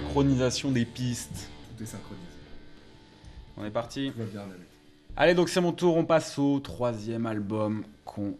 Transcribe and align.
synchronisation 0.00 0.70
des 0.70 0.84
pistes. 0.86 1.48
Tout 1.76 1.82
est 1.82 1.86
synchronisé. 1.86 2.26
On 3.58 3.64
est 3.64 3.70
parti 3.70 4.10
Tout 4.12 4.20
va 4.20 4.24
bien. 4.24 4.44
Allez, 5.16 5.34
donc 5.34 5.48
c'est 5.50 5.60
mon 5.60 5.72
tour. 5.72 5.96
On 5.96 6.04
passe 6.06 6.38
au 6.38 6.60
troisième 6.60 7.26
album 7.26 7.84
qu'on 8.06 8.34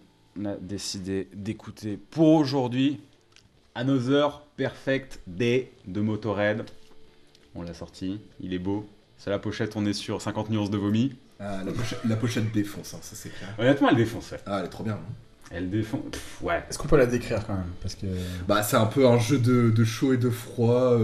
a 0.47 0.55
décidé 0.57 1.29
d'écouter 1.35 1.99
pour 2.11 2.29
aujourd'hui. 2.29 3.01
Another 3.75 4.41
Perfect 4.57 5.21
Day 5.27 5.73
de 5.87 6.01
Motorhead. 6.01 6.65
On 7.55 7.63
l'a 7.63 7.75
sorti, 7.75 8.19
il 8.41 8.55
est 8.55 8.59
beau. 8.59 8.87
C'est 9.19 9.29
la 9.31 9.39
pochette, 9.39 9.77
on 9.77 9.85
est 9.85 9.93
sur 9.93 10.23
50 10.23 10.49
nuances 10.51 10.71
de 10.71 10.79
vomi. 10.79 11.15
Ah, 11.39 11.63
la, 11.65 11.73
pochette, 11.73 12.01
la 12.07 12.17
pochette 12.17 12.53
défonce, 12.53 12.95
hein, 12.95 12.99
ça 13.03 13.15
c'est 13.15 13.29
clair. 13.31 13.55
Honnêtement, 13.59 13.91
elle 13.91 13.97
défonce. 13.97 14.31
ouais. 14.33 14.39
Ah, 14.47 14.61
elle 14.61 14.67
est 14.67 14.71
trop 14.71 14.85
bien. 14.85 14.95
hein. 14.95 15.13
Elle. 15.55 15.69
Pff, 15.71 16.43
ouais. 16.43 16.63
Est-ce 16.69 16.79
qu'on 16.79 16.89
peut 16.89 16.97
la 16.97 17.07
décrire 17.07 17.47
quand 17.47 17.55
même? 17.55 17.71
Parce 17.83 17.95
que. 17.95 18.07
Bah, 18.49 18.63
c'est 18.63 18.77
un 18.77 18.87
peu 18.87 19.07
un 19.07 19.19
jeu 19.19 19.39
de, 19.39 19.71
de 19.71 19.85
chaud 19.85 20.13
et 20.13 20.17
de 20.17 20.31
froid 20.31 20.97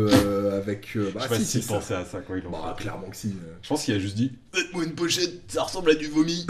avec. 0.52 0.88
euh, 0.96 1.10
bah, 1.14 1.20
Je 1.22 1.34
sais 1.34 1.38
pas 1.38 1.44
si, 1.44 1.60
pensait 1.60 1.94
à 1.94 2.04
ça 2.04 2.20
quand 2.26 2.34
il 2.34 2.42
l'ont 2.44 2.50
Bah, 2.50 2.74
fait. 2.76 2.82
clairement 2.84 3.08
que 3.10 3.16
si. 3.16 3.28
euh. 3.28 3.54
Je 3.62 3.68
pense 3.68 3.84
qu'il 3.84 3.94
a 3.94 3.98
juste 3.98 4.16
dit 4.16 4.32
Faites-moi 4.52 4.84
une 4.84 4.94
pochette, 4.94 5.42
ça 5.48 5.62
ressemble 5.64 5.90
à 5.90 5.94
du 5.94 6.06
vomi. 6.08 6.46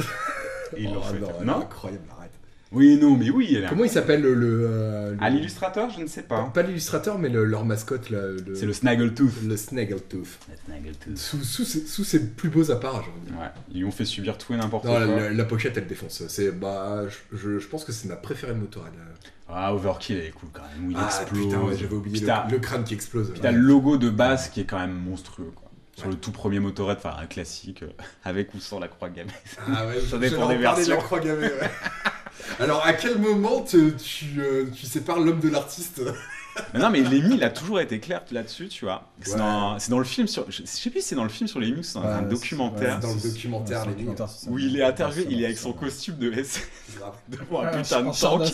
Et 0.77 0.83
ils 0.83 0.93
l'ont 0.93 1.01
Oh, 1.01 1.13
fait. 1.39 1.45
non, 1.45 1.61
incroyable. 1.63 2.05
Oui, 2.71 2.99
non, 3.01 3.17
mais 3.17 3.31
oui, 3.31 3.55
elle 3.57 3.67
Comment 3.67 3.85
il 3.85 3.91
s'appelle 3.91 4.21
le. 4.21 4.35
le, 4.35 4.67
euh, 4.71 5.13
le- 5.13 5.23
À 5.23 5.31
l'illustrateur, 5.31 5.89
je 5.91 6.01
ne 6.03 6.07
sais 6.07 6.23
pas. 6.23 6.51
Pas 6.53 6.63
l'illustrateur, 6.63 7.19
mais 7.19 7.31
le- 7.31 7.45
leur 7.45 7.65
mascotte, 7.65 8.11
là, 8.11 8.19
le, 8.47 8.55
C'est 8.55 8.67
le 8.67 8.75
Snaggletooth. 8.75 9.43
le 9.47 9.57
Snaggletooth. 9.57 10.39
Le 10.51 10.57
Snaggletooth. 10.67 11.17
Sous, 11.17 11.43
sous, 11.43 11.65
ses- 11.65 11.87
sous 11.87 12.05
ses 12.05 12.27
plus 12.29 12.51
beaux 12.51 12.71
appareils, 12.71 13.01
j'ai 13.05 13.11
envie 13.11 13.21
de 13.23 13.27
dire. 13.31 13.39
Ouais, 13.41 13.49
ils 13.73 13.79
lui 13.79 13.85
ont 13.87 13.91
fait 13.91 14.05
subir 14.05 14.37
tout 14.37 14.53
et 14.53 14.57
n'importe 14.59 14.85
Non, 14.85 14.93
quoi. 14.97 15.07
la, 15.07 15.17
la- 15.17 15.31
la 15.33 15.45
pochette, 15.47 15.79
elle 15.79 15.87
défonce. 15.87 16.23
C'est, 16.29 16.51
bah, 16.51 17.05
je, 17.33 17.37
je- 17.39 17.59
je 17.59 17.69
pense 17.69 17.85
que 17.85 17.93
c'est 17.93 18.07
ma 18.09 18.17
préférée 18.17 18.53
de 18.53 18.59
Motorhead. 18.59 18.93
Ah, 19.49 19.73
Overkill, 19.75 20.19
elle 20.19 20.27
est 20.27 20.31
cool 20.31 20.51
quand 20.53 20.61
même, 20.61 20.89
où 20.89 20.91
il 20.91 20.97
ah, 21.01 21.07
explose. 21.07 21.47
putain, 21.47 21.61
ouais, 21.63 21.75
j'avais 21.75 21.95
oublié 21.95 22.13
Puis 22.13 22.21
le, 22.21 22.27
t'as- 22.27 22.47
le 22.51 22.59
crâne 22.59 22.85
qui 22.85 22.93
explose. 22.93 23.31
puis 23.31 23.41
t'as 23.41 23.51
le 23.51 23.61
logo 23.61 23.97
de 23.97 24.11
base 24.11 24.51
qui 24.51 24.61
est 24.61 24.65
quand 24.65 24.79
même 24.79 24.93
monstrueux, 24.93 25.53
quoi. 25.55 25.68
Sur 25.99 26.07
Ouais. 26.07 26.13
le 26.13 26.19
tout 26.19 26.31
premier 26.33 26.61
Motorhead, 26.61 26.99
enfin 26.99 27.17
un 27.21 27.27
classique, 27.27 27.83
euh, 27.83 27.89
avec 28.25 28.55
ou 28.55 28.61
sans 28.61 28.79
la 28.79 28.89
croix 28.89 29.09
gammée. 29.11 29.31
Ah 29.67 29.87
ouais, 29.87 30.01
Ça 30.11 30.17
dépend 30.19 30.43
en 30.45 30.49
des 30.49 30.57
de 30.59 30.63
la 30.63 30.75
versions. 30.75 30.97
croix 30.99 31.19
gammée, 31.21 31.47
ouais. 31.47 31.71
Alors, 32.61 32.85
à 32.87 32.93
quel 32.93 33.19
moment 33.19 33.61
te- 33.63 33.91
tu, 33.91 34.27
euh, 34.39 34.67
tu 34.75 34.87
sépares 34.87 35.19
l'homme 35.21 35.41
de 35.41 35.49
l'artiste 35.49 36.01
mais 36.75 36.81
non, 36.81 36.91
mais 36.91 37.01
Lemmy, 37.01 37.35
il 37.37 37.45
a 37.45 37.51
toujours 37.51 37.79
été 37.81 38.01
clair 38.01 38.23
là-dessus, 38.33 38.67
tu 38.69 38.85
vois. 38.85 39.09
C'est 39.21 39.33
Ouais. 39.33 39.39
dans, 39.39 39.79
c'est 39.79 39.91
dans 39.91 39.99
le 39.99 40.05
film 40.05 40.27
sur. 40.27 40.45
Je 40.51 40.63
sais 40.65 40.91
plus 40.91 41.01
si 41.03 41.09
c'est 41.09 41.15
dans 41.15 41.23
le 41.25 41.29
film 41.29 41.47
sur 41.49 41.61
Lemmy 41.61 41.79
ou 41.81 41.83
c'est 41.85 41.95
dans 42.01 42.05
un 42.07 42.23
documentaire. 42.23 42.99
dans 43.01 43.13
le 43.15 43.21
documentaire, 43.21 43.85
ça. 44.29 44.51
Où 44.51 44.59
il 44.59 44.77
est 44.79 44.83
interviewé, 44.83 45.27
il 45.31 45.43
est 45.43 45.45
avec 45.47 45.59
son 45.59 45.73
costume 45.73 46.17
de 46.17 46.33
SS 46.33 46.63
devant 47.29 47.63
un 47.63 47.81
putain 47.81 48.05
en 48.07 48.11
de 48.11 48.19
tank. 48.21 48.53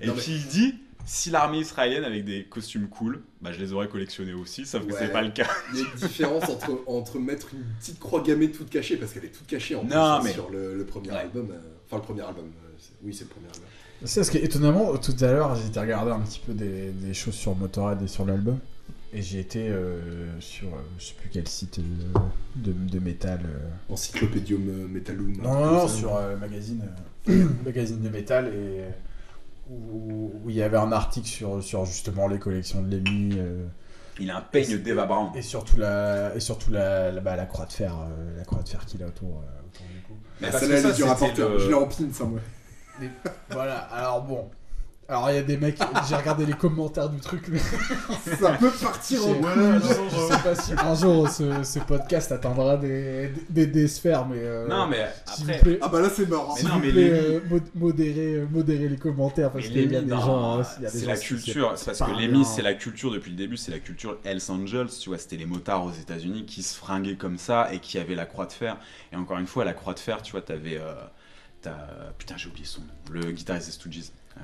Et 0.00 0.10
puis 0.10 0.32
il 0.32 0.46
dit 0.46 0.74
si 1.04 1.30
l'armée 1.30 1.58
israélienne 1.58 2.04
avec 2.04 2.24
des 2.24 2.44
costumes 2.44 2.88
cool, 2.88 3.22
bah 3.40 3.52
je 3.52 3.58
les 3.58 3.72
aurais 3.72 3.88
collectionnés 3.88 4.32
aussi, 4.34 4.64
sauf 4.66 4.86
que 4.86 4.92
Ouais. 4.92 4.98
c'est 4.98 5.12
pas 5.12 5.22
le 5.22 5.30
cas. 5.30 5.48
Il 5.74 5.80
y 5.80 5.82
a 5.82 5.86
une 5.86 5.96
différence 6.08 6.48
entre, 6.48 6.80
entre 6.86 7.18
mettre 7.18 7.48
une 7.54 7.64
petite 7.80 7.98
croix 7.98 8.22
gammée 8.22 8.50
toute 8.50 8.70
cachée, 8.70 8.96
parce 8.96 9.12
qu'elle 9.12 9.24
est 9.24 9.28
toute 9.36 9.46
cachée 9.46 9.74
en 9.74 9.80
plus, 9.84 9.94
Non, 9.94 10.00
hein, 10.02 10.20
mais- 10.22 10.32
sur 10.32 10.50
le, 10.50 10.76
le 10.76 10.84
premier 10.84 11.10
Ouais. 11.10 11.16
album. 11.16 11.50
euh, 11.50 11.58
enfin, 11.86 11.96
le 11.96 12.02
premier 12.02 12.22
album. 12.22 12.44
euh, 12.46 12.68
oui, 13.04 13.14
c'est 13.14 13.24
le 13.24 13.30
premier 13.30 13.46
album. 13.46 13.64
C'est 14.04 14.20
parce 14.20 14.30
que 14.30 14.38
étonnamment, 14.38 14.96
tout 14.98 15.14
à 15.20 15.26
l'heure, 15.32 15.54
j'ai 15.54 15.66
été 15.66 15.78
regarder 15.78 16.10
un 16.10 16.20
petit 16.20 16.40
peu 16.44 16.52
des, 16.54 16.90
des 16.90 17.14
choses 17.14 17.34
sur 17.34 17.54
Motorhead 17.54 18.02
et 18.02 18.08
sur 18.08 18.24
l'album. 18.26 18.58
Et 19.14 19.20
j'ai 19.22 19.40
été 19.40 19.68
euh, 19.68 20.40
sur, 20.40 20.68
euh, 20.68 20.80
je 20.98 21.04
sais 21.04 21.14
plus 21.14 21.28
quel 21.30 21.46
site 21.46 21.78
euh, 21.78 22.18
de, 22.56 22.72
de 22.72 22.98
métal. 22.98 23.40
euh. 23.44 23.92
Encyclopédium 23.92 24.62
euh, 24.68 24.88
Metallum. 24.88 25.34
un 25.40 25.42
Non, 25.42 25.52
non, 25.66 25.72
non, 25.72 25.88
sur 25.88 26.16
euh, 26.16 26.34
magazine, 26.36 26.82
euh, 27.28 27.44
magazine 27.64 28.00
de 28.00 28.08
métal 28.08 28.48
et 28.54 28.84
où, 29.92 30.32
où 30.44 30.50
il 30.50 30.56
y 30.56 30.62
avait 30.62 30.76
un 30.76 30.92
article 30.92 31.26
sur, 31.28 31.62
sur 31.62 31.84
justement 31.84 32.26
les 32.28 32.38
collections 32.38 32.82
de 32.82 32.96
Lemmy 32.96 33.34
euh, 33.38 33.66
Il 34.20 34.30
a 34.30 34.38
un 34.38 34.40
peigne 34.40 34.78
d'Eva 34.78 35.06
Brown. 35.06 35.30
et 35.34 35.42
surtout 35.42 35.78
la 35.78 36.34
et 36.34 36.40
surtout 36.40 36.70
la, 36.70 37.10
la, 37.12 37.20
bah, 37.20 37.36
la 37.36 37.46
croix 37.46 37.66
de 37.66 37.72
fer, 37.72 37.94
euh, 37.94 38.36
la 38.38 38.44
croix 38.44 38.62
de 38.62 38.68
fer 38.68 38.84
qu'il 38.86 39.02
a 39.02 39.06
autour, 39.06 39.28
euh, 39.42 39.66
autour 39.66 39.86
du 39.86 40.00
cou. 40.02 40.14
Mais 40.40 40.48
Ah, 40.48 40.50
parce 40.52 40.66
que 40.66 40.76
ça, 40.76 40.92
c'était 40.94 41.08
porter. 41.14 41.42
le- 41.42 41.58
Je 41.58 41.68
l'ai 41.68 41.74
en 41.74 41.86
pin, 41.86 42.08
ça, 42.12 42.24
moi. 42.24 42.40
Voilà, 43.50 43.78
alors 43.78 44.22
bon. 44.22 44.50
Alors 45.12 45.30
il 45.30 45.34
y 45.34 45.38
a 45.38 45.42
des 45.42 45.58
mecs, 45.58 45.78
j'ai 46.08 46.16
regardé 46.16 46.46
les 46.46 46.54
commentaires 46.54 47.08
du 47.10 47.20
truc, 47.20 47.42
mais 47.48 47.58
Ça 48.40 48.52
peut 48.54 48.70
partir 48.70 49.26
en 49.26 49.34
Je- 49.34 49.38
couille. 49.40 50.08
je 50.10 50.34
sais 50.34 50.42
pas 50.42 50.54
si 50.54 50.72
un 50.72 50.94
jour 50.94 51.28
ce, 51.28 51.62
ce 51.62 51.78
podcast 51.80 52.32
atteindra 52.32 52.76
des, 52.78 53.30
des, 53.50 53.66
des 53.66 53.88
sphères, 53.88 54.26
mais. 54.26 54.38
euh, 54.38 54.66
Non, 54.68 54.86
mais 54.86 55.02
après. 55.26 55.58
vous 55.58 55.62
plaît, 55.64 55.78
Ah 55.82 55.88
bah 55.88 56.00
là, 56.00 56.08
c'est 56.14 56.26
mort. 56.28 56.56
s'il 56.56 56.66
non, 56.68 56.74
vous 56.76 56.80
mais 56.80 56.90
plaît, 56.92 57.10
Lémi- 57.10 57.12
euh, 57.12 57.40
mod- 57.50 57.70
modérez, 57.74 58.34
euh, 58.84 58.88
les 58.88 58.96
commentaires 58.96 59.50
parce 59.52 59.66
Mais 59.66 59.70
qu'il 59.70 59.92
y 59.92 59.96
a 59.96 60.00
des 60.00 60.06
non, 60.06 60.20
gens. 60.20 60.62
il 60.78 60.84
y 60.84 60.86
a 60.86 60.90
des 60.90 60.98
c'est 60.98 61.06
la 61.06 61.16
culture. 61.18 61.72
C'est 61.76 61.86
parce 61.96 62.10
que. 62.10 62.18
Lemmy, 62.18 62.44
c'est 62.46 62.62
la 62.62 62.74
culture 62.74 63.10
depuis 63.10 63.30
le 63.32 63.36
début. 63.36 63.56
C'est 63.58 63.70
la 63.72 63.80
culture 63.80 64.16
Hells 64.24 64.40
Angels. 64.48 64.88
Tu 64.98 65.10
vois, 65.10 65.18
c'était 65.18 65.36
les 65.36 65.46
motards 65.46 65.84
aux 65.84 65.92
États-Unis 65.92 66.46
qui 66.46 66.62
se 66.62 66.74
fringuaient 66.74 67.16
comme 67.16 67.36
ça 67.38 67.68
et 67.72 67.80
qui 67.80 67.98
avaient 67.98 68.14
la 68.14 68.24
croix 68.26 68.46
de 68.46 68.52
fer. 68.52 68.78
Et 69.12 69.16
encore 69.16 69.36
une 69.38 69.46
fois, 69.46 69.64
la 69.66 69.74
croix 69.74 69.92
de 69.94 69.98
fer, 70.00 70.22
tu 70.22 70.32
vois, 70.32 70.40
t'avais. 70.40 70.78
euh, 70.78 70.94
t'as- 71.60 71.76
Putain, 72.18 72.36
j'ai 72.38 72.48
oublié 72.48 72.64
son 72.66 72.80
nom. 72.80 72.86
Le 73.10 73.30
guitariste 73.32 73.66
des 73.66 73.72
Stooges. 73.72 74.10
Euh, 74.38 74.40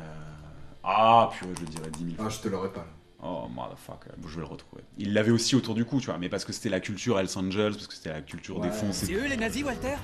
Ah, 0.84 1.30
purée, 1.32 1.52
je 1.56 1.60
le 1.60 1.66
dirais 1.66 1.90
10 1.90 2.04
000 2.04 2.16
fois. 2.16 2.26
Ah, 2.26 2.30
je 2.30 2.40
te 2.40 2.48
l'aurais 2.48 2.72
pas. 2.72 2.86
Oh, 3.20 3.48
motherfucker. 3.52 4.10
Bon, 4.18 4.28
je 4.28 4.36
vais 4.36 4.42
le 4.42 4.46
retrouver. 4.46 4.82
Il 4.96 5.12
l'avait 5.12 5.32
aussi 5.32 5.56
autour 5.56 5.74
du 5.74 5.84
cou, 5.84 5.98
tu 5.98 6.06
vois, 6.06 6.18
mais 6.18 6.28
parce 6.28 6.44
que 6.44 6.52
c'était 6.52 6.68
la 6.68 6.78
culture 6.78 7.18
Hells 7.18 7.36
Angels, 7.36 7.72
parce 7.72 7.88
que 7.88 7.94
c'était 7.94 8.12
la 8.12 8.22
culture 8.22 8.60
des 8.60 8.70
fonds. 8.70 8.92
C'est 8.92 9.12
eux 9.12 9.26
les 9.26 9.36
nazis, 9.36 9.64
Walter? 9.64 9.96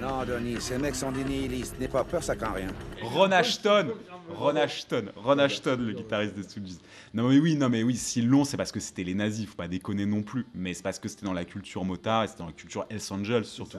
Non, 0.00 0.24
Denis, 0.24 0.60
ces 0.60 0.78
mecs 0.78 0.94
sont 0.94 1.10
des 1.10 1.24
nihilistes. 1.24 1.78
N'aie 1.80 1.88
pas 1.88 2.04
peur, 2.04 2.22
ça 2.22 2.36
craint 2.36 2.52
rien. 2.52 2.68
Ron 3.02 3.32
Ashton 3.32 3.88
Ron 4.28 4.54
Ashton 4.54 5.06
Ron 5.16 5.38
Ashton, 5.40 5.78
le 5.80 5.92
guitariste 5.92 6.36
des 6.36 6.44
Stooges. 6.44 6.78
Non 7.12 7.28
mais 7.28 7.40
oui, 7.40 7.56
non 7.56 7.68
mais 7.68 7.82
oui, 7.82 7.96
s'ils 7.96 8.28
l'ont, 8.28 8.44
c'est 8.44 8.56
parce 8.56 8.70
que 8.70 8.78
c'était 8.78 9.02
les 9.02 9.14
nazis, 9.14 9.46
faut 9.46 9.56
pas 9.56 9.66
déconner 9.66 10.06
non 10.06 10.22
plus. 10.22 10.46
Mais 10.54 10.72
c'est 10.72 10.84
parce 10.84 11.00
que 11.00 11.08
c'était 11.08 11.26
dans 11.26 11.32
la 11.32 11.44
culture 11.44 11.84
motard 11.84 12.22
et 12.22 12.28
c'était 12.28 12.38
dans 12.38 12.46
la 12.46 12.52
culture 12.52 12.86
Hells 12.88 13.02
Angels 13.10 13.44
surtout. 13.44 13.78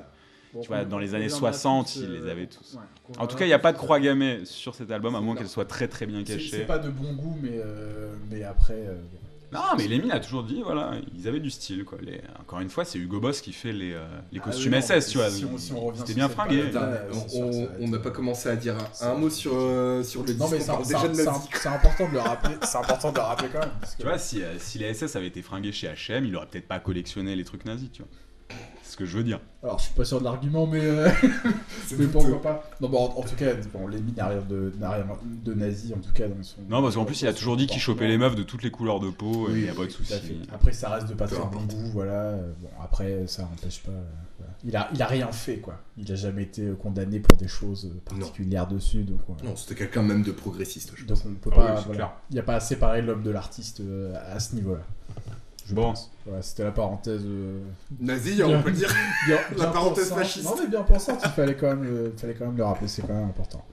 Tu 0.62 0.68
vois, 0.68 0.84
dans 0.86 1.00
les 1.00 1.16
années 1.16 1.30
60, 1.30 1.96
ils 1.96 2.12
les 2.12 2.30
avaient 2.30 2.48
tous. 2.48 2.78
En 3.18 3.28
tout 3.28 3.36
cas, 3.38 3.46
il 3.46 3.50
n'y 3.50 3.54
a 3.54 3.60
pas 3.60 3.72
de 3.74 3.78
croix 3.78 4.00
gammée 4.00 4.42
sur 4.46 4.76
cet 4.76 4.92
album, 4.92 5.16
à 5.16 5.22
moins 5.22 5.36
qu'elle 5.36 5.48
soit 5.50 5.66
très 5.66 5.88
très 5.88 6.06
bien 6.06 6.24
C'est- 6.26 6.40
C'est 6.40 6.50
cachée. 6.52 6.66
pas 6.66 6.80
de 6.80 6.90
bon 6.90 7.14
goût, 7.14 7.38
mais, 7.42 7.52
euh, 7.54 8.14
mais 8.30 8.44
après. 8.44 8.74
euh, 8.74 8.96
Non, 9.54 9.60
mais 9.78 9.86
Lemmy 9.90 10.10
a 10.14 10.20
toujours 10.22 10.44
dit, 10.44 10.62
voilà, 10.64 10.94
ils 11.14 11.28
avaient 11.28 11.42
du 11.42 11.50
style, 11.50 11.84
quoi. 11.84 11.98
Les- 12.02 12.22
Encore 12.40 12.62
une 12.62 12.70
fois, 12.70 12.86
c'est 12.86 12.98
Hugo 12.98 13.20
Boss 13.20 13.42
qui 13.42 13.52
fait 13.52 13.74
les, 13.74 13.92
euh, 13.92 14.06
les 14.32 14.40
Ah 14.40 14.44
costumes 14.46 14.72
oui, 14.72 14.78
SS, 14.82 15.10
tu 15.10 15.18
vois. 15.18 15.30
si 15.30 15.44
on- 15.44 15.58
si 15.58 15.74
on 15.74 15.82
revient 15.82 16.00
C'était 16.00 16.14
sur 16.14 16.16
bien 16.20 16.30
fringué. 16.30 16.64
on- 17.82 17.88
n'a 17.90 18.00
pas 18.00 18.12
commencé 18.12 18.48
à 18.48 18.56
dire 18.56 18.76
un, 19.02 19.14
mot 19.16 19.30
sur, 19.30 19.52
euh, 19.54 20.04
sur 20.04 20.24
le 20.24 20.34
Non, 20.36 20.48
mais 20.50 20.58
disque. 20.60 20.72
c'est 20.72 21.68
important 21.68 22.08
de 22.08 22.14
le 22.14 22.20
rappeler. 22.20 22.56
C'est 22.64 22.78
important 22.78 23.12
de 23.12 23.16
le 23.18 23.22
rappeler 23.24 23.50
quand 23.52 23.60
même. 23.60 23.70
parce 23.82 23.94
que- 23.96 24.02
Tu 24.02 24.08
vois, 24.08 24.18
si, 24.18 24.42
euh, 24.42 24.58
si 24.58 24.80
les 24.80 24.94
SS 24.94 25.18
avaient 25.18 25.28
été 25.28 25.42
fringués 25.42 25.74
chez 25.74 25.88
H&M, 25.88 26.24
il 26.26 26.34
aurait 26.36 26.46
peut-être 26.48 26.68
pas 26.70 26.80
collectionné 26.80 27.36
les 27.36 27.44
trucs 27.44 27.66
nazis, 27.66 27.90
tu 27.92 28.04
vois. 28.04 28.12
Que 29.02 29.08
je 29.08 29.18
veux 29.18 29.24
dire. 29.24 29.40
Alors, 29.64 29.80
je 29.80 29.86
suis 29.86 29.94
pas 29.96 30.06
sûr 30.06 30.20
de 30.20 30.26
l'argument, 30.26 30.68
mais, 30.68 30.82
euh, 30.84 31.10
mais 31.98 32.06
pourquoi 32.06 32.40
pas. 32.40 32.70
Non, 32.82 32.88
bon, 32.88 33.00
en, 33.00 33.18
en 33.18 33.24
tout 33.24 33.36
cas, 33.36 33.48
bon, 33.74 33.88
Lémi 33.88 34.12
n'a 34.16 34.28
rien 34.28 34.42
de, 34.48 34.72
de 35.44 35.54
nazi, 35.56 35.92
en 35.96 35.98
tout 35.98 36.14
cas, 36.14 36.28
dans 36.28 36.44
son. 36.44 36.58
Non, 36.70 36.84
parce 36.84 36.94
qu'en 36.94 37.06
plus, 37.06 37.20
il 37.24 37.28
a 37.28 37.34
toujours 37.34 37.58
dit 37.58 37.66
qu'il 37.66 37.82
chopait 37.82 38.08
les 38.08 38.20
meufs 38.20 38.36
de 38.36 38.44
toutes 38.44 38.62
les 38.62 38.70
couleurs 38.70 39.00
de 39.00 39.10
peau, 39.10 39.50
et 39.50 39.54
il 39.54 39.64
n'y 39.64 39.70
a 39.70 39.74
pas 39.74 39.86
de 39.86 39.90
souci. 39.90 40.14
Après, 40.54 40.72
ça 40.72 40.90
reste 40.90 41.08
de 41.10 41.16
pas 41.16 41.26
très 41.26 41.40
bon 41.40 41.64
goût, 41.64 41.90
voilà. 41.94 42.12
Euh, 42.14 42.52
Bon, 42.62 42.70
après, 42.84 43.26
ça 43.26 43.42
n'empêche 43.42 43.82
pas. 43.82 43.92
euh, 43.92 44.04
voilà. 44.38 44.54
Il, 44.64 44.76
a, 44.76 44.90
il 44.94 45.02
a 45.02 45.08
rien 45.08 45.32
fait, 45.32 45.58
quoi. 45.58 45.80
Il 45.98 46.12
a 46.12 46.16
jamais 46.16 46.44
été 46.44 46.62
euh, 46.68 46.76
condamné 46.76 47.20
pour 47.20 47.36
des 47.40 47.48
choses 47.48 47.92
particulières 48.06 48.68
dessus, 48.68 49.02
donc. 49.02 49.22
voilà. 49.28 49.44
Non, 49.50 49.56
c'était 49.56 49.74
quelqu'un 49.74 50.04
même 50.04 50.22
de 50.22 50.32
progressiste, 50.32 50.92
je 50.96 51.06
Donc, 51.06 51.18
on 51.26 51.30
ne 51.30 51.36
peut 51.36 51.50
Ah 51.54 51.56
pas. 51.56 51.62
oui, 51.72 51.72
c'est 51.78 51.86
voilà. 51.86 51.96
clair. 51.98 52.12
Il 52.30 52.34
n'y 52.36 52.40
a 52.40 52.44
pas 52.44 52.56
à 52.56 52.60
séparer 52.60 53.02
l'homme 53.02 53.24
de 53.24 53.32
l'artiste 53.32 53.82
à 54.32 54.40
ce 54.40 54.54
niveau-là. 54.54 54.84
Je 55.68 55.74
Bon. 55.74 55.84
pense. 55.84 56.12
C'était 56.42 56.64
la 56.64 56.72
parenthèse. 56.72 57.22
euh, 57.26 57.60
Nazi, 58.00 58.42
on 58.44 58.62
peut 58.62 58.70
le 58.70 58.76
dire. 58.76 58.90
bien, 59.28 59.38
La 59.52 59.56
bien 59.56 59.66
parenthèse 59.68 60.10
pensante. 60.10 60.24
fasciste. 60.26 60.46
Non, 60.46 60.56
mais 60.62 60.68
bien 60.68 60.84
pensante, 60.84 61.20
il 61.24 61.30
fallait 61.32 61.56
quand 61.56 61.68
même, 61.68 61.84
le- 61.84 62.12
il 62.16 62.20
fallait 62.20 62.34
quand 62.34 62.46
même 62.46 62.58
le 62.58 62.64
rappeler, 62.64 62.88
c'est 62.88 63.02
quand 63.04 63.14
même 63.14 63.30
important. 63.30 63.64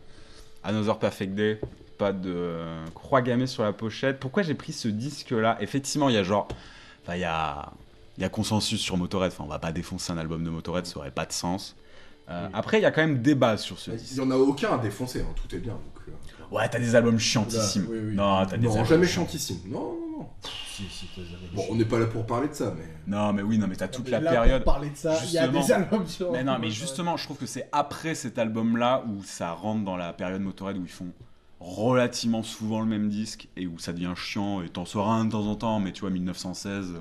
Another 0.64 0.98
Perfect 0.98 1.34
Day, 1.34 1.60
pas 1.98 2.12
de 2.12 2.30
euh, 2.34 2.84
croix 2.94 3.22
gammée 3.22 3.46
sur 3.46 3.62
la 3.62 3.72
pochette. 3.72 4.18
Pourquoi 4.20 4.42
j'ai 4.42 4.54
pris 4.54 4.72
ce 4.72 4.88
disque-là? 4.88 5.56
Effectivement, 5.60 6.08
il 6.08 6.14
y 6.14 6.18
a 6.18 6.22
genre... 6.22 6.48
Enfin, 7.04 7.14
il 7.16 7.20
y 7.20 7.24
a... 7.24 7.72
Il 8.16 8.22
y 8.22 8.24
a 8.24 8.28
consensus 8.30 8.80
sur 8.80 8.96
Motorhead, 8.96 9.30
enfin 9.30 9.44
on 9.44 9.48
va 9.48 9.60
pas 9.60 9.70
défoncer 9.70 10.10
un 10.12 10.18
album 10.18 10.42
de 10.42 10.50
Motorhead, 10.50 10.86
ça 10.86 10.98
aurait 10.98 11.12
pas 11.12 11.24
de 11.24 11.30
sens. 11.32 11.76
Euh, 12.28 12.48
Après, 12.52 12.80
il 12.80 12.82
y 12.82 12.84
a 12.84 12.90
quand 12.90 13.00
même 13.00 13.22
débat 13.22 13.56
sur 13.56 13.78
ce 13.78 13.92
Il 13.92 14.14
n'y 14.14 14.20
en 14.20 14.32
a 14.32 14.36
aucun 14.36 14.72
à 14.74 14.78
défoncer, 14.78 15.20
hein, 15.20 15.32
tout 15.36 15.54
est 15.54 15.60
bien. 15.60 15.74
Donc, 15.74 16.02
euh, 16.08 16.12
Ouais, 16.56 16.68
t'as 16.68 16.80
des 16.80 16.96
albums 16.96 17.16
chiantissimes. 17.20 17.84
Là, 17.84 17.88
oui, 17.92 17.98
oui. 18.08 18.14
Non, 18.16 18.44
t'as 18.44 18.56
des 18.56 18.66
Non, 18.66 18.72
albums 18.82 19.04
jamais. 19.04 19.56
Non, 19.68 19.78
non, 19.78 19.96
non. 20.18 20.28
Si, 20.42 20.84
si, 20.88 21.06
t'as 21.14 21.22
jamais 21.22 21.48
Bon, 21.54 21.64
on 21.70 21.74
n'est 21.74 21.84
pas 21.84 21.98
là 21.98 22.06
pour 22.06 22.26
parler 22.26 22.48
de 22.48 22.54
ça, 22.54 22.72
mais. 22.76 22.84
Non, 23.06 23.32
mais 23.32 23.42
oui, 23.42 23.58
non, 23.58 23.66
mais 23.66 23.76
t'as 23.76 23.88
toute 23.88 24.08
la 24.08 24.20
Là, 24.20 24.30
période. 24.30 24.62
Pour 24.64 24.72
parler 24.74 24.90
de 24.90 24.96
ça, 24.96 25.18
il 25.24 25.32
y 25.32 25.38
a 25.38 25.48
des 25.48 25.72
albums 25.72 26.06
sur. 26.06 26.32
Mais 26.32 26.44
non, 26.44 26.58
mais 26.58 26.70
justement, 26.70 27.16
je 27.16 27.24
trouve 27.24 27.38
que 27.38 27.46
c'est 27.46 27.68
après 27.72 28.14
cet 28.14 28.38
album-là 28.38 29.04
où 29.08 29.22
ça 29.24 29.52
rentre 29.52 29.84
dans 29.84 29.96
la 29.96 30.12
période 30.12 30.40
Motorhead 30.42 30.76
où 30.78 30.82
ils 30.84 30.88
font 30.90 31.12
relativement 31.60 32.42
souvent 32.44 32.80
le 32.80 32.86
même 32.86 33.08
disque 33.08 33.48
et 33.56 33.66
où 33.66 33.78
ça 33.78 33.92
devient 33.92 34.12
chiant 34.14 34.62
et 34.62 34.68
t'en 34.68 34.84
sors 34.84 35.08
un 35.10 35.24
de 35.24 35.32
temps 35.32 35.46
en 35.46 35.56
temps, 35.56 35.80
mais 35.80 35.92
tu 35.92 36.02
vois, 36.02 36.10
1916. 36.10 36.92
euh, 36.94 36.98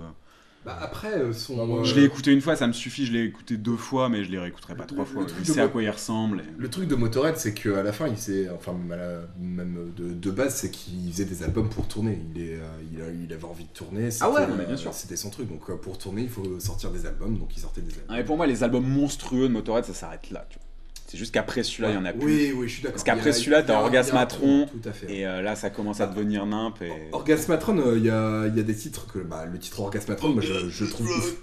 Bah, 0.67 0.77
après, 0.81 1.13
euh, 1.17 1.31
son. 1.31 1.57
Euh, 1.79 1.83
Je 1.85 1.95
l'ai 1.95 2.03
écouté 2.03 2.33
une 2.33 2.41
fois, 2.41 2.57
ça 2.57 2.67
me 2.67 2.73
suffit, 2.73 3.05
je 3.05 3.13
l'ai 3.13 3.23
écouté 3.23 3.55
deux 3.55 3.77
fois, 3.77 4.09
mais 4.09 4.25
je 4.25 4.29
les 4.31 4.37
réécouterai 4.37 4.75
pas 4.75 4.83
Le- 4.83 4.87
trois 4.87 5.05
le 5.05 5.05
fois. 5.05 5.25
Je 5.41 5.51
sais 5.53 5.61
à 5.61 5.69
quoi 5.69 5.81
il 5.81 5.89
ressemble. 5.89 6.41
et- 6.41 6.43
Le 6.61 6.69
truc 6.69 6.89
de 6.89 6.95
Motorhead, 6.95 7.37
c'est 7.37 7.53
qu'à 7.53 7.81
la 7.83 7.93
fin, 7.93 8.09
il 8.09 8.17
s'est, 8.17 8.49
enfin 8.49 8.73
même, 8.73 9.27
même 9.39 9.93
de, 9.95 10.11
de 10.13 10.31
base, 10.31 10.55
c'est 10.55 10.69
qu'il 10.69 11.09
faisait 11.09 11.23
des 11.23 11.41
albums 11.43 11.69
pour 11.69 11.87
tourner. 11.87 12.19
Il, 12.35 12.41
est, 12.41 12.55
euh, 12.55 12.67
il, 12.91 13.01
a- 13.01 13.09
il 13.25 13.31
avait 13.31 13.45
envie 13.45 13.63
de 13.63 13.69
tourner. 13.69 14.09
Ah 14.19 14.29
ouais, 14.29 14.41
mais 14.57 14.65
bien 14.65 14.73
euh, 14.73 14.77
sûr. 14.77 14.93
C'était 14.93 15.15
son 15.15 15.29
truc. 15.29 15.47
Donc 15.47 15.69
euh, 15.69 15.77
pour 15.77 15.97
tourner, 15.97 16.23
il 16.23 16.29
faut 16.29 16.59
sortir 16.59 16.91
des 16.91 17.05
albums. 17.05 17.37
Donc 17.37 17.55
il 17.55 17.61
sortait 17.61 17.79
des 17.79 17.91
albums. 17.93 18.05
Ah, 18.09 18.15
mais 18.17 18.25
pour 18.25 18.35
moi, 18.35 18.45
les 18.45 18.61
albums 18.61 18.85
monstrueux 18.85 19.47
de 19.47 19.53
Motorhead, 19.53 19.85
ça 19.85 19.93
s'arrête 19.93 20.29
là. 20.31 20.45
tu 20.49 20.59
vois. 20.59 20.66
C'est 21.07 21.17
juste 21.17 21.33
qu'après 21.33 21.63
celui-là, 21.63 21.91
il 21.91 21.95
y 21.95 21.97
en 21.97 22.03
a 22.03 22.11
plus. 22.11 22.25
Oui, 22.25 22.53
oui, 22.53 22.67
je 22.67 22.73
suis 22.73 22.81
d'accord. 22.83 22.95
Parce 22.95 23.03
qu'après 23.05 23.31
celui-là, 23.31 23.63
t'as 23.63 23.79
Orgasmatron, 23.79 24.67
Tout 24.67 24.89
à 24.89 24.91
fait. 24.91 25.09
Et 25.09 25.25
euh, 25.25 25.41
là, 25.41 25.55
ça 25.55 25.69
commence 25.69 26.01
à 26.01 26.07
devenir 26.07 26.45
nimp. 26.45 26.81
Et... 26.81 26.91
Orgasmatron, 27.13 27.77
euh, 27.79 27.97
il 27.97 28.05
y, 28.05 28.09
a, 28.09 28.45
il 28.47 28.57
y 28.57 28.59
a 28.59 28.63
des 28.63 28.75
titres 28.75 29.07
que. 29.11 29.19
Bah, 29.19 29.45
le 29.51 29.57
titre 29.57 29.79
Orgasmatron, 29.79 30.29
moi 30.29 30.43
je, 30.43 30.69
je 30.69 30.85
trouve 30.85 31.07
ouf. 31.07 31.35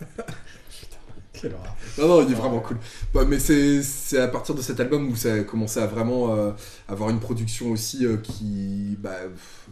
Quelle 1.40 1.52
horreur. 1.54 1.74
Non, 1.98 2.08
non, 2.08 2.22
il 2.26 2.32
est 2.32 2.34
vraiment 2.34 2.60
cool. 2.60 2.78
Bah, 3.12 3.24
mais 3.26 3.38
c'est 3.38 3.82
c'est 3.82 4.18
à 4.20 4.28
partir 4.28 4.54
de 4.54 4.62
cet 4.62 4.80
album 4.80 5.08
où 5.10 5.16
ça 5.16 5.34
a 5.34 5.40
commencé 5.40 5.78
à 5.80 5.86
vraiment 5.86 6.34
euh, 6.34 6.52
avoir 6.88 7.10
une 7.10 7.20
production 7.20 7.70
aussi 7.70 8.06
euh, 8.06 8.16
qui, 8.16 8.96
bah, 8.98 9.16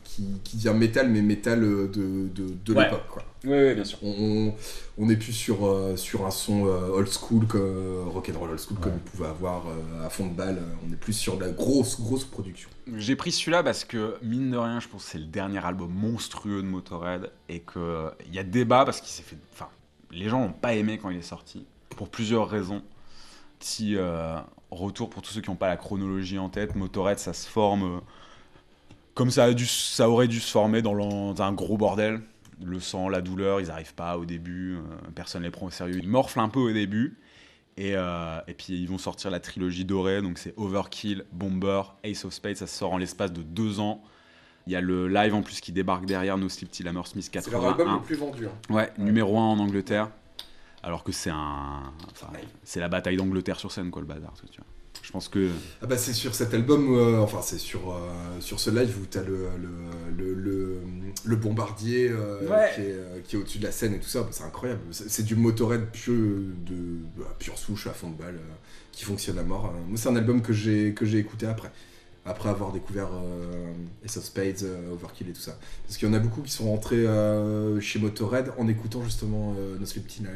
qui, 0.04 0.40
qui 0.44 0.56
devient 0.58 0.76
métal, 0.76 1.08
mais 1.08 1.22
métal 1.22 1.62
euh, 1.64 1.88
de, 1.88 2.28
de, 2.28 2.54
de 2.64 2.74
Ouais. 2.74 2.84
l'époque. 2.84 3.22
Oui, 3.46 3.52
oui, 3.52 3.74
bien 3.74 3.84
sûr. 3.84 3.98
On, 4.02 4.54
on 4.96 5.08
est 5.10 5.16
plus 5.16 5.32
sur, 5.34 5.66
euh, 5.66 5.96
sur 5.96 6.24
un 6.26 6.30
son 6.30 6.66
euh, 6.66 6.88
old 6.88 7.08
school, 7.08 7.46
que, 7.46 8.02
rock'n'roll 8.06 8.50
old 8.50 8.58
school, 8.60 8.78
comme 8.80 8.92
il 8.94 9.10
pouvait 9.10 9.28
avoir 9.28 9.64
euh, 9.68 10.06
à 10.06 10.08
fond 10.08 10.26
de 10.26 10.32
balle. 10.34 10.62
On 10.88 10.92
est 10.92 10.96
plus 10.96 11.12
sur 11.12 11.36
de 11.36 11.44
la 11.44 11.50
grosse, 11.50 12.00
grosse 12.00 12.24
production. 12.24 12.70
J'ai 12.96 13.16
pris 13.16 13.32
celui-là 13.32 13.62
parce 13.62 13.84
que, 13.84 14.14
mine 14.22 14.50
de 14.50 14.56
rien, 14.56 14.80
je 14.80 14.88
pense 14.88 15.04
que 15.04 15.10
c'est 15.12 15.18
le 15.18 15.26
dernier 15.26 15.62
album 15.64 15.90
monstrueux 15.92 16.62
de 16.62 16.66
Motorhead 16.66 17.30
et 17.50 17.60
qu'il 17.60 18.32
y 18.32 18.38
a 18.38 18.42
débat 18.44 18.84
parce 18.86 19.00
qu'il 19.00 19.10
s'est 19.10 19.22
fait. 19.22 19.36
Enfin, 19.52 19.68
les 20.14 20.28
gens 20.28 20.40
n'ont 20.40 20.52
pas 20.52 20.74
aimé 20.74 20.98
quand 20.98 21.10
il 21.10 21.18
est 21.18 21.22
sorti, 21.22 21.66
pour 21.90 22.08
plusieurs 22.08 22.48
raisons. 22.48 22.82
Petit 23.58 23.96
euh, 23.96 24.38
retour 24.70 25.10
pour 25.10 25.22
tous 25.22 25.32
ceux 25.32 25.40
qui 25.40 25.50
n'ont 25.50 25.56
pas 25.56 25.68
la 25.68 25.76
chronologie 25.76 26.38
en 26.38 26.48
tête, 26.48 26.74
Motorhead, 26.74 27.18
ça 27.18 27.32
se 27.32 27.48
forme 27.48 27.82
euh, 27.82 28.00
comme 29.14 29.30
ça, 29.30 29.44
a 29.44 29.52
dû, 29.52 29.66
ça 29.66 30.08
aurait 30.08 30.28
dû 30.28 30.40
se 30.40 30.50
former 30.50 30.82
dans, 30.82 31.40
un 31.40 31.52
gros 31.52 31.76
bordel. 31.76 32.20
Le 32.62 32.80
sang, 32.80 33.08
la 33.08 33.20
douleur, 33.20 33.60
ils 33.60 33.68
n'arrivent 33.68 33.94
pas 33.94 34.18
au 34.18 34.24
début, 34.24 34.74
euh, 34.74 34.80
personne 35.14 35.42
ne 35.42 35.46
les 35.46 35.50
prend 35.50 35.66
au 35.66 35.70
sérieux. 35.70 35.98
Ils 35.98 36.08
morflent 36.08 36.40
un 36.40 36.48
peu 36.48 36.60
au 36.60 36.72
début. 36.72 37.18
Et, 37.76 37.92
euh, 37.96 38.40
et 38.46 38.54
puis 38.54 38.74
ils 38.74 38.88
vont 38.88 38.98
sortir 38.98 39.30
la 39.30 39.40
trilogie 39.40 39.84
dorée, 39.84 40.22
donc 40.22 40.38
c'est 40.38 40.54
Overkill, 40.56 41.24
Bomber, 41.32 41.82
Ace 42.04 42.24
of 42.24 42.32
Spades, 42.32 42.56
ça 42.56 42.68
sort 42.68 42.92
en 42.92 42.98
l'espace 42.98 43.32
de 43.32 43.42
deux 43.42 43.80
ans. 43.80 44.02
Il 44.66 44.72
y 44.72 44.76
a 44.76 44.80
le 44.80 45.08
live 45.08 45.34
en 45.34 45.42
plus 45.42 45.60
qui 45.60 45.72
débarque 45.72 46.06
derrière 46.06 46.38
No 46.38 46.48
Sleep 46.48 46.70
Till 46.70 46.88
Hammersmith 46.88 47.28
C'est 47.32 47.50
leur 47.50 47.64
album 47.66 47.86
81. 47.86 47.94
le 47.96 48.02
plus 48.02 48.16
vendu. 48.16 48.46
hein. 48.46 48.72
Ouais, 48.74 48.90
numéro 48.98 49.36
1 49.38 49.42
en 49.42 49.58
Angleterre. 49.58 50.08
Alors 50.82 51.02
que 51.04 51.12
c'est 51.12 51.30
un. 51.30 51.92
enfin, 52.10 52.28
c'est 52.62 52.80
la 52.80 52.88
bataille 52.88 53.16
d'Angleterre 53.16 53.58
sur 53.58 53.72
scène, 53.72 53.90
quoi, 53.90 54.02
le 54.02 54.08
bazar. 54.08 54.32
tu 54.50 54.58
vois. 54.58 54.66
Je 55.02 55.10
pense 55.12 55.28
que. 55.28 55.50
Ah 55.82 55.86
bah 55.86 55.98
c'est 55.98 56.12
sur 56.14 56.34
cet 56.34 56.54
album, 56.54 56.94
euh, 56.94 57.20
enfin 57.20 57.40
c'est 57.42 57.58
sur, 57.58 57.92
euh, 57.92 58.40
sur 58.40 58.58
ce 58.58 58.70
live 58.70 58.96
où 59.02 59.06
t'as 59.06 59.22
le, 59.22 59.48
le, 60.16 60.16
le, 60.16 60.34
le, 60.34 60.80
le 61.24 61.36
bombardier 61.36 62.08
euh, 62.10 62.40
Ouais. 62.48 62.70
qui 62.74 62.80
est, 62.82 63.22
qui 63.24 63.36
est 63.36 63.38
au-dessus 63.38 63.58
de 63.58 63.64
la 63.64 63.72
scène 63.72 63.92
et 63.94 63.98
tout 64.00 64.08
ça, 64.08 64.22
bah, 64.22 64.28
c'est 64.30 64.44
incroyable. 64.44 64.80
C'est 64.92 65.24
du 65.24 65.36
Motorhead 65.36 65.90
pure, 65.90 66.14
de, 66.14 66.98
bah, 67.18 67.34
pure 67.38 67.58
souche 67.58 67.86
à 67.86 67.92
fond 67.92 68.10
de 68.10 68.16
balle 68.16 68.40
qui 68.92 69.04
fonctionne 69.04 69.38
à 69.38 69.42
mort. 69.42 69.66
Euh, 69.74 69.78
Moi 69.88 69.98
c'est 69.98 70.08
un 70.08 70.16
album 70.16 70.40
que 70.40 70.54
j'ai 70.54 70.94
que 70.94 71.04
j'ai 71.04 71.18
écouté 71.18 71.46
après. 71.46 71.70
Après 72.26 72.48
avoir 72.48 72.72
découvert 72.72 73.08
euh, 73.12 73.72
Ace 74.04 74.16
of 74.16 74.24
Spades, 74.24 74.62
euh, 74.62 74.92
Overkill 74.94 75.28
et 75.28 75.32
tout 75.34 75.40
ça. 75.42 75.58
Parce 75.86 75.98
qu'il 75.98 76.08
y 76.08 76.10
en 76.10 76.14
a 76.14 76.18
beaucoup 76.18 76.40
qui 76.40 76.50
sont 76.50 76.70
rentrés 76.70 77.06
euh, 77.06 77.80
chez 77.80 77.98
Motorhead 77.98 78.52
en 78.56 78.66
écoutant 78.66 79.02
justement 79.02 79.52
No 79.78 79.84
Sleep 79.84 80.06
Till. 80.06 80.26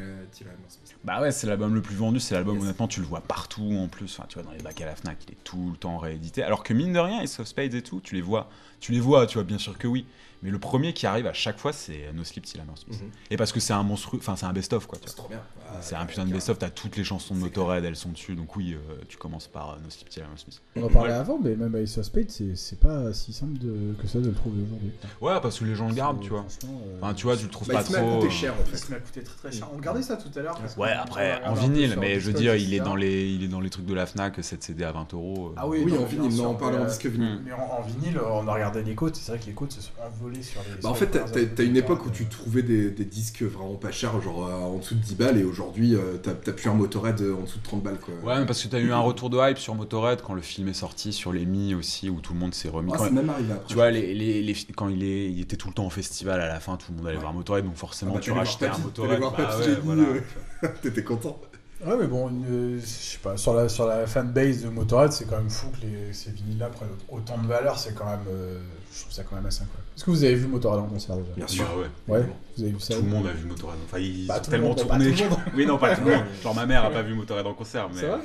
Bah 1.03 1.21
ouais, 1.21 1.31
c'est 1.31 1.47
l'album 1.47 1.73
le 1.73 1.81
plus 1.81 1.95
vendu, 1.95 2.19
c'est 2.19 2.35
l'album, 2.35 2.55
Yes. 2.55 2.63
honnêtement, 2.63 2.87
tu 2.87 2.99
le 2.99 3.07
vois 3.07 3.21
partout 3.21 3.71
en 3.79 3.87
plus. 3.87 4.15
Enfin, 4.17 4.27
tu 4.29 4.35
vois, 4.35 4.43
dans 4.43 4.51
les 4.51 4.61
bacs 4.61 4.79
à 4.81 4.85
la 4.85 4.95
Fnac, 4.95 5.17
il 5.27 5.31
est 5.33 5.43
tout 5.43 5.69
le 5.71 5.77
temps 5.77 5.97
réédité. 5.97 6.43
Alors 6.43 6.63
que 6.63 6.73
mine 6.73 6.93
de 6.93 6.99
rien, 6.99 7.21
Ace 7.21 7.39
of 7.39 7.47
Spades 7.47 7.73
et 7.73 7.81
tout, 7.81 8.01
tu 8.03 8.13
les 8.15 8.21
vois. 8.21 8.49
Tu 8.79 8.91
les 8.91 8.99
vois, 8.99 9.25
tu 9.25 9.35
vois, 9.39 9.43
bien 9.43 9.57
sûr 9.57 9.77
que 9.77 9.87
oui. 9.87 10.05
Mais 10.41 10.49
le 10.51 10.59
premier 10.59 10.93
qui 10.93 11.05
arrive 11.05 11.27
à 11.27 11.33
chaque 11.33 11.57
fois, 11.59 11.73
c'est 11.73 12.11
No 12.13 12.23
Sleep 12.23 12.45
Till. 12.45 12.61
Mhm. 12.61 12.97
Et 13.29 13.37
parce 13.37 13.51
que 13.51 13.59
c'est 13.59 13.73
un 13.73 13.83
monstrueux. 13.83 14.19
Enfin, 14.21 14.35
c'est 14.35 14.45
un 14.45 14.53
best-of, 14.53 14.85
quoi. 14.87 14.97
tu 14.97 15.03
vois. 15.05 15.09
C'est 15.09 15.17
trop 15.17 15.27
bien. 15.29 15.41
Ah, 15.71 15.77
C'est 15.81 15.95
un 15.95 16.05
putain 16.05 16.25
de 16.25 16.31
best-of, 16.31 16.57
t'as 16.57 16.69
toutes 16.69 16.97
les 16.97 17.03
chansons 17.03 17.35
de 17.35 17.39
Motorhead, 17.41 17.83
elles 17.85 17.95
sont 17.95 18.09
dessus. 18.09 18.35
Donc 18.35 18.55
oui, 18.55 18.73
euh, 18.73 18.95
tu 19.07 19.17
commences 19.17 19.47
par 19.47 19.71
euh, 19.71 19.75
No 19.83 19.89
Sleep 19.89 20.09
Till 20.09 20.23
Hammersmith. 20.23 20.61
On 20.75 20.83
en 20.83 20.89
parlait 20.89 21.13
avant, 21.13 21.37
mais 21.43 21.55
même 21.55 21.75
Ace 21.75 21.97
of 21.97 22.05
Spades, 22.05 22.31
c'est 22.55 22.79
pas 22.79 23.13
si 23.13 23.33
simple 23.33 23.57
de- 23.59 23.93
que 24.01 24.07
ça 24.07 24.19
de 24.19 24.27
le 24.29 24.33
trouver 24.33 24.63
aujourd'hui. 24.63 24.91
Ouais, 25.21 25.39
parce 25.41 25.59
que 25.59 25.65
les 25.65 25.75
gens 25.75 25.87
le 25.89 25.93
gardent, 25.93 26.21
tu 26.21 26.29
vois. 26.29 26.45
euh, 26.63 26.97
Enfin, 27.01 27.13
tu 27.13 27.25
vois, 27.25 27.37
tu 27.37 27.43
le 27.43 27.49
trouves 27.51 27.67
Bah, 27.67 27.75
pas 27.75 27.83
il 27.89 27.95
trop. 27.95 28.23
euh, 28.25 28.29
cher 28.29 28.53
en 28.53 28.65
Ça 28.65 28.77
fait. 28.77 28.93
m'a 28.93 28.99
coûté 28.99 29.21
très 29.23 29.35
très 29.37 29.51
cher. 29.51 29.67
On 29.73 29.77
regardait 29.77 30.01
ça 30.01 30.17
tout 30.17 30.29
à 30.39 30.41
l'heure. 30.41 30.59
Ouais, 30.77 30.91
après, 30.91 31.43
en 31.45 31.53
vinyle, 31.53 31.97
mais 31.99 32.19
je 32.19 32.27
veux 32.31 32.33
dire, 32.37 32.55
il 32.55 32.73
est, 32.73 32.79
dans 32.79 32.95
les, 32.95 33.29
il 33.29 33.43
est 33.43 33.47
dans 33.49 33.59
les 33.61 33.69
trucs 33.69 33.85
de 33.85 33.93
la 33.93 34.05
Fnac, 34.07 34.41
7 34.43 34.63
CD 34.63 34.83
à 34.85 34.91
20 34.91 35.13
euros. 35.13 35.53
Ah 35.57 35.67
oui, 35.67 35.83
en 35.97 36.05
vinyle, 36.05 36.35
non, 36.35 36.51
on 36.51 36.55
parle 36.55 36.81
en 36.81 36.85
disque 36.85 37.05
vinyle. 37.05 37.41
Mais 37.45 37.51
en, 37.51 37.59
en 37.79 37.81
vinyle, 37.81 38.19
on 38.19 38.47
a 38.47 38.53
regardé 38.53 38.81
les 38.83 38.95
côtes, 38.95 39.15
c'est 39.17 39.31
vrai 39.33 39.39
que 39.39 39.45
les 39.45 39.53
côtes 39.53 39.71
se 39.73 39.81
sont 39.81 39.91
envolées 40.29 40.43
sur 40.43 40.61
les. 40.61 40.81
Bah 40.81 40.89
en 40.89 40.93
fait, 40.93 41.07
t'as 41.55 41.63
une 41.63 41.77
époque 41.77 42.05
où 42.05 42.09
tu 42.09 42.25
trouvais 42.25 42.61
des, 42.63 42.89
des 42.91 43.05
disques 43.05 43.41
vraiment 43.43 43.75
pas 43.75 43.91
chers, 43.91 44.21
genre 44.21 44.47
euh, 44.47 44.51
en 44.53 44.77
dessous 44.77 44.95
de 44.95 44.99
10 45.01 45.15
balles, 45.15 45.37
et 45.37 45.43
aujourd'hui, 45.43 45.95
euh, 45.95 46.17
t'as 46.21 46.33
plus 46.33 46.69
un 46.69 46.73
Motorhead 46.73 47.19
euh, 47.21 47.35
en 47.35 47.41
dessous 47.43 47.59
de 47.59 47.63
30 47.63 47.83
balles, 47.83 47.99
quoi. 47.99 48.13
Ouais, 48.23 48.39
mais 48.39 48.45
parce 48.45 48.63
que 48.63 48.67
t'as 48.67 48.79
eu 48.79 48.91
un 48.91 48.99
retour 48.99 49.29
de 49.29 49.37
hype 49.39 49.57
sur 49.57 49.75
Motorhead 49.75 50.21
quand 50.21 50.33
le 50.33 50.41
film 50.41 50.67
est 50.67 50.73
sorti, 50.73 51.11
sur 51.13 51.33
les 51.33 51.45
Mi 51.45 51.73
aussi, 51.75 52.09
où 52.09 52.19
tout 52.21 52.33
le 52.33 52.39
monde 52.39 52.53
s'est 52.53 52.69
remis. 52.69 52.91
Ah, 52.93 52.97
Quand- 52.97 53.03
c'est 53.05 53.11
même 53.11 53.29
arrivé 53.29 53.53
après. 53.53 53.65
tu 53.67 53.73
vois, 53.75 53.89
les, 53.91 54.13
les, 54.13 54.41
les- 54.43 54.55
quand 54.75 54.87
il, 54.89 55.03
est, 55.03 55.31
il 55.31 55.41
était 55.41 55.55
tout 55.57 55.67
le 55.67 55.73
temps 55.73 55.85
en 55.85 55.89
festival 55.89 56.39
à 56.41 56.47
la 56.47 56.59
fin, 56.59 56.77
tout 56.77 56.91
le 56.91 56.97
monde 56.97 57.07
allait 57.07 57.15
Ouais. 57.17 57.21
voir 57.21 57.33
Motorhead, 57.33 57.65
donc 57.65 57.75
forcément 57.75 58.11
Ah 58.13 58.15
bah, 58.17 58.21
tu 58.21 58.31
rachetais 58.31 58.67
un 58.67 58.77
Motorhead. 58.77 59.19
bah. 59.19 60.69
T'étais 60.81 61.03
content. 61.03 61.39
Ouais, 61.85 61.93
mais 61.97 62.07
bon, 62.07 62.29
euh, 62.49 62.77
je 62.81 62.85
sais 62.85 63.17
pas, 63.19 63.37
sur 63.37 63.53
la, 63.53 63.69
sur 63.69 63.85
la 63.87 64.05
fanbase 64.05 64.63
de 64.63 64.69
Motorhead, 64.69 65.13
c'est 65.13 65.25
quand 65.25 65.37
même 65.37 65.49
fou 65.49 65.67
que 65.69 65.85
les, 65.85 66.11
ces 66.13 66.31
vinyles-là 66.31 66.67
prennent 66.67 66.89
autant 67.09 67.37
de 67.37 67.47
valeur, 67.47 67.79
c'est 67.79 67.95
quand 67.95 68.05
même. 68.05 68.19
euh, 68.29 68.59
je 68.93 69.01
trouve 69.01 69.13
ça 69.13 69.23
quand 69.23 69.35
même 69.35 69.45
assez 69.45 69.61
incroyable. 69.63 69.87
Est-ce 69.95 70.03
que 70.05 70.11
vous 70.11 70.23
avez 70.23 70.35
vu 70.35 70.47
Motorhead 70.47 70.79
en 70.81 70.87
concert 70.87 71.15
déjà 71.17 71.31
Bien 71.35 71.47
sûr. 71.47 71.65
Bah 71.65 71.75
ouais. 71.75 71.87
Ouais, 72.07 72.19
évidemment. 72.19 72.39
vous 72.57 72.63
avez 72.63 72.71
vu 72.73 72.79
ça 72.79 72.95
Tout 72.95 73.01
le 73.03 73.07
monde 73.09 73.27
a 73.27 73.31
vu 73.33 73.45
Motorhead. 73.47 73.79
Enfin, 73.85 73.99
ils 73.99 74.27
Bah, 74.27 74.39
tellement 74.39 74.67
monde, 74.69 74.77
pas 74.77 74.83
tourné. 74.83 75.11
tout 75.13 75.23
le 75.23 75.29
monde. 75.29 75.39
oui, 75.55 75.65
non, 75.65 75.77
pas 75.77 75.95
tout 75.95 76.03
le 76.05 76.11
monde. 76.15 76.25
Genre, 76.43 76.55
ma 76.55 76.65
mère 76.65 76.85
a 76.85 76.89
pas 76.89 77.01
vu 77.01 77.13
Motorhead 77.13 77.45
en 77.45 77.53
concert, 77.53 77.89
mais. 77.89 78.01
C'est 78.01 78.07
vrai 78.07 78.19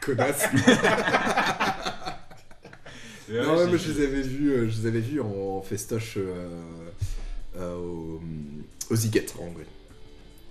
Connasse. 0.00 0.42
Ouais, 3.30 3.42
non, 3.46 3.56
ouais, 3.56 3.66
moi 3.66 3.76
je 3.78 3.92
les 3.92 4.04
avais 4.04 4.20
vus, 4.20 4.50
euh, 4.50 4.68
je 4.68 4.80
les 4.82 4.86
avais 4.88 5.00
vus 5.00 5.20
en 5.20 5.62
festoche 5.62 6.14
euh, 6.18 6.50
euh, 7.56 7.76
au, 7.76 8.20
au 8.90 8.96
Ziget, 8.96 9.26
en 9.40 9.46
vrai. 9.52 9.64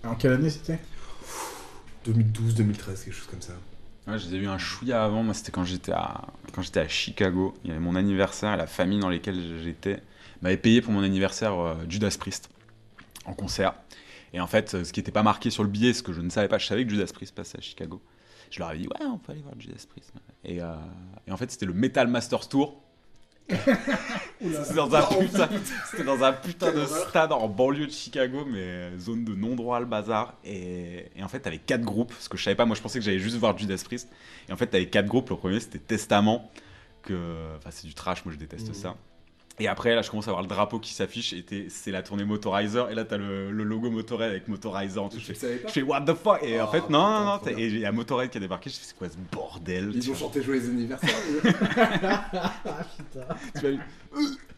En 0.04 0.16
quelle 0.16 0.32
année 0.34 0.50
c'était? 0.50 0.80
2012, 2.06 2.56
2013, 2.56 3.04
quelque 3.04 3.14
chose 3.14 3.28
comme 3.30 3.42
ça. 3.42 3.54
Ouais, 4.08 4.18
je 4.18 4.48
un 4.48 4.58
chouïa 4.58 5.04
avant. 5.04 5.32
C'était 5.34 5.52
quand 5.52 5.64
j'étais 5.64 5.92
à 5.92 6.22
à 6.76 6.88
Chicago. 6.88 7.54
Il 7.64 7.70
y 7.70 7.72
avait 7.72 7.80
mon 7.80 7.96
anniversaire 7.96 8.58
la 8.58 8.68
famille 8.68 9.00
dans 9.00 9.10
laquelle 9.10 9.40
j'étais 9.64 10.02
m'avait 10.42 10.58
payé 10.58 10.82
pour 10.82 10.92
mon 10.92 11.04
anniversaire 11.04 11.58
euh, 11.60 11.76
Judas 11.88 12.16
Priest 12.20 12.50
en 13.26 13.34
concert. 13.34 13.74
Et 14.34 14.40
en 14.40 14.48
fait, 14.48 14.74
euh, 14.74 14.84
ce 14.84 14.92
qui 14.94 15.00
n'était 15.00 15.12
pas 15.12 15.24
marqué 15.24 15.50
sur 15.50 15.64
le 15.64 15.70
billet, 15.70 15.94
ce 15.94 16.04
que 16.04 16.14
je 16.14 16.22
ne 16.22 16.30
savais 16.30 16.48
pas, 16.48 16.58
je 16.58 16.66
savais 16.66 16.84
que 16.84 16.90
Judas 16.90 17.12
Priest 17.14 17.36
passait 17.36 17.58
à 17.58 17.62
Chicago. 17.62 18.02
Je 18.50 18.60
leur 18.60 18.70
avais 18.70 18.80
dit 18.80 18.88
ouais, 18.88 19.06
on 19.06 19.18
peut 19.18 19.32
aller 19.32 19.42
voir 19.42 19.54
Judas 19.60 19.86
Priest. 19.88 20.14
Et, 20.44 20.62
euh, 20.62 20.74
et 21.28 21.32
en 21.32 21.38
fait, 21.38 21.52
c'était 21.52 21.66
le 21.66 21.74
Metal 21.74 22.08
Masters 22.08 22.50
Tour. 22.50 22.82
C'était 24.42 24.74
dans, 24.76 24.96
un 24.96 25.02
putain, 25.04 25.50
c'était 25.90 26.04
dans 26.04 26.24
un 26.24 26.34
putain 26.34 26.72
de 26.72 26.86
stade 26.86 27.32
en 27.32 27.48
banlieue 27.48 27.86
de 27.88 27.92
Chicago, 27.92 28.46
mais 28.46 28.98
zone 28.98 29.24
de 29.24 29.36
non-droit 29.36 29.80
le 29.80 29.86
bazar. 29.86 30.34
Et, 30.44 31.06
et 31.16 31.24
en 31.24 31.28
fait, 31.28 31.40
t'avais 31.42 31.58
quatre 31.60 31.84
groupes, 31.84 32.10
parce 32.12 32.28
que 32.28 32.38
je 32.38 32.44
savais 32.44 32.56
pas, 32.56 32.66
moi 32.66 32.76
je 32.76 32.82
pensais 32.82 32.98
que 33.00 33.06
j'allais 33.06 33.20
juste 33.20 33.38
voir 33.38 33.56
Judas 33.58 33.82
Priest. 33.86 34.10
Et 34.50 34.54
en 34.54 34.58
fait, 34.58 34.68
t'avais 34.68 34.88
quatre 34.88 35.06
groupes. 35.08 35.30
Le 35.30 35.36
premier 35.36 35.60
c'était 35.60 35.80
Testament, 35.80 36.50
que. 37.04 37.56
Enfin, 37.58 37.70
c'est 37.72 37.88
du 37.88 37.94
trash, 37.94 38.26
moi 38.26 38.34
je 38.34 38.40
déteste 38.40 38.70
Mhm. 38.70 38.74
ça. 38.74 38.96
Et 39.62 39.68
après, 39.68 39.94
là, 39.94 40.02
je 40.02 40.10
commence 40.10 40.28
à 40.28 40.32
voir 40.32 40.42
le 40.42 40.48
drapeau 40.48 40.80
qui 40.80 40.92
s'affiche, 40.92 41.34
et 41.34 41.46
c'est 41.70 41.92
la 41.92 42.02
tournée 42.02 42.24
Motorizer, 42.24 42.90
et 42.90 42.96
là, 42.96 43.06
t'as 43.06 43.18
le, 43.18 43.52
le 43.52 43.64
logo 43.64 43.92
Motorhead 43.92 44.32
avec 44.32 44.48
Motorizer 44.48 45.04
en 45.04 45.08
tout. 45.08 45.20
Je 45.20 45.34
fais, 45.34 45.62
je 45.68 45.72
fais 45.72 45.84
what 45.84 46.02
the 46.02 46.16
fuck 46.16 46.40
Et 46.42 46.60
en 46.60 46.66
Oh, 46.68 46.72
fait, 46.72 46.90
non, 46.90 47.26
non, 47.26 47.38
putain, 47.38 47.52
non. 47.52 47.58
Et 47.60 47.68
il 47.68 47.78
y 47.80 47.86
a 47.86 47.92
Motorhead 47.92 48.32
qui 48.32 48.38
a 48.38 48.42
débarqué, 48.42 48.72
je 48.72 48.78
fais, 48.78 48.86
c'est 48.86 48.98
quoi 48.98 49.08
ce 49.08 49.18
bordel 49.32 49.92
Ils 49.94 50.10
ont 50.10 50.16
chanté 50.16 50.42
Joyeux 50.42 50.64
anniversaire. 50.68 51.10
Tu 53.60 53.60
vois, 53.62 53.70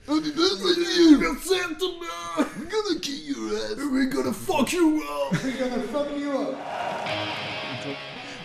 anniversaire, 0.07 1.69
Thomas 1.77 2.47
We're 2.57 2.69
gonna 2.69 2.99
kill 3.01 3.27
your 3.27 3.57
ass 3.57 3.75
We're 3.91 4.09
gonna 4.09 4.31
fuck 4.31 4.71
you 4.71 5.01
up 5.03 6.55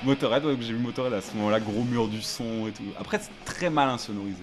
Motorhead, 0.05 0.45
ouais, 0.45 0.57
j'ai 0.61 0.73
vu 0.73 0.79
Motorhead 0.81 1.13
à 1.13 1.21
ce 1.21 1.35
moment-là, 1.37 1.61
gros 1.61 1.85
mur 1.85 2.09
du 2.09 2.21
son 2.23 2.67
et 2.69 2.73
tout. 2.73 2.83
Après, 2.99 3.19
c'est 3.21 3.31
très 3.45 3.69
malin 3.71 3.99
sonorisé. 3.99 4.43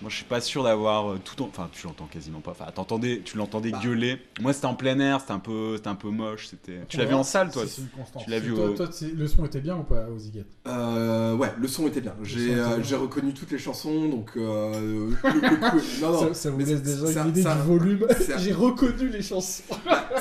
Moi, 0.00 0.10
je 0.10 0.16
suis 0.16 0.24
pas 0.24 0.40
sûr 0.40 0.62
d'avoir 0.64 1.12
euh, 1.12 1.18
tout. 1.24 1.42
en- 1.42 1.46
Enfin, 1.48 1.68
tu 1.72 1.86
l'entends 1.86 2.06
quasiment 2.06 2.40
pas. 2.40 2.52
Enfin, 2.52 2.66
t'entendais, 2.74 3.20
tu 3.24 3.36
l'entendais 3.36 3.70
Bah. 3.70 3.80
gueuler. 3.82 4.18
Moi, 4.40 4.52
c'était 4.52 4.66
en 4.66 4.74
plein 4.74 4.98
air, 5.00 5.20
c'était 5.20 5.32
un 5.32 5.38
peu, 5.38 5.76
c'était 5.76 5.88
un 5.88 5.94
peu 5.94 6.08
moche. 6.08 6.46
C'était. 6.48 6.80
Tu 6.88 6.96
l'as 6.96 7.04
vu 7.04 7.14
en 7.14 7.22
salle, 7.24 7.50
toi? 7.50 7.62
C'est- 7.62 7.68
c'est 7.76 7.80
une 7.82 7.88
constante. 7.88 8.22
Tu 8.24 8.30
l'as 8.30 8.38
vu 8.38 8.54
Toi, 8.54 8.70
au- 8.70 8.74
toi, 8.74 8.88
le 9.16 9.26
son 9.26 9.44
était 9.44 9.60
bien 9.60 9.76
ou 9.76 9.82
pas 9.82 10.06
aux 10.08 10.18
Euh, 10.68 11.34
ouais, 11.36 11.52
le 11.58 11.68
son 11.68 11.86
était 11.86 12.00
bien. 12.00 12.14
J'ai 12.22 12.54
euh, 12.54 12.76
bien. 12.76 12.82
j'ai 12.82 12.96
reconnu 12.96 13.32
toutes 13.34 13.50
les 13.50 13.58
chansons, 13.58 14.08
donc 14.08 14.30
euh, 14.36 14.80
le- 14.80 15.10
le 15.10 15.16
coup- 15.70 15.80
non, 16.02 16.12
non, 16.12 16.20
ça, 16.28 16.34
ça 16.34 16.50
vous 16.50 16.58
mais 16.58 16.64
laisse 16.64 16.82
déjà 16.82 17.22
une 17.22 17.28
idée 17.28 17.42
ça- 17.42 17.54
du 17.54 17.62
volume. 17.62 18.06
J'ai 18.38 18.52
reconnu 18.52 19.08
les 19.08 19.22
chansons. 19.22 19.62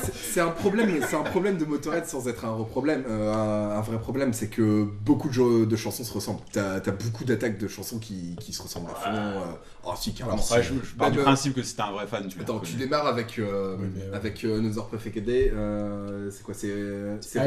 C'est- 0.03 0.41
un 0.41 0.49
problème, 0.49 0.89
c'est 1.07 1.15
un 1.15 1.23
problème 1.23 1.57
de 1.57 1.65
Motorhead 1.65 2.05
sans 2.05 2.27
être 2.27 2.45
un 2.45 2.53
vrai 2.55 2.65
problème. 2.69 3.03
Euh, 3.07 3.33
un, 3.33 3.77
un 3.77 3.81
vrai 3.81 3.99
problème, 3.99 4.33
c'est 4.33 4.47
que 4.47 4.87
beaucoup 5.05 5.27
de, 5.29 5.33
jeux- 5.33 5.65
de 5.65 5.75
chansons 5.75 6.03
se 6.03 6.13
ressemblent. 6.13 6.41
T'as 6.51 6.75
as 6.77 6.91
beaucoup 6.91 7.23
d'attaques 7.25 7.57
de 7.59 7.67
chansons 7.67 7.99
qui, 7.99 8.35
qui 8.39 8.53
se 8.53 8.61
ressemblent 8.63 8.89
à 8.91 8.95
fond. 8.95 9.11
Euh. 9.51 9.55
Oh 9.83 9.93
si, 9.97 10.13
carrément. 10.13 10.37
Alors, 10.51 10.63
je, 10.63 10.73
je 10.73 10.95
pars 10.95 11.07
Même, 11.07 11.13
du 11.13 11.19
euh, 11.19 11.23
principe 11.23 11.53
que 11.55 11.63
si 11.63 11.75
t'es 11.75 11.81
un 11.81 11.91
vrai 11.91 12.07
fan, 12.07 12.27
tu 12.27 12.39
Attends, 12.39 12.59
tu 12.59 12.73
démarres 12.73 13.07
avec, 13.07 13.37
euh, 13.39 13.75
Oui, 13.79 13.87
mais 13.95 14.01
ouais. 14.09 14.15
avec 14.15 14.43
euh, 14.43 14.59
Another 14.59 14.87
Perfect 14.87 15.19
Day. 15.19 15.51
euh, 15.53 16.29
c'est 16.31 16.43
quoi 16.43 16.53
C'est 16.53 17.39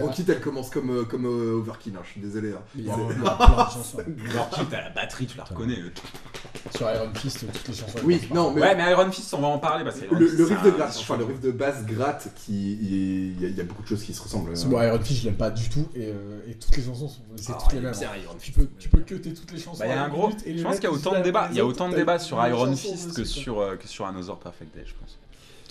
Rocket. 0.00 0.28
Elle 0.28 0.40
commence 0.40 0.70
comme, 0.70 1.06
comme 1.06 1.26
euh, 1.26 1.58
Overkill. 1.58 1.94
hein, 1.96 2.00
je 2.04 2.10
suis 2.12 2.20
désolé. 2.20 2.52
hein. 2.52 2.62
Il 2.76 2.84
y 2.86 2.90
a 2.90 2.94
Oh. 2.98 3.08
il 3.10 3.22
y 3.22 3.26
a 3.26 3.30
plein 3.36 3.46
de 3.46 3.70
chansons. 3.72 3.98
Alors, 4.30 4.50
qui 4.50 4.66
t'as 4.66 4.80
la 4.82 4.90
batterie, 4.90 5.26
tu 5.26 5.36
la 5.36 5.44
reconnais. 5.44 5.78
Sur 6.76 6.90
Iron 6.90 7.10
Fist, 7.14 7.40
toutes 7.52 7.68
les 7.68 7.74
chansons. 7.74 7.98
Oui, 8.04 8.20
non, 8.34 8.50
mais 8.52 8.60
Ouais, 8.62 8.74
mais 8.74 8.90
Iron 8.90 9.10
Fist, 9.10 9.32
on 9.34 9.40
va 9.40 9.48
en 9.48 9.58
parler. 9.58 9.84
Parce 9.84 10.00
que 10.00 10.14
le, 10.14 10.26
Fist, 10.26 10.38
le 10.38 10.46
c'est 10.46 10.54
riff 10.54 10.62
de 10.64 10.70
gratte, 10.70 10.96
enfin 10.98 11.16
le 11.16 11.24
riff 11.24 11.40
de 11.40 11.50
basse 11.50 11.84
gratte, 11.86 12.28
qui 12.36 12.72
il 12.72 13.40
y, 13.40 13.44
a- 13.44 13.48
il 13.48 13.56
y 13.56 13.60
a 13.60 13.64
beaucoup 13.64 13.82
de 13.82 13.88
choses 13.88 14.02
qui 14.02 14.12
se 14.14 14.22
ressemblent. 14.22 14.52
Moi, 14.66 14.86
Iron 14.86 14.98
Fist, 15.00 15.20
je 15.20 15.24
l'aime 15.26 15.36
pas 15.36 15.50
du 15.50 15.68
tout. 15.68 15.86
Et, 15.94 16.06
euh, 16.06 16.40
et 16.48 16.54
toutes 16.54 16.76
les 16.76 16.82
chansons 16.84 17.08
sont 17.08 17.20
c'est 17.36 17.52
toutes 17.58 17.72
les 17.72 17.80
mêmes. 17.80 17.92
hein. 17.94 18.16
Iron 18.22 18.34
Tu 18.38 18.46
Fist. 18.52 18.58
peux, 18.58 18.68
tu 18.78 18.88
peux 18.88 19.00
cutter 19.00 19.34
toutes 19.34 19.52
les 19.52 19.58
chansons. 19.60 19.78
Bah, 19.80 19.86
il 19.86 19.90
y 19.90 19.92
a 19.92 20.02
un 20.04 20.08
gros. 20.08 20.30
Je 20.46 20.62
pense 20.62 20.74
qu'il 20.76 20.84
y 20.84 20.86
a 20.86 20.92
autant 20.92 21.16
de 21.18 21.22
débats. 21.22 21.48
Il 21.50 21.56
y 21.56 21.60
a 21.60 21.66
autant 21.66 21.88
de 21.88 21.94
débats 21.96 22.18
sur 22.18 22.44
Iron 22.46 22.74
Fist 22.76 23.14
que 23.14 23.24
sur, 23.24 23.60
euh, 23.60 23.76
que 23.76 23.86
sur 23.88 24.06
Another 24.06 24.36
Perfect 24.38 24.74
Day, 24.74 24.84
je 24.86 24.92
pense. 25.00 25.18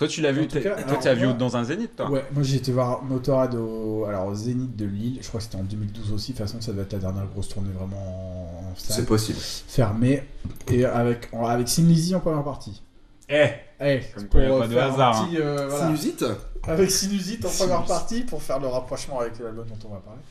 Toi, 0.02 0.08
tu 0.08 0.22
l'as 0.22 0.32
vu, 0.32 0.48
cas, 0.48 0.60
toi, 0.62 0.72
alors, 0.74 1.00
tu 1.00 1.08
as 1.08 1.14
vu 1.14 1.26
moi- 1.26 1.34
dans 1.36 1.56
un 1.58 1.64
Zénith, 1.64 1.96
toi 1.96 2.10
Ouais, 2.10 2.26
moi 2.34 2.42
j'ai 2.42 2.56
été 2.56 2.72
voir 2.72 3.04
Motorhead 3.04 3.54
au, 3.54 4.06
alors, 4.06 4.26
au 4.26 4.34
Zénith 4.34 4.76
de 4.76 4.86
Lille, 4.86 5.20
je 5.22 5.28
crois 5.28 5.38
que 5.40 5.44
c'était 5.44 5.58
en 5.58 5.64
2012 5.64 6.12
aussi, 6.12 6.32
de 6.34 6.38
toute 6.40 6.48
façon 6.48 6.60
ça 6.60 6.72
doit 6.72 6.82
être 6.82 6.94
la 6.94 6.98
dernière 7.00 7.28
grosse 7.28 7.50
tournée 7.50 7.70
vraiment 7.72 7.98
en 7.98 8.74
C'est 8.76 9.06
possible. 9.06 9.38
fermée, 9.40 10.24
et 10.72 10.86
avec, 10.86 11.30
avec 11.34 11.68
Sin 11.70 11.84
Lizzy 11.84 12.16
en 12.16 12.20
première 12.20 12.44
partie. 12.44 12.82
Eh 13.30 13.46
Eh, 13.80 14.02
Comme 14.16 14.28
quoi, 14.28 14.42
a 14.42 14.60
pas 14.62 14.68
de 14.68 14.76
hasard, 14.78 15.28
petit, 15.28 15.38
euh, 15.38 15.68
voilà. 15.70 15.86
Sinusite 15.86 16.26
Avec 16.64 16.90
Sinusite 16.90 17.46
en 17.46 17.50
première 17.50 17.86
partie 17.86 18.22
pour 18.24 18.42
faire 18.42 18.60
le 18.60 18.68
rapprochement 18.70 19.20
avec 19.20 19.38
l'album 19.38 19.68
dont 19.68 19.88
on 19.88 19.94
va 19.94 20.00
parler. 20.00 20.22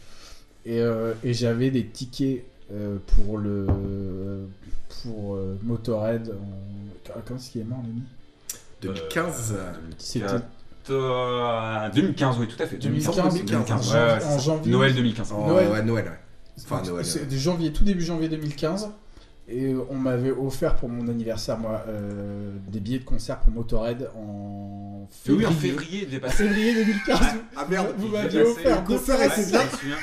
Et, 0.67 0.81
euh, 0.81 1.15
et 1.23 1.33
j'avais 1.33 1.71
des 1.71 1.87
tickets 1.87 2.45
euh, 2.73 2.99
pour 3.07 3.39
le 3.39 3.69
pour 5.05 5.37
euh, 5.37 5.57
Motorhead. 5.63 6.29
En... 6.31 7.21
Quand 7.25 7.37
est-ce 7.37 7.51
qu'il 7.51 7.61
est 7.61 7.65
mort, 7.65 7.79
Lémi? 7.87 8.03
2015. 8.83 9.55
Euh, 9.57 9.73
C'était 9.99 10.27
Euh, 10.91 11.89
2015, 11.95 12.37
oui, 12.41 12.49
tout 12.49 12.61
à 12.63 12.67
fait. 12.67 12.77
2015, 12.77 13.17
2015, 13.17 13.71
en, 13.71 13.83
janvier- 13.83 14.01
ouais, 14.01 14.25
en 14.25 14.39
c'est- 14.39 14.45
janvier. 14.45 14.73
Noël 14.73 14.95
2015. 14.95 15.33
Oh, 15.37 15.47
Noël. 15.47 15.69
Ouais, 15.69 15.83
Noël, 15.83 16.05
ouais. 16.07 16.19
Enfin, 16.65 16.83
Noël. 16.85 17.05
C'est 17.05 17.23
euh. 17.23 17.27
de 17.27 17.37
janvier, 17.37 17.73
tout 17.73 17.85
début 17.85 18.03
janvier 18.05 18.29
2015. 18.29 18.91
Et 19.49 19.75
on 19.91 19.95
m'avait 19.97 20.31
offert 20.31 20.77
pour 20.77 20.89
mon 20.89 21.09
anniversaire, 21.09 21.59
moi, 21.59 21.85
euh, 21.89 22.53
des 22.69 22.79
billets 22.81 23.01
de 23.01 23.05
concert 23.05 23.39
pour 23.41 23.53
Motorhead 23.53 24.09
en 24.17 25.01
Oui, 25.03 25.09
février. 25.11 25.47
en 25.47 25.51
février, 25.53 25.99
il 26.03 26.07
devait 26.07 26.19
En 26.19 26.29
passer. 26.29 26.45
février 26.45 26.75
2015. 26.75 27.19
Ah 27.57 27.67
merde, 27.69 27.89
Vous 27.99 28.09
m'aviez 28.09 28.43
offert 28.43 28.83
deux 28.85 28.95
concert 28.97 29.17
places. 29.17 29.39
était 29.49 29.51
bien. 29.51 29.97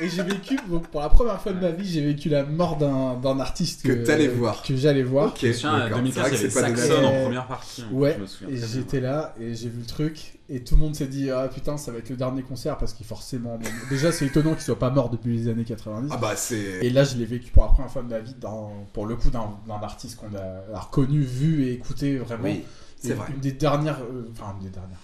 Et 0.00 0.08
j'ai 0.08 0.22
vécu, 0.22 0.56
donc, 0.68 0.86
pour 0.88 1.00
la 1.00 1.08
première 1.08 1.40
fois 1.40 1.52
de 1.52 1.60
ma 1.60 1.70
vie, 1.70 1.84
j'ai 1.88 2.00
vécu 2.00 2.28
la 2.28 2.44
mort 2.44 2.76
d'un 2.76 3.16
d'un 3.16 3.40
artiste 3.40 3.82
Que 3.82 3.92
t'allais 3.92 4.28
voir. 4.28 4.62
Que 4.62 4.76
j'allais 4.76 5.02
voir. 5.02 5.28
Ok, 5.28 5.44
en 5.64 5.78
d'accord. 5.78 5.98
2015, 5.98 6.34
C'est 6.36 6.48
que 6.48 6.54
pas 6.54 6.60
Saxon 6.60 7.04
en 7.04 7.22
première 7.24 7.46
partie. 7.48 7.82
hein, 7.82 7.88
Ouais, 7.92 8.14
je 8.16 8.22
me 8.22 8.26
souviens 8.26 8.54
et 8.56 8.60
j'étais 8.66 9.00
là 9.00 9.34
et 9.40 9.54
j'ai 9.54 9.68
vu 9.68 9.80
le 9.80 9.86
truc 9.86 10.38
et 10.48 10.62
tout 10.62 10.76
le 10.76 10.80
monde 10.82 10.94
s'est 10.94 11.08
dit 11.08 11.30
ah 11.30 11.48
putain 11.52 11.76
ça 11.76 11.90
va 11.92 11.98
être 11.98 12.08
le 12.10 12.16
dernier 12.16 12.42
concert 12.42 12.78
parce 12.78 12.92
qu'il 12.94 13.04
forcément 13.04 13.58
bon, 13.58 13.68
déjà 13.90 14.12
c'est 14.12 14.24
étonnant 14.26 14.52
qu'il 14.54 14.62
soit 14.62 14.78
pas 14.78 14.88
mort 14.90 15.10
depuis 15.10 15.36
les 15.36 15.48
années 15.48 15.64
90 15.64 16.08
Ah 16.10 16.16
bah 16.16 16.32
c'est. 16.36 16.56
et 16.80 16.88
là 16.90 17.04
je 17.04 17.16
l'ai 17.16 17.26
vécu 17.26 17.50
pour 17.50 17.64
la 17.64 17.68
première 17.70 17.90
fois 17.90 18.00
de 18.02 18.08
ma 18.08 18.18
vie 18.20 18.34
dans, 18.40 18.72
pour 18.94 19.04
le 19.04 19.16
coup 19.16 19.28
d'un 19.30 19.50
d'un 19.66 19.74
artiste 19.82 20.16
qu'on 20.18 20.34
a, 20.36 20.76
a 20.76 20.80
reconnu 20.80 21.20
vu 21.20 21.64
et 21.64 21.72
écouté 21.72 22.16
vraiment 22.16 22.44
Oui, 22.44 22.62
c'est 22.98 23.12
vrai. 23.12 23.26
une 23.34 23.40
des 23.40 23.52
dernières 23.52 23.98
euh, 24.00 24.30
enfin 24.32 24.54
une 24.58 24.64
des 24.66 24.70
dernières 24.72 24.96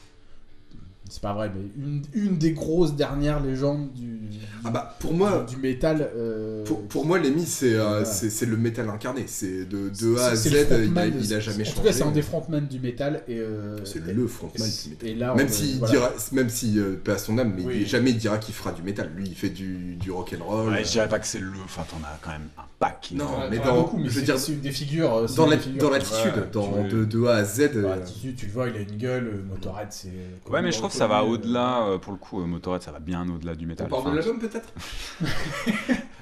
c'est 1.11 1.21
pas 1.21 1.35
vrai 1.35 1.51
mais 1.55 1.63
une, 1.85 2.03
une 2.15 2.39
des 2.39 2.53
grosses 2.53 2.95
dernières 2.97 3.41
légendes 3.41 3.93
du 3.93 4.15
du, 4.25 4.39
Ah 4.65 4.71
bah 4.71 4.97
pour 5.01 5.13
moi, 5.13 5.45
du 5.49 5.57
métal 5.59 6.11
euh, 6.17 6.65
pour, 6.65 6.83
pour 6.89 7.05
moi, 7.05 7.19
Lemmy, 7.19 7.45
c'est 7.45 7.75
euh, 7.75 7.85
Voilà. 7.89 8.05
c'est 8.07 8.31
c'est 8.31 8.47
le 8.47 8.57
métal 8.57 8.89
incarné. 8.89 9.25
C'est 9.27 9.67
de, 9.67 9.91
de 9.91 10.17
A 10.19 10.29
à 10.29 10.35
Z, 10.37 10.47
il 10.47 10.57
a, 10.57 10.65
frontman 10.65 11.11
de- 11.11 11.19
il 11.21 11.35
a 11.35 11.41
jamais 11.41 11.61
en 11.61 11.65
changé. 11.67 11.77
tout 11.77 11.83
cas 11.87 11.93
c'est 11.93 12.03
un 12.05 12.11
des 12.11 12.23
frontmen 12.23 12.67
du 12.67 12.81
métal 12.81 13.23
et 13.29 13.39
euh, 13.39 13.77
C'est 13.85 14.05
le 14.05 14.27
frontman 14.27 14.67
du 14.69 14.91
métal. 14.91 15.09
et 15.09 15.15
là 15.15 15.33
on- 15.35 15.37
Même 15.37 15.49
s'il 15.51 15.79
voilà. 15.79 15.93
dira, 15.93 16.13
même 16.33 16.49
si 16.49 16.79
euh, 16.79 16.95
paix 17.03 17.13
à 17.13 17.19
son 17.19 17.37
âme, 17.39 17.53
mais 17.57 17.65
Oui. 17.65 17.75
il, 17.83 17.87
jamais 17.87 18.11
il 18.11 18.17
dira 18.17 18.39
qu'il 18.39 18.55
fera 18.55 18.73
du 18.73 18.83
métal. 18.83 19.11
Lui, 19.15 19.25
il 19.29 19.35
fait 19.35 19.51
du, 19.51 19.97
du 19.97 20.11
rock 20.11 20.35
and 20.39 20.43
roll. 20.45 20.71
Ouais, 20.71 20.85
je 20.85 20.91
dirais 20.91 21.09
pas 21.09 21.19
que 21.19 21.27
c'est 21.27 21.39
le. 21.41 21.51
Enfin, 21.65 21.85
t'en 21.89 21.99
as 22.05 22.19
quand 22.23 22.31
même 22.31 22.49
un 22.59 22.63
pack. 22.79 23.13
Non, 23.15 23.25
Ouais, 23.27 23.49
mais 23.51 23.59
dans- 23.59 23.83
beaucoup, 23.83 23.99
mais 23.99 24.09
je 24.09 24.19
veux 24.21 24.25
dire, 24.25 24.39
c'est 24.39 24.53
une 24.53 24.61
des 24.61 24.73
figures. 24.73 25.15
euh, 25.15 25.27
dans 25.37 25.49
des 25.49 25.59
figures, 25.59 25.83
dans 25.83 25.91
l'attitude, 25.91 26.51
dans 26.53 26.85
tu- 26.89 26.95
de, 26.95 27.05
de 27.05 27.25
A 27.27 27.37
à 27.37 27.45
Z. 27.45 27.73
Dans 27.83 27.89
l'attitude, 27.91 28.37
tu 28.37 28.47
le 28.47 28.53
vois, 28.53 28.69
il 28.69 28.77
a 28.77 28.81
une 28.81 28.97
gueule, 28.97 29.45
Motorhead, 29.51 29.89
c'est. 29.91 30.09
Ouais, 30.51 30.63
mais 30.63 30.73
je 30.73 30.79
trouve 30.79 30.91
que 30.91 30.94
ça 30.95 31.07
va 31.07 31.25
au-delà. 31.25 31.83
euh, 31.87 31.99
Pour 31.99 32.13
le 32.13 32.19
coup, 32.19 32.41
euh, 32.41 32.47
Motorhead, 32.47 32.83
ça 32.83 32.93
va 32.93 32.99
bien 33.01 33.29
au-delà 33.29 33.55
du 33.55 33.65
on 33.65 33.69
métal. 33.69 33.89
parle 33.89 34.05
de 34.05 34.09
Enfin, 34.09 34.17
l'album 34.17 34.39
peut-être 34.39 34.73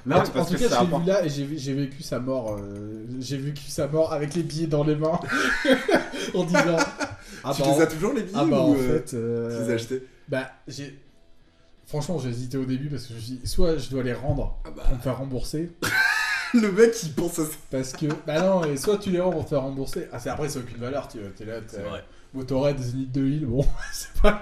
Non, 0.05 0.17
en, 0.17 0.25
c'est 0.25 0.31
en 0.31 0.33
parce 0.33 0.47
tout 0.49 0.55
que 0.55 0.59
cas, 0.59 0.69
ça 0.69 0.81
apporte- 0.81 1.03
vu 1.03 1.07
là 1.09 1.25
et 1.25 1.29
j'ai 1.29 1.47
j'ai 1.57 1.73
vécu 1.73 2.03
sa 2.03 2.19
mort. 2.19 2.57
euh, 2.59 3.05
j'ai 3.19 3.37
vécu 3.37 3.63
sa 3.69 3.87
mort 3.87 4.11
avec 4.11 4.33
les 4.35 4.43
billets 4.43 4.67
dans 4.67 4.83
les 4.83 4.95
mains 4.95 5.19
en 6.35 6.43
disant. 6.43 6.77
Ah 7.45 7.51
Tu 7.55 7.61
bah, 7.61 7.67
les 7.75 7.81
as 7.81 7.87
toujours 7.87 8.13
les 8.13 8.23
billets 8.23 8.37
ah 8.37 8.45
bah 8.45 8.59
ou 8.59 8.71
en 8.71 8.75
euh, 8.75 8.99
fait. 8.99 9.13
euh, 9.13 9.57
tu 9.59 9.63
les 9.65 9.71
as 9.71 9.75
achetés 9.75 10.07
Bah, 10.27 10.49
j'ai. 10.67 10.99
Franchement, 11.85 12.17
j'ai 12.17 12.29
hésité 12.29 12.57
au 12.57 12.65
début 12.65 12.87
parce 12.89 13.03
que 13.03 13.09
je 13.09 13.15
me 13.15 13.19
suis 13.19 13.33
dit, 13.35 13.47
soit 13.47 13.77
je 13.77 13.89
dois 13.89 14.03
les 14.03 14.13
rendre 14.13 14.57
Ah 14.65 14.69
bah, 14.75 14.83
pour 14.87 14.95
me 14.97 15.01
faire 15.01 15.17
rembourser, 15.17 15.71
Le 16.53 16.71
mec 16.71 16.93
il 17.03 17.13
pense 17.13 17.39
à 17.39 17.45
ça. 17.45 17.51
parce 17.71 17.93
que. 17.93 18.05
Bah 18.27 18.39
non, 18.41 18.63
et 18.65 18.77
soit 18.77 18.97
tu 18.97 19.09
les 19.09 19.19
rends 19.19 19.31
pour 19.31 19.43
te 19.45 19.49
faire 19.49 19.61
rembourser. 19.61 20.07
Ah, 20.11 20.19
c'est 20.19 20.29
après, 20.29 20.49
c'est 20.49 20.59
aucune 20.59 20.77
valeur, 20.77 21.07
tu 21.07 21.17
es 21.19 21.45
là, 21.45 21.59
t'es- 21.61 21.77
C'est 21.77 21.81
vrai. 21.81 22.03
Motorhead, 22.33 22.79
Zénith 22.79 23.11
de 23.11 23.21
Lille, 23.21 23.45
bon, 23.45 23.63
c'est 23.93 24.11
pas 24.21 24.39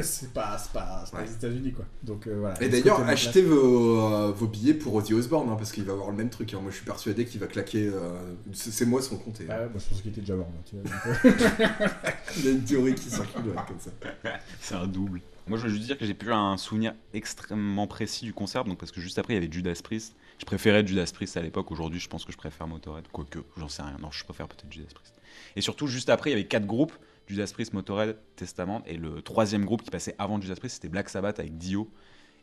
c'est 0.00 0.32
pas, 0.32 0.56
c'est 0.58 0.72
pas, 0.72 1.02
c'est 1.04 1.12
pas 1.12 1.18
Ouais. 1.18 1.24
les 1.26 1.32
États-Unis 1.34 1.72
quoi. 1.72 1.84
Donc 2.02 2.26
euh, 2.26 2.36
voilà. 2.40 2.62
Et 2.62 2.68
d'ailleurs, 2.68 3.00
achetez 3.06 3.42
vos, 3.42 4.00
euh, 4.00 4.32
vos 4.32 4.46
billets 4.46 4.74
pour 4.74 4.94
Ozzy 4.94 5.12
Osbourne, 5.12 5.48
hein, 5.50 5.56
parce 5.56 5.72
qu'il 5.72 5.84
va 5.84 5.92
avoir 5.92 6.10
le 6.10 6.16
même 6.16 6.30
truc. 6.30 6.54
hein. 6.54 6.58
Moi, 6.62 6.70
je 6.70 6.76
suis 6.76 6.86
persuadé 6.86 7.26
qu'il 7.26 7.38
va 7.40 7.46
claquer. 7.48 7.86
euh, 7.88 8.10
c'est 8.52 8.70
c'est 8.72 8.86
moi 8.86 9.02
son 9.02 9.18
compte. 9.18 9.40
et- 9.42 9.46
Ah 9.50 9.58
ouais, 9.60 9.68
moi 9.68 9.78
je 9.78 9.88
pense 9.88 10.00
qu'il 10.00 10.10
était 10.10 10.20
déjà 10.22 10.36
mort. 10.36 10.48
tu 10.64 10.76
vois, 10.76 10.84
donc, 10.84 11.26
euh, 11.26 11.88
Il 12.38 12.44
y 12.44 12.48
a 12.48 12.50
une 12.52 12.64
théorie 12.64 12.94
qui 12.94 13.10
circule 13.10 13.46
ouais, 13.48 13.54
comme 13.68 13.78
ça. 13.78 13.90
C'est 14.60 14.74
un 14.74 14.86
double. 14.86 15.20
Moi, 15.48 15.58
je 15.58 15.64
veux 15.64 15.68
juste 15.68 15.84
dire 15.84 15.96
que 15.98 16.04
j'ai 16.06 16.14
plus 16.14 16.32
un 16.32 16.56
souvenir 16.56 16.94
extrêmement 17.14 17.86
précis 17.86 18.24
du 18.24 18.32
concert, 18.34 18.64
donc 18.64 18.78
parce 18.78 18.90
que 18.90 19.00
juste 19.00 19.18
après, 19.18 19.34
il 19.34 19.36
y 19.36 19.38
avait 19.44 19.52
Judas 19.52 19.78
Priest. 19.84 20.14
Je 20.38 20.44
préférais 20.44 20.84
Judas 20.86 21.08
Priest 21.14 21.36
à 21.36 21.42
l'époque. 21.42 21.70
Aujourd'hui, 21.70 22.00
je 22.00 22.08
pense 22.08 22.24
que 22.24 22.32
je 22.32 22.36
préfère 22.36 22.66
Motorhead. 22.66 23.04
Quoique, 23.12 23.38
j'en 23.56 23.68
sais 23.68 23.82
rien. 23.82 23.96
Non, 24.00 24.10
je 24.10 24.24
préfère 24.24 24.48
peut-être 24.48 24.70
Judas 24.72 24.88
Priest. 24.94 25.14
Et 25.56 25.60
surtout, 25.60 25.86
juste 25.86 26.10
après, 26.10 26.30
il 26.30 26.32
y 26.32 26.36
avait 26.36 26.46
quatre 26.46 26.66
groupes 26.66 26.92
Judas 27.26 27.50
Priest, 27.52 27.72
Motorhead, 27.72 28.16
Testament. 28.36 28.82
Et 28.86 28.96
le 28.96 29.22
troisième 29.22 29.64
groupe 29.64 29.82
qui 29.82 29.90
passait 29.90 30.14
avant 30.18 30.40
Judas 30.40 30.56
Priest, 30.56 30.76
c'était 30.76 30.88
Black 30.88 31.08
Sabbath 31.08 31.38
avec 31.40 31.56
Dio. 31.58 31.90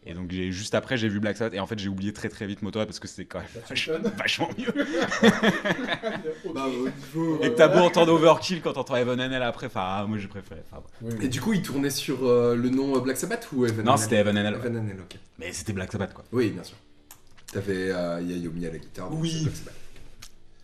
Et 0.05 0.13
donc, 0.13 0.31
juste 0.33 0.75
après, 0.75 0.97
j'ai 0.97 1.07
vu 1.07 1.21
Black 1.21 1.37
Sabbath. 1.37 1.53
Et 1.53 1.61
en 1.61 1.67
fait, 1.67 1.79
j'ai 1.79 1.87
oublié 1.87 2.11
très 2.11 2.27
très 2.27 2.45
vite 2.45 2.61
Motorhead 2.61 2.87
parce 2.89 2.99
que 2.99 3.07
c'était 3.07 3.23
quand 3.25 3.39
même 3.39 3.47
Bah, 3.55 3.61
vach- 3.69 3.89
vachement 4.17 4.49
mieux. 4.57 4.73
Bah, 6.53 6.67
niveau, 6.67 7.39
Et 7.41 7.49
que 7.49 7.55
t'as 7.55 7.69
beau 7.69 7.79
entendre 7.79 8.13
Overkill 8.13 8.61
quand 8.61 8.73
t'entends 8.73 8.97
Evan 8.97 9.19
Hannel 9.19 9.41
après. 9.41 9.67
Enfin, 9.67 9.81
ah, 9.83 10.05
moi, 10.07 10.17
j'ai 10.17 10.27
préféré. 10.27 10.61
Enfin, 10.71 10.81
bref. 10.83 10.93
oui, 11.01 11.13
oui. 11.19 11.25
Et 11.25 11.29
du 11.29 11.39
coup, 11.39 11.53
il 11.53 11.61
tournait 11.61 11.89
sur 11.89 12.27
euh, 12.27 12.55
le 12.55 12.69
nom 12.69 12.95
euh, 12.95 12.99
Black 12.99 13.17
Sabbath 13.17 13.47
ou 13.53 13.65
Evan 13.65 13.85
Non, 13.85 13.97
c'était 13.97 14.17
Evan 14.17 14.37
ok. 14.37 15.17
Mais 15.39 15.53
c'était 15.53 15.73
Black 15.73 15.91
Sabbath, 15.91 16.13
quoi. 16.13 16.25
Oui, 16.33 16.49
bien 16.51 16.63
sûr. 16.63 16.75
T'avais 17.51 17.91
euh, 17.91 18.21
Yayomi 18.21 18.65
à 18.65 18.71
la 18.71 18.77
guitare. 18.77 19.09
Oui. 19.13 19.43
Black 19.43 19.55
Sabbath. 19.55 19.73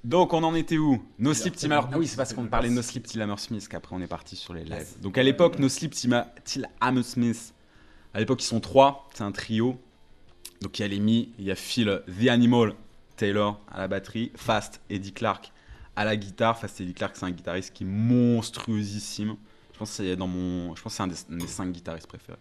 Donc 0.04 0.34
on 0.34 0.44
en 0.44 0.56
était 0.56 0.78
où? 0.78 1.04
No 1.18 1.34
Sleep 1.34 1.56
Till 1.56 1.72
Ah 1.74 1.90
oui, 1.98 2.08
c'est 2.08 2.16
parce 2.16 2.34
qu'on 2.34 2.48
parlait 2.48 2.70
de 2.70 2.74
No. 2.74 2.82
Sleep 2.82 3.06
Till 3.06 3.22
Hammersmith 3.22 3.68
qu'après 3.68 3.96
on 3.96 4.02
est 4.02 4.08
parti 4.08 4.36
sur 4.36 4.54
les 4.54 4.64
lives. 4.64 5.00
Donc 5.02 5.18
à 5.18 5.24
l'époque, 5.24 5.60
No 5.60 5.68
Sleep 5.70 5.94
Till 5.94 6.70
Hammersmith, 6.80 7.54
à 8.14 8.20
l'époque 8.20 8.42
ils 8.42 8.48
sont 8.48 8.60
trois, 8.60 9.10
c'est 9.14 9.24
un 9.24 9.32
trio. 9.32 9.80
Donc 10.62 10.80
il 10.80 10.82
y 10.82 10.86
a 10.86 10.88
Lemmy, 10.88 11.34
il 11.38 11.46
y 11.46 11.52
a 11.52 11.56
Phil 11.56 12.02
The 12.08 12.28
Animal 12.28 12.74
Taylor 13.18 13.60
à 13.70 13.80
la 13.80 13.88
batterie, 13.88 14.32
Fast 14.36 14.82
Eddie 14.90 15.14
Clark 15.14 15.52
à 15.96 16.06
la 16.06 16.16
guitare. 16.16 16.58
Fast 16.58 16.80
Eddie 16.80 16.94
Clark 16.94 17.16
c'est 17.18 17.26
un 17.26 17.32
guitariste 17.32 17.74
qui 17.74 17.84
est 17.84 17.88
monstrueusissime. 17.88 19.36
Je 19.74 19.80
pense 19.80 19.90
que 19.92 19.96
c'est 19.98 20.16
dans 20.16 20.28
mon, 20.28 20.76
je 20.76 20.82
pense 20.82 20.94
que 20.94 20.98
c'est 20.98 21.04
un 21.04 21.08
des, 21.08 21.16
un 21.32 21.38
des 21.38 21.48
cinq 21.48 21.72
guitaristes 21.72 22.08
préférés. 22.08 22.38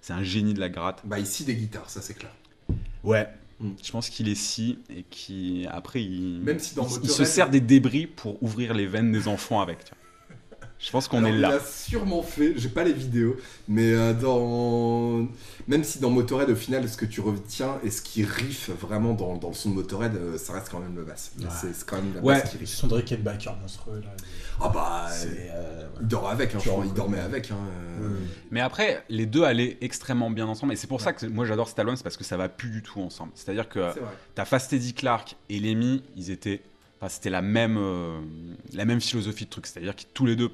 C'est 0.00 0.12
un 0.14 0.22
génie 0.22 0.54
de 0.54 0.60
la 0.60 0.68
gratte. 0.70 1.02
Bah, 1.04 1.18
ici, 1.18 1.44
des 1.44 1.54
guitares, 1.54 1.90
ça 1.90 2.00
c'est 2.00 2.14
clair. 2.14 2.32
Ouais. 3.04 3.28
Mm. 3.60 3.70
Je 3.84 3.90
pense 3.92 4.08
qu'il 4.08 4.28
est 4.28 4.34
si 4.34 4.78
et 4.88 5.04
qui 5.10 5.66
après 5.70 6.02
il, 6.02 6.40
Même 6.42 6.58
si 6.58 6.74
dans 6.74 6.88
il- 6.88 7.10
se 7.10 7.24
sert 7.24 7.50
des 7.50 7.60
débris 7.60 8.06
pour 8.06 8.42
ouvrir 8.42 8.72
les 8.74 8.86
veines 8.86 9.12
des 9.12 9.28
enfants 9.28 9.60
avec. 9.60 9.84
tu 9.84 9.90
vois. 9.90 9.98
Je 10.82 10.90
pense 10.90 11.08
qu'on 11.08 11.26
est 11.26 11.30
Il 11.30 11.40
là. 11.40 11.50
l'a 11.50 11.60
sûrement 11.60 12.22
fait, 12.22 12.54
j'ai 12.56 12.70
pas 12.70 12.84
les 12.84 12.94
vidéos, 12.94 13.36
mais 13.68 13.92
euh, 13.92 14.14
dans. 14.14 15.28
Même 15.68 15.84
si 15.84 15.98
dans 15.98 16.08
Motorhead, 16.08 16.48
au 16.48 16.56
final, 16.56 16.88
ce 16.88 16.96
que 16.96 17.04
tu 17.04 17.20
retiens 17.20 17.78
et 17.84 17.90
ce 17.90 18.00
qui 18.00 18.24
riff 18.24 18.70
vraiment 18.70 19.12
dans, 19.12 19.36
dans 19.36 19.48
le 19.48 19.54
son 19.54 19.70
de 19.70 19.74
Motorhead, 19.74 20.14
euh, 20.16 20.38
ça 20.38 20.54
reste 20.54 20.70
quand 20.70 20.80
même 20.80 20.96
le 20.96 21.04
basse. 21.04 21.32
Ouais. 21.38 21.46
C'est 21.60 21.84
quand 21.84 21.96
même 21.96 22.14
la 22.14 22.22
Ouais. 22.22 22.40
basse 22.40 22.50
qui 22.50 22.56
riff. 22.56 22.68
son 22.70 22.88
Rickenbacker 22.88 23.52
monstrueux 23.60 24.00
là. 24.02 24.10
Ah 24.58 24.70
bah. 24.70 25.08
Euh, 25.26 25.86
Il 26.00 26.06
dort 26.08 26.30
avec, 26.30 26.54
hein, 26.54 26.58
je 26.64 26.70
crois, 26.70 26.84
il 26.86 26.94
dormait 26.94 27.20
avec. 27.20 27.50
Hein, 27.50 27.56
ouais. 28.00 28.08
Mais 28.50 28.60
après, 28.60 29.04
les 29.10 29.26
deux 29.26 29.42
allaient 29.44 29.76
extrêmement 29.82 30.30
bien 30.30 30.46
ensemble. 30.46 30.72
Et 30.72 30.76
c'est 30.76 30.86
pour 30.86 31.02
ça 31.02 31.12
que 31.12 31.26
moi 31.26 31.44
j'adore 31.44 31.68
cet 31.68 31.78
album, 31.78 31.94
c'est 31.96 32.02
parce 32.04 32.16
que 32.16 32.24
ça 32.24 32.38
va 32.38 32.48
plus 32.48 32.70
du 32.70 32.82
tout 32.82 33.00
ensemble. 33.02 33.32
C'est-à-dire 33.34 33.68
que 33.68 33.80
C'est 33.92 34.00
vrai. 34.00 34.12
t'as 34.34 34.46
Fast 34.46 34.72
Eddie 34.72 34.94
Clark 34.94 35.36
et 35.50 35.60
Lemmy, 35.60 36.02
ils 36.16 36.30
étaient. 36.30 36.62
Enfin, 36.98 37.10
c'était 37.10 37.30
la 37.30 37.42
même, 37.42 37.76
euh, 37.78 38.18
la 38.72 38.84
même 38.86 39.00
philosophie 39.02 39.44
de 39.44 39.50
truc. 39.50 39.66
C'est-à-dire 39.66 39.94
qu'ils 39.94 40.08
tous 40.12 40.24
les 40.26 40.36
deux 40.36 40.50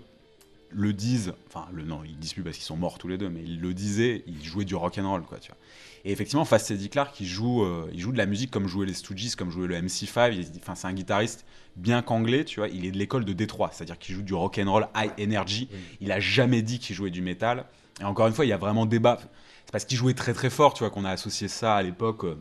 le 0.70 0.92
disent. 0.92 1.32
Enfin, 1.48 1.66
le, 1.72 1.84
non, 1.84 2.00
ils 2.04 2.18
disent 2.18 2.34
plus 2.34 2.42
parce 2.42 2.56
qu'ils 2.56 2.64
sont 2.66 2.76
morts 2.76 2.98
tous 2.98 3.08
les 3.08 3.18
deux, 3.18 3.28
mais 3.28 3.42
ils 3.42 3.60
le 3.60 3.72
disaient, 3.74 4.22
ils 4.26 4.44
jouaient 4.44 4.64
du 4.64 4.74
rock'n'roll, 4.74 5.22
quoi, 5.22 5.38
tu 5.38 5.48
vois. 5.48 5.58
Et 6.04 6.12
effectivement, 6.12 6.44
Fast 6.44 6.70
Eddie 6.70 6.88
Clark, 6.88 7.18
il 7.20 7.26
joue, 7.26 7.64
euh, 7.64 7.90
il 7.92 8.00
joue 8.00 8.12
de 8.12 8.18
la 8.18 8.26
musique 8.26 8.50
comme 8.50 8.68
jouaient 8.68 8.86
les 8.86 8.94
Stooges, 8.94 9.34
comme 9.36 9.50
jouait 9.50 9.66
le 9.66 9.74
MC5. 9.76 10.32
Il- 10.34 10.46
Enfin, 10.60 10.74
c'est 10.74 10.86
un 10.86 10.92
guitariste 10.92 11.44
bien 11.76 12.02
qu'anglais, 12.02 12.44
tu 12.44 12.60
vois. 12.60 12.68
Il 12.68 12.84
est 12.86 12.90
de 12.92 12.98
l'école 12.98 13.24
de 13.24 13.32
Détroit, 13.32 13.70
c'est-à-dire 13.72 13.98
qu'il 13.98 14.14
joue 14.14 14.22
du 14.22 14.34
rock'n'roll 14.34 14.86
high 14.96 15.10
energy. 15.20 15.68
Il 16.00 16.12
a 16.12 16.20
jamais 16.20 16.62
dit 16.62 16.78
qu'il 16.78 16.94
jouait 16.94 17.10
du 17.10 17.22
métal. 17.22 17.64
Et 18.00 18.04
encore 18.04 18.26
une 18.28 18.34
fois, 18.34 18.44
il 18.44 18.48
y 18.48 18.52
a 18.52 18.56
vraiment 18.58 18.86
débat. 18.86 19.18
C'est 19.64 19.72
parce 19.72 19.84
qu'il 19.84 19.96
jouait 19.98 20.14
très 20.14 20.32
très 20.32 20.50
fort, 20.50 20.74
tu 20.74 20.80
vois, 20.84 20.90
qu'on 20.90 21.04
a 21.04 21.10
associé 21.10 21.48
ça 21.48 21.74
à 21.74 21.82
l'époque 21.82 22.24
euh, 22.24 22.38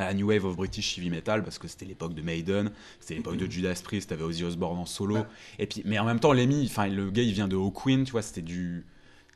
à 0.00 0.06
la 0.06 0.14
New 0.14 0.28
Wave 0.28 0.44
of 0.44 0.56
British 0.56 0.98
Heavy 0.98 1.10
Metal, 1.10 1.42
parce 1.44 1.58
que 1.58 1.68
c'était 1.68 1.84
l'époque 1.86 2.14
de 2.14 2.22
Maiden, 2.22 2.70
c'était 3.00 3.14
l'époque 3.14 3.36
de 3.36 3.50
Judas 3.50 3.80
Priest, 3.84 4.10
t'avais 4.10 4.24
Ozzy 4.24 4.44
Osbourne 4.44 4.78
en 4.78 4.86
solo. 4.86 5.16
Ouais. 5.16 5.24
Et 5.58 5.66
puis, 5.66 5.82
mais 5.84 5.98
en 5.98 6.04
même 6.04 6.20
temps, 6.20 6.32
Lemmy, 6.32 6.66
enfin, 6.70 6.86
le 6.88 7.10
gars, 7.10 7.22
il 7.22 7.32
vient 7.32 7.48
de 7.48 7.56
Hawkwind, 7.56 8.04
tu 8.06 8.12
vois, 8.12 8.22
c'était 8.22 8.42
du, 8.42 8.84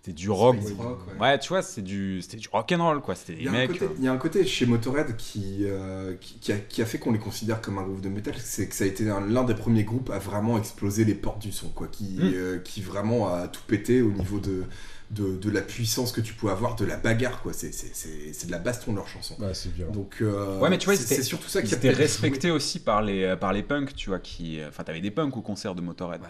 c'était 0.00 0.12
du 0.12 0.28
rock. 0.30 0.56
Rock, 0.78 0.98
ouais. 1.14 1.20
Ouais, 1.20 1.38
tu 1.38 1.48
vois, 1.48 1.62
c'est 1.62 1.80
du, 1.82 2.20
c'était 2.20 2.36
du 2.36 2.48
rock'n'roll, 2.52 3.00
quoi. 3.00 3.14
C'était 3.14 3.32
Il 3.32 3.38
des 3.38 3.44
y, 3.44 3.48
a 3.48 3.50
un 3.50 3.54
mecs. 3.54 3.70
côté, 3.78 3.88
il 3.98 4.04
y 4.04 4.08
a 4.08 4.12
un 4.12 4.16
côté 4.18 4.44
chez 4.46 4.66
Motorhead 4.66 5.16
qui, 5.16 5.60
euh, 5.62 6.14
qui, 6.20 6.38
qui 6.38 6.52
a, 6.52 6.58
qui 6.58 6.82
a 6.82 6.86
fait 6.86 6.98
qu'on 6.98 7.12
les 7.12 7.18
considère 7.18 7.60
comme 7.62 7.78
un 7.78 7.82
groupe 7.84 8.00
de 8.02 8.08
métal, 8.10 8.34
c'est 8.38 8.68
que 8.68 8.74
ça 8.74 8.84
a 8.84 8.86
été 8.86 9.08
un- 9.08 9.26
l'un 9.26 9.44
des 9.44 9.54
premiers 9.54 9.84
groupes 9.84 10.10
à 10.10 10.18
vraiment 10.18 10.58
exploser 10.58 11.04
les 11.04 11.14
portes 11.14 11.40
du 11.40 11.52
son, 11.52 11.68
quoi, 11.70 11.88
qui, 11.88 12.16
Mm. 12.18 12.32
euh, 12.34 12.58
qui 12.58 12.82
vraiment 12.82 13.32
a 13.32 13.48
tout 13.48 13.62
pété 13.66 14.02
au 14.02 14.12
niveau 14.12 14.38
de, 14.40 14.64
de, 15.10 15.36
de 15.36 15.50
la 15.50 15.60
puissance 15.62 16.12
que 16.12 16.20
tu 16.20 16.34
pouvais 16.34 16.52
avoir, 16.52 16.76
de 16.76 16.84
la 16.84 16.96
bagarre, 16.96 17.40
quoi. 17.42 17.52
C'est- 17.52 17.72
C'est 17.72 17.94
c'est- 17.94 18.32
c'est 18.32 18.46
de 18.46 18.52
la 18.52 18.58
baston 18.58 18.94
leur 18.94 19.06
chanson. 19.08 19.36
Ouais, 19.40 19.54
c'est 19.54 19.70
violent. 19.72 19.92
Donc, 19.92 20.18
euh, 20.22 20.58
Ouais, 20.60 20.70
mais 20.70 20.78
tu 20.78 20.86
vois, 20.86 20.96
c'est 20.96 21.22
surtout 21.22 21.48
ça 21.48 21.62
qui 21.62 21.74
peut-être 21.76 21.96
respectés 21.96 22.50
aussi 22.50 22.80
par 22.80 23.02
les, 23.02 23.36
par 23.36 23.52
les 23.52 23.62
punks, 23.62 23.94
tu 23.94 24.10
vois, 24.10 24.18
qui... 24.18 24.60
Enfin, 24.66 24.82
t'avais 24.84 25.00
des 25.00 25.10
punks 25.10 25.36
au 25.36 25.42
concert 25.42 25.74
de 25.74 25.80
Motorhead. 25.82 26.22
Ouais. 26.22 26.28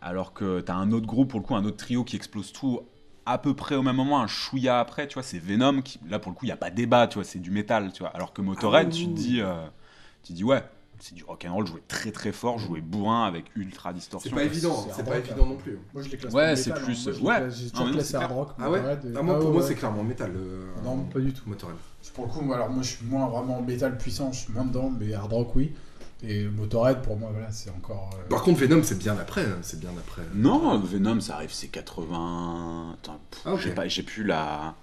Alors 0.00 0.32
que 0.32 0.60
t'as 0.60 0.74
un 0.74 0.90
autre 0.92 1.06
groupe, 1.06 1.30
pour 1.30 1.40
le 1.40 1.46
coup, 1.46 1.54
un 1.54 1.64
autre 1.64 1.76
trio 1.76 2.04
qui 2.04 2.16
explose 2.16 2.52
tout 2.52 2.82
à 3.24 3.38
peu 3.38 3.54
près 3.54 3.76
au 3.76 3.82
même 3.82 3.96
moment, 3.96 4.20
un 4.20 4.26
chouïa 4.26 4.80
après, 4.80 5.06
tu 5.06 5.14
vois, 5.14 5.22
c'est 5.22 5.38
Venom, 5.38 5.80
qui, 5.80 6.00
là, 6.10 6.18
pour 6.18 6.32
le 6.32 6.36
coup, 6.36 6.44
il 6.44 6.48
n'y 6.48 6.52
a 6.52 6.56
pas 6.56 6.70
de 6.70 6.74
débat, 6.76 7.06
tu 7.06 7.14
vois, 7.14 7.24
c'est 7.24 7.38
du 7.38 7.50
métal, 7.52 7.92
tu 7.92 8.00
vois. 8.00 8.08
Alors 8.10 8.32
que 8.32 8.42
Motorhead, 8.42 8.88
Ah 8.90 8.92
tu 8.92 9.04
te 9.04 9.10
dis... 9.10 9.40
euh, 9.40 9.54
tu 10.24 10.32
te 10.32 10.36
dis, 10.36 10.44
ouais, 10.44 10.62
c'est 11.04 11.14
du 11.16 11.24
rock'n'roll, 11.24 11.66
joué 11.66 11.82
très 11.88 12.12
très 12.12 12.30
fort, 12.30 12.60
joué 12.60 12.80
bourrin 12.80 13.24
avec 13.24 13.46
ultra 13.56 13.92
distorsion. 13.92 14.30
C'est 14.30 14.36
pas 14.36 14.44
évident, 14.44 14.86
c'est 14.94 15.04
pas 15.04 15.10
rock, 15.16 15.18
évident 15.26 15.42
hein. 15.44 15.48
non 15.48 15.56
plus. 15.56 15.76
Moi 15.92 16.02
je 16.04 16.08
les 16.08 16.16
classe 16.16 16.32
Ouais, 16.32 16.50
pas 16.50 16.56
c'est 16.56 16.70
métal, 16.70 16.84
plus- 16.84 16.92
hein. 16.92 17.02
Moi, 17.04 17.12
je 17.12 17.18
les 17.20 17.26
ouais. 17.26 17.36
classe- 17.38 17.58
J'ai 17.58 17.70
toujours 17.70 17.90
classé 17.90 18.14
hard 18.14 18.32
rock. 18.32 18.48
Ah 18.60 18.70
ouais 18.70 18.80
Ah, 18.84 19.22
moi, 19.22 19.34
ah 19.34 19.38
Pour 19.38 19.46
ouais, 19.48 19.52
moi, 19.52 19.62
ouais. 19.62 19.68
c'est 19.68 19.74
clairement 19.74 20.04
métal. 20.04 20.32
euh, 20.36 20.64
Non, 20.84 20.98
pas 21.04 21.18
du 21.18 21.32
tout. 21.32 21.42
Motorhead. 21.48 21.76
Pour 22.14 22.26
le 22.26 22.30
coup, 22.32 22.52
alors 22.52 22.70
moi 22.70 22.82
je 22.84 22.88
suis 22.90 23.04
moins 23.06 23.26
vraiment 23.28 23.60
métal 23.62 23.98
puissant, 23.98 24.30
je 24.32 24.38
suis 24.40 24.52
moins 24.52 24.64
dedans, 24.64 24.92
mais 24.96 25.12
hard 25.12 25.32
rock 25.32 25.56
oui. 25.56 25.72
Et 26.24 26.44
Motorhead 26.44 27.02
pour 27.02 27.16
moi 27.16 27.30
voilà 27.32 27.50
c'est 27.50 27.70
encore. 27.70 28.10
euh, 28.14 28.28
Par 28.28 28.42
contre, 28.42 28.60
Venom, 28.60 28.82
c'est 28.84 28.96
bien 28.98 29.18
après. 29.18 29.44
hein, 29.44 29.58
C'est 29.62 29.80
bien 29.80 29.90
après. 29.98 30.22
Non, 30.36 30.78
Venom, 30.78 31.20
ça 31.20 31.34
arrive, 31.34 31.52
c'est 31.52 31.66
80... 31.68 32.94
Attends, 32.94 33.20
Ah, 33.44 33.56
j'ai 33.58 33.72
pas- 33.74 33.88
j'ai 33.88 34.04
plus 34.04 34.22
la, 34.24 34.76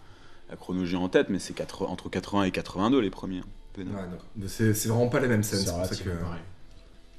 la 0.50 0.56
chronologie 0.58 0.98
en 0.98 1.08
tête, 1.08 1.28
mais 1.30 1.40
c'est 1.40 1.54
80 1.54 1.90
entre 1.90 2.10
80 2.10 2.44
et 2.44 2.52
82 2.52 3.00
les 3.00 3.10
premiers. 3.10 3.42
Ouais, 3.84 4.48
C'est 4.48 4.74
c'est 4.74 4.90
vraiment 4.90 5.08
pas 5.08 5.20
les 5.20 5.28
mêmes 5.28 5.44
scènes. 5.44 5.60
c'est 5.60 5.66
C'est 5.66 5.72
pour 5.72 5.82
ça 5.82 5.88
relativement 5.88 6.14
que 6.16 6.22
pareil. 6.24 6.42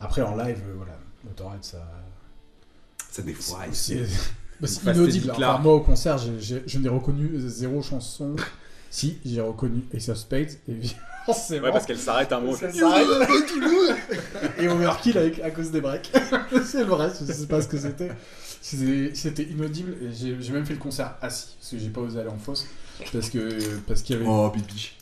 Après 0.00 0.22
en 0.22 0.36
live 0.36 0.58
euh, 0.68 0.72
voilà 0.76 0.98
Motorhead 1.24 1.62
ça. 1.64 1.86
ça 3.10 3.22
défouraille. 3.22 3.70
C'est 3.72 4.00
inaudible. 4.84 5.30
Enfin, 5.32 5.58
moi 5.58 5.74
au 5.74 5.80
concert 5.80 6.18
j'ai- 6.18 6.40
j'ai- 6.40 6.62
je 6.66 6.78
n'ai 6.78 6.88
reconnu 6.88 7.30
zéro 7.48 7.82
chanson. 7.82 8.34
si 8.90 9.18
j'ai 9.24 9.40
reconnu 9.40 9.82
Ace 9.94 10.08
of 10.08 10.16
Spades 10.18 10.50
évidemment 10.68 11.00
c'est 11.34 11.60
bon. 11.60 11.70
qu'elle 11.86 11.98
s'arrête 11.98 12.32
un 12.32 12.40
Ça 12.56 12.72
s'arrête. 12.72 13.06
Et 14.58 14.66
Overkill 14.68 15.16
avec, 15.18 15.38
à 15.40 15.50
cause 15.52 15.70
des 15.70 15.80
breaks. 15.80 16.10
c'est 16.64 16.82
vrai, 16.82 17.08
je 17.20 17.32
sais 17.32 17.46
pas 17.46 17.60
ce 17.62 17.68
que 17.68 17.78
c'était. 17.78 18.10
C'était 18.62 19.12
c'était 19.14 19.44
inaudible 19.44 19.94
et 20.02 20.12
j'ai 20.12 20.36
j'ai 20.40 20.52
même 20.52 20.66
fait 20.66 20.72
le 20.74 20.78
concert 20.80 21.14
assis 21.22 21.54
parce 21.58 21.70
que 21.70 21.78
j'ai 21.78 21.88
pas 21.90 22.00
osé 22.00 22.20
aller 22.20 22.28
en 22.30 22.36
fosse 22.38 22.66
parce 23.12 23.30
que 23.30 23.58
parce 23.86 24.02
qu'il 24.02 24.16
y 24.16 24.18
avait. 24.18 24.28
Oh, 24.28 24.50
bibi. 24.54 24.92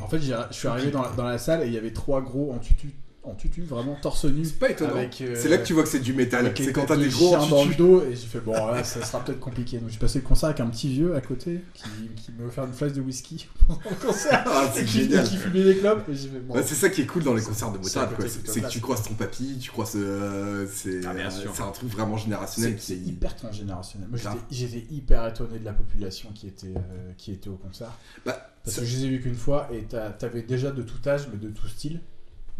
En 0.00 0.08
fait, 0.08 0.20
je 0.20 0.34
suis 0.50 0.68
arrivé 0.68 0.90
dans 0.90 1.24
la 1.24 1.38
salle 1.38 1.62
et 1.62 1.66
il 1.66 1.72
y 1.72 1.78
avait 1.78 1.92
trois 1.92 2.20
gros 2.20 2.52
en 2.52 2.58
tutu, 2.58 2.94
en 3.22 3.34
tutu 3.34 3.62
vraiment 3.62 3.96
torse 4.00 4.24
nu. 4.24 4.44
C'est 4.44 4.58
pas 4.58 4.70
étonnant. 4.70 4.94
Avec, 4.96 5.20
euh, 5.20 5.34
C'est 5.36 5.48
là 5.48 5.58
que 5.58 5.66
tu 5.66 5.74
vois 5.74 5.82
que 5.82 5.88
c'est 5.90 5.98
du 6.00 6.14
métal. 6.14 6.52
C'est 6.56 6.72
quand 6.72 6.86
t'as 6.86 6.96
de 6.96 7.02
des 7.02 7.08
gros 7.10 7.28
chiens 7.28 7.46
dans 7.48 7.58
en 7.58 7.64
le 7.64 7.70
tutu. 7.70 7.76
dos 7.82 8.02
et 8.02 8.16
j'ai 8.16 8.26
fait 8.26 8.40
bon 8.40 8.52
là 8.52 8.82
ça 8.82 9.04
sera 9.04 9.22
peut-être 9.24 9.40
compliqué 9.40 9.78
donc 9.78 9.90
j'ai 9.90 9.98
passé 9.98 10.20
le 10.20 10.24
concert 10.24 10.48
avec 10.48 10.60
un 10.60 10.66
petit 10.68 10.88
vieux 10.88 11.14
à 11.14 11.20
côté 11.20 11.60
qui, 11.74 11.84
qui 12.16 12.32
m'a 12.32 12.46
offert 12.46 12.64
une 12.64 12.72
flasse 12.72 12.92
de 12.94 13.00
whisky 13.02 13.46
pendant 13.66 13.80
le 13.90 14.06
concert 14.06 14.42
Ah, 14.46 14.70
c'est 14.74 14.84
qui, 14.84 15.08
qui 15.08 15.36
fumait 15.36 15.64
des 15.64 15.76
clopes 15.76 16.04
bon 16.46 16.54
Bah, 16.54 16.62
c'est 16.64 16.74
ça 16.74 16.88
qui 16.88 17.02
est 17.02 17.06
cool 17.06 17.22
dans 17.22 17.34
les 17.34 17.42
concerts 17.42 17.70
de 17.72 17.78
côté 17.78 18.28
C'est 18.44 18.60
que 18.62 18.68
tu 18.68 18.80
croises 18.80 19.02
ton 19.02 19.14
papy, 19.14 19.58
tu 19.60 19.70
croises. 19.70 19.92
euh, 19.96 20.66
c'est 20.72 21.00
Ah, 21.06 21.12
bien 21.12 21.26
euh, 21.26 21.30
sûr. 21.30 21.52
c'est 21.54 21.62
un 21.62 21.70
truc 21.72 21.90
vraiment 21.90 22.16
générationnel 22.16 22.76
C'est 22.78 22.96
qui 22.96 23.10
hyper 23.10 23.36
transgénérationnel. 23.36 24.08
J'étais 24.50 24.86
hyper 24.90 25.26
étonné 25.28 25.58
de 25.58 25.64
la 25.64 25.72
population 25.72 26.30
qui 26.34 26.46
était, 26.46 26.68
euh, 26.68 27.12
qui 27.18 27.32
était 27.32 27.48
au 27.50 27.56
concert. 27.56 27.92
Bah, 28.24 28.50
Parce 28.64 28.78
que 28.78 28.84
je 28.84 28.96
les 28.96 29.04
ai 29.04 29.08
vus 29.08 29.20
qu'une 29.20 29.34
fois 29.34 29.68
et 29.72 29.84
t'avais 30.18 30.42
déjà 30.42 30.70
de 30.70 30.82
tout 30.82 31.06
âge, 31.08 31.28
mais 31.30 31.38
de 31.38 31.52
tout 31.52 31.68
style. 31.68 32.00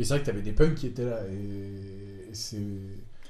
Mais 0.01 0.05
c'est 0.07 0.15
vrai 0.15 0.21
que 0.23 0.27
t'avais 0.27 0.41
des 0.41 0.53
punks 0.53 0.75
qui 0.75 0.87
étaient 0.87 1.05
là 1.05 1.21
et, 1.31 2.31
et 2.31 2.35
c'est. 2.35 2.57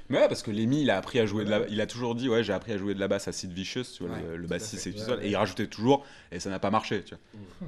Mais 0.09 0.19
ouais, 0.19 0.27
parce 0.29 0.41
que 0.41 0.51
Lemmy, 0.51 0.83
il 0.83 0.89
a 0.89 0.97
appris 0.97 1.19
à 1.19 1.25
jouer 1.25 1.43
de 1.45 1.49
la... 1.49 1.67
Il 1.67 1.79
a 1.81 1.85
toujours 1.85 2.15
dit, 2.15 2.27
ouais, 2.29 2.43
j'ai 2.45 2.53
appris 2.53 2.71
à 2.71 2.77
jouer 2.77 2.93
de 2.93 2.99
la 2.99 3.07
basse 3.09 3.27
à 3.27 3.31
Sid 3.33 3.51
Vicious, 3.51 3.83
tu 3.95 4.05
vois, 4.05 4.15
Ouais, 4.15 4.23
le, 4.23 4.37
le 4.37 4.47
bassiste, 4.47 4.83
c'est 4.83 4.91
tout 4.91 4.99
Ouais, 4.99 5.05
seul. 5.05 5.23
Et 5.25 5.29
il 5.31 5.35
rajoutait 5.35 5.67
toujours, 5.67 6.05
et 6.31 6.39
ça 6.39 6.49
n'a 6.49 6.59
pas 6.59 6.69
marché, 6.71 7.03
tu 7.03 7.15
vois. 7.61 7.67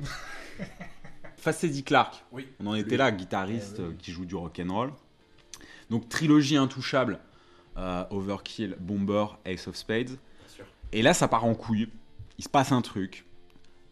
Clark, 1.85 2.23
Oui. 2.31 2.47
on 2.61 2.67
en 2.67 2.75
était 2.75 2.91
Lui. 2.91 2.97
là, 2.97 3.11
guitariste 3.11 3.79
Ouais, 3.79 3.95
qui 3.99 4.11
joue 4.13 4.23
du 4.25 4.35
rock'n'roll. 4.35 4.91
Donc, 5.89 6.07
trilogie 6.09 6.55
intouchable, 6.57 7.19
euh, 7.77 8.03
Overkill, 8.09 8.75
Bomber, 8.79 9.25
Ace 9.45 9.67
of 9.67 9.75
Spades. 9.75 10.17
Et 10.93 11.01
là, 11.01 11.13
ça 11.13 11.27
part 11.27 11.43
en 11.45 11.55
couille. 11.55 11.89
Il 12.37 12.43
se 12.43 12.49
passe 12.49 12.71
un 12.71 12.81
truc. 12.81 13.25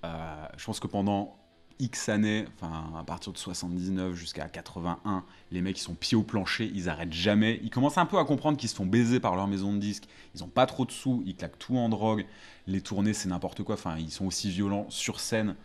Euh, 0.06 0.46
je 0.58 0.66
pense 0.66 0.80
que 0.80 0.88
pendant 0.88 1.38
X 1.82 2.10
années, 2.10 2.46
enfin 2.56 2.92
à 2.98 3.04
partir 3.04 3.34
de 3.34 3.38
79 3.38 4.16
jusqu'à 4.16 4.48
81, 4.48 5.24
les 5.52 5.62
mecs 5.62 5.78
ils 5.78 5.82
sont 5.82 5.96
pieds 5.96 6.16
au 6.16 6.24
plancher, 6.24 6.72
ils 6.74 6.88
arrêtent 6.88 7.12
jamais. 7.12 7.60
Ils 7.64 7.72
commencent 7.72 7.98
un 7.98 8.06
peu 8.06 8.20
à 8.20 8.24
comprendre 8.24 8.58
qu'ils 8.58 8.70
se 8.70 8.76
font 8.76 8.86
baiser 8.86 9.20
par 9.20 9.36
leur 9.36 9.48
maison 9.48 9.74
de 9.74 9.80
disques. 9.80 10.08
Ils 10.36 10.44
ont 10.44 10.48
pas 10.48 10.68
trop 10.68 10.86
de 10.86 10.92
sous, 10.92 11.24
ils 11.26 11.36
claquent 11.36 11.60
tout 11.60 11.78
en 11.78 11.90
drogue. 11.90 12.26
Les 12.68 12.82
tournées 12.82 13.14
c'est 13.14 13.30
n'importe 13.30 13.64
quoi. 13.64 13.76
Enfin, 13.76 13.98
ils 13.98 14.12
sont 14.12 14.26
aussi 14.26 14.50
violents 14.50 14.86
sur 14.90 15.20
scène 15.20 15.56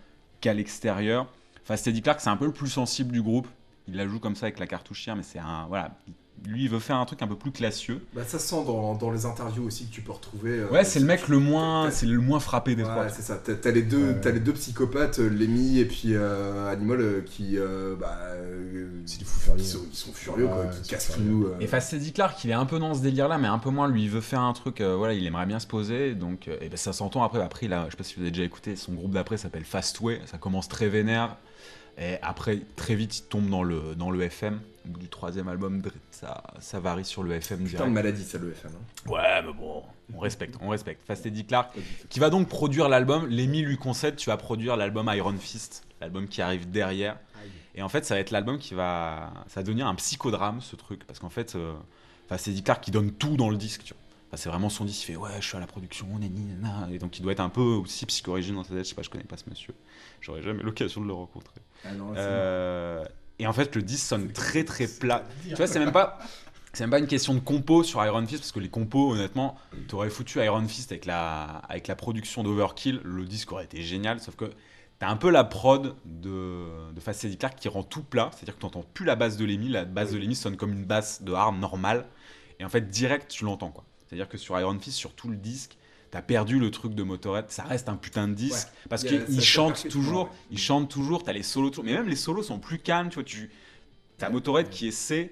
qu'à 0.40 0.54
l'extérieur. 0.54 1.30
Enfin, 1.62 1.76
Steady 1.76 2.02
Clark 2.02 2.20
c'est 2.20 2.30
un 2.30 2.36
peu 2.36 2.46
le 2.46 2.52
plus 2.52 2.70
sensible 2.70 3.12
du 3.12 3.22
groupe. 3.22 3.48
Il 3.86 3.96
la 3.96 4.08
joue 4.08 4.18
comme 4.18 4.34
ça 4.34 4.46
avec 4.46 4.58
la 4.58 4.66
cartouchière, 4.66 5.14
mais 5.14 5.22
c'est 5.22 5.38
un 5.38 5.66
voilà. 5.66 5.96
Lui, 6.44 6.64
il 6.64 6.70
veut 6.70 6.78
faire 6.78 6.96
un 6.96 7.04
truc 7.06 7.22
un 7.22 7.26
peu 7.26 7.34
plus 7.34 7.50
classieux. 7.50 8.00
Bah, 8.14 8.22
ça 8.26 8.38
se 8.38 8.46
sent 8.48 8.64
dans, 8.66 8.94
dans 8.94 9.10
les 9.10 9.26
interviews 9.26 9.64
aussi 9.66 9.86
que 9.86 9.92
tu 9.92 10.00
peux 10.00 10.12
retrouver. 10.12 10.50
euh, 10.60 10.68
Ouais, 10.70 10.84
c'est 10.84 11.00
le 11.00 11.06
mec 11.06 11.26
le 11.28 11.38
moins, 11.38 11.90
c'est 11.90 12.06
le 12.06 12.18
moins 12.20 12.38
frappé 12.38 12.76
des 12.76 12.82
trois. 12.84 13.04
Ouais, 13.04 13.08
c'est 13.12 13.22
ça. 13.22 13.36
T'as 13.36 13.70
les 13.72 13.82
deux, 13.82 14.10
Ouais. 14.12 14.20
t'as 14.20 14.30
les 14.30 14.38
deux 14.40 14.52
psychopathes, 14.52 15.18
euh, 15.18 15.28
Lemmy 15.28 15.78
et 15.80 15.86
puis 15.86 16.14
euh, 16.14 16.70
Animal, 16.70 17.24
qui, 17.24 17.58
euh, 17.58 17.96
bah, 17.98 18.18
euh, 18.26 18.88
C'est 19.06 19.24
furieux. 19.26 19.58
Ils 19.60 19.96
sont, 19.96 20.12
furieux, 20.12 20.46
quoi, 20.46 20.66
qui 20.66 20.88
cassent 20.88 21.12
furieux. 21.14 21.30
tout. 21.30 21.46
euh. 21.46 21.56
Et 21.60 21.66
Fast 21.66 21.92
Eddie 21.94 22.12
Clark, 22.12 22.44
il 22.44 22.50
est 22.50 22.54
un 22.54 22.66
peu 22.66 22.78
dans 22.78 22.94
ce 22.94 23.00
délire-là, 23.00 23.38
mais 23.38 23.48
un 23.48 23.58
peu 23.58 23.70
moins. 23.70 23.88
Lui, 23.88 24.04
il 24.04 24.10
veut 24.10 24.20
faire 24.20 24.40
un 24.42 24.52
truc. 24.52 24.80
euh, 24.80 24.94
voilà, 24.94 25.14
il 25.14 25.26
aimerait 25.26 25.46
bien 25.46 25.58
se 25.58 25.66
poser. 25.66 26.14
Donc, 26.14 26.46
euh, 26.48 26.56
et 26.60 26.68
ben, 26.68 26.76
ça 26.76 26.92
s'entend 26.92 27.24
après. 27.24 27.40
Après, 27.42 27.66
là, 27.66 27.86
je 27.86 27.92
sais 27.92 27.96
pas 27.96 28.04
si 28.04 28.14
vous 28.16 28.20
avez 28.22 28.30
déjà 28.30 28.44
écouté. 28.44 28.76
Son 28.76 28.92
groupe 28.92 29.12
d'après 29.12 29.36
s'appelle 29.36 29.64
Fastway. 29.64 30.20
Ça 30.26 30.38
commence 30.38 30.68
très 30.68 30.88
vénère. 30.88 31.36
Et 31.98 32.18
après, 32.22 32.60
très 32.76 32.94
vite, 32.94 33.18
il 33.18 33.22
tombe 33.22 33.48
dans 33.48 33.62
le 33.62 33.94
dans 33.96 34.10
le 34.10 34.20
FM. 34.22 34.60
Du 34.86 35.08
troisième 35.08 35.48
album, 35.48 35.82
ça, 36.10 36.42
ça 36.60 36.80
varie 36.80 37.04
sur 37.04 37.22
le 37.22 37.32
FM 37.34 37.58
Putain 37.58 37.64
de 37.64 37.76
direct. 37.76 37.92
maladie, 37.92 38.22
ça, 38.24 38.38
le 38.38 38.52
FM. 38.52 38.70
hein. 38.74 39.10
Ouais, 39.10 39.42
mais 39.44 39.52
bon, 39.52 39.82
on 40.14 40.18
respecte, 40.18 40.56
on 40.60 40.68
respecte. 40.68 41.04
Fast 41.06 41.26
Eddie 41.26 41.44
Clark, 41.46 41.74
qui 42.08 42.20
va 42.20 42.30
donc 42.30 42.48
produire 42.48 42.88
l'album. 42.88 43.26
Lemmy 43.28 43.62
lui 43.62 43.76
concède, 43.76 44.16
tu 44.16 44.30
vas 44.30 44.36
produire 44.36 44.76
l'album 44.76 45.10
Iron 45.14 45.34
Fist, 45.38 45.84
l'album 46.00 46.28
qui 46.28 46.40
arrive 46.42 46.70
derrière. 46.70 47.18
Et 47.74 47.82
en 47.82 47.88
fait, 47.90 48.04
ça 48.06 48.14
va 48.14 48.20
être 48.20 48.30
l'album 48.30 48.58
qui 48.58 48.72
va. 48.74 49.32
Ça 49.48 49.60
va 49.60 49.64
devenir 49.64 49.86
un 49.86 49.94
psychodrame, 49.96 50.60
ce 50.62 50.76
truc. 50.76 51.04
Parce 51.06 51.18
qu'en 51.18 51.28
fait, 51.28 51.56
euh, 51.56 51.74
c'est 52.38 52.50
Eddie 52.50 52.62
Clark 52.62 52.82
qui 52.82 52.90
donne 52.90 53.12
tout 53.12 53.36
dans 53.36 53.50
le 53.50 53.56
disque. 53.58 53.82
tu 53.84 53.92
vois. 53.92 54.02
Enfin, 54.28 54.36
c'est 54.38 54.48
vraiment 54.48 54.70
son 54.70 54.84
disque. 54.86 55.02
Il 55.02 55.12
fait 55.12 55.16
Ouais, 55.16 55.30
je 55.40 55.46
suis 55.46 55.56
à 55.56 55.60
la 55.60 55.66
production, 55.66 56.06
nani, 56.18 56.40
nana. 56.60 56.88
Et 56.90 56.98
donc, 56.98 57.18
il 57.18 57.22
doit 57.22 57.32
être 57.32 57.40
un 57.40 57.48
peu 57.50 57.60
aussi 57.60 58.06
psychorigide 58.06 58.54
dans 58.54 58.64
sa 58.64 58.70
tête. 58.70 58.84
Je 58.84 58.88
sais 58.88 58.94
pas, 58.94 59.02
je 59.02 59.10
connais 59.10 59.24
pas 59.24 59.36
ce 59.36 59.44
monsieur. 59.50 59.74
J'aurais 60.22 60.42
jamais 60.42 60.62
l'occasion 60.62 61.02
de 61.02 61.06
le 61.06 61.12
rencontrer. 61.12 61.60
Ah 61.84 61.92
non, 61.92 62.14
Euh, 62.16 63.04
et 63.38 63.46
en 63.46 63.52
fait, 63.52 63.74
le 63.76 63.82
disque 63.82 64.06
sonne 64.06 64.32
très 64.32 64.64
très 64.64 64.86
plat. 64.86 65.24
Tu 65.48 65.54
vois, 65.54 65.66
c'est 65.66 65.78
même 65.78 65.92
pas. 65.92 66.18
c'est 66.72 66.84
même 66.84 66.90
pas 66.90 66.98
une 66.98 67.06
question 67.06 67.34
de 67.34 67.40
compo 67.40 67.82
sur 67.82 68.04
Iron 68.04 68.26
Fist 68.26 68.40
parce 68.40 68.52
que 68.52 68.60
les 68.60 68.68
compos, 68.68 69.12
honnêtement, 69.12 69.56
t'aurais 69.88 70.10
foutu 70.10 70.42
Iron 70.42 70.66
Fist 70.66 70.92
avec 70.92 71.04
la, 71.06 71.44
avec 71.68 71.86
la 71.88 71.96
production 71.96 72.42
d'Overkill, 72.42 73.00
le 73.04 73.24
disque 73.24 73.52
aurait 73.52 73.64
été 73.64 73.82
génial, 73.82 74.20
sauf 74.20 74.36
que 74.36 74.50
t'as 74.98 75.08
un 75.08 75.16
peu 75.16 75.30
la 75.30 75.44
prod 75.44 75.94
de, 76.04 76.92
de 76.92 77.00
Fast 77.00 77.24
Eddie 77.24 77.36
Clark 77.36 77.58
qui 77.58 77.68
rend 77.68 77.82
tout 77.82 78.02
plat, 78.02 78.30
c'est-à-dire 78.32 78.56
que 78.56 78.60
t'entends 78.60 78.84
plus 78.94 79.04
la 79.04 79.16
basse 79.16 79.36
de 79.36 79.44
Lemmy, 79.44 79.68
la 79.68 79.84
basse 79.84 80.12
de 80.12 80.18
Lemmy 80.18 80.34
sonne 80.34 80.56
comme 80.56 80.72
une 80.72 80.84
basse 80.84 81.22
de 81.22 81.32
hard 81.32 81.58
normale, 81.58 82.06
et 82.58 82.64
en 82.64 82.68
fait, 82.70 82.88
direct, 82.88 83.30
tu 83.30 83.44
l'entends 83.44 83.70
quoi. 83.70 83.84
C'est-à-dire 84.06 84.28
que 84.28 84.38
sur 84.38 84.58
Iron 84.58 84.78
Fist, 84.78 84.96
sur 84.96 85.14
tout 85.14 85.28
le 85.28 85.36
disque, 85.36 85.76
t'as 86.10 86.22
perdu 86.22 86.58
le 86.58 86.70
truc 86.70 86.94
de 86.94 87.02
Motorhead, 87.02 87.46
ça 87.48 87.64
reste 87.64 87.88
un 87.88 87.96
putain 87.96 88.28
de 88.28 88.34
disque, 88.34 88.68
Ouais. 88.68 88.88
parce 88.88 89.02
Il 89.02 89.12
y 89.12 89.16
a- 89.16 89.20
qu'il 89.22 89.34
ça 89.36 89.40
chante 89.40 89.78
fait 89.78 89.88
toujours, 89.88 90.26
parfaitement, 90.26 90.46
ouais. 90.50 90.52
il 90.52 90.58
chante 90.58 90.90
toujours, 90.90 91.22
t'as 91.24 91.32
les 91.32 91.42
solos, 91.42 91.72
mais 91.82 91.92
même 91.94 92.08
les 92.08 92.16
solos 92.16 92.42
sont 92.42 92.58
plus 92.58 92.78
calmes, 92.78 93.08
tu 93.08 93.14
vois, 93.16 93.24
tu... 93.24 93.50
T'as 94.18 94.30
Motorhead 94.30 94.70
qui 94.70 94.86
essaie 94.86 95.30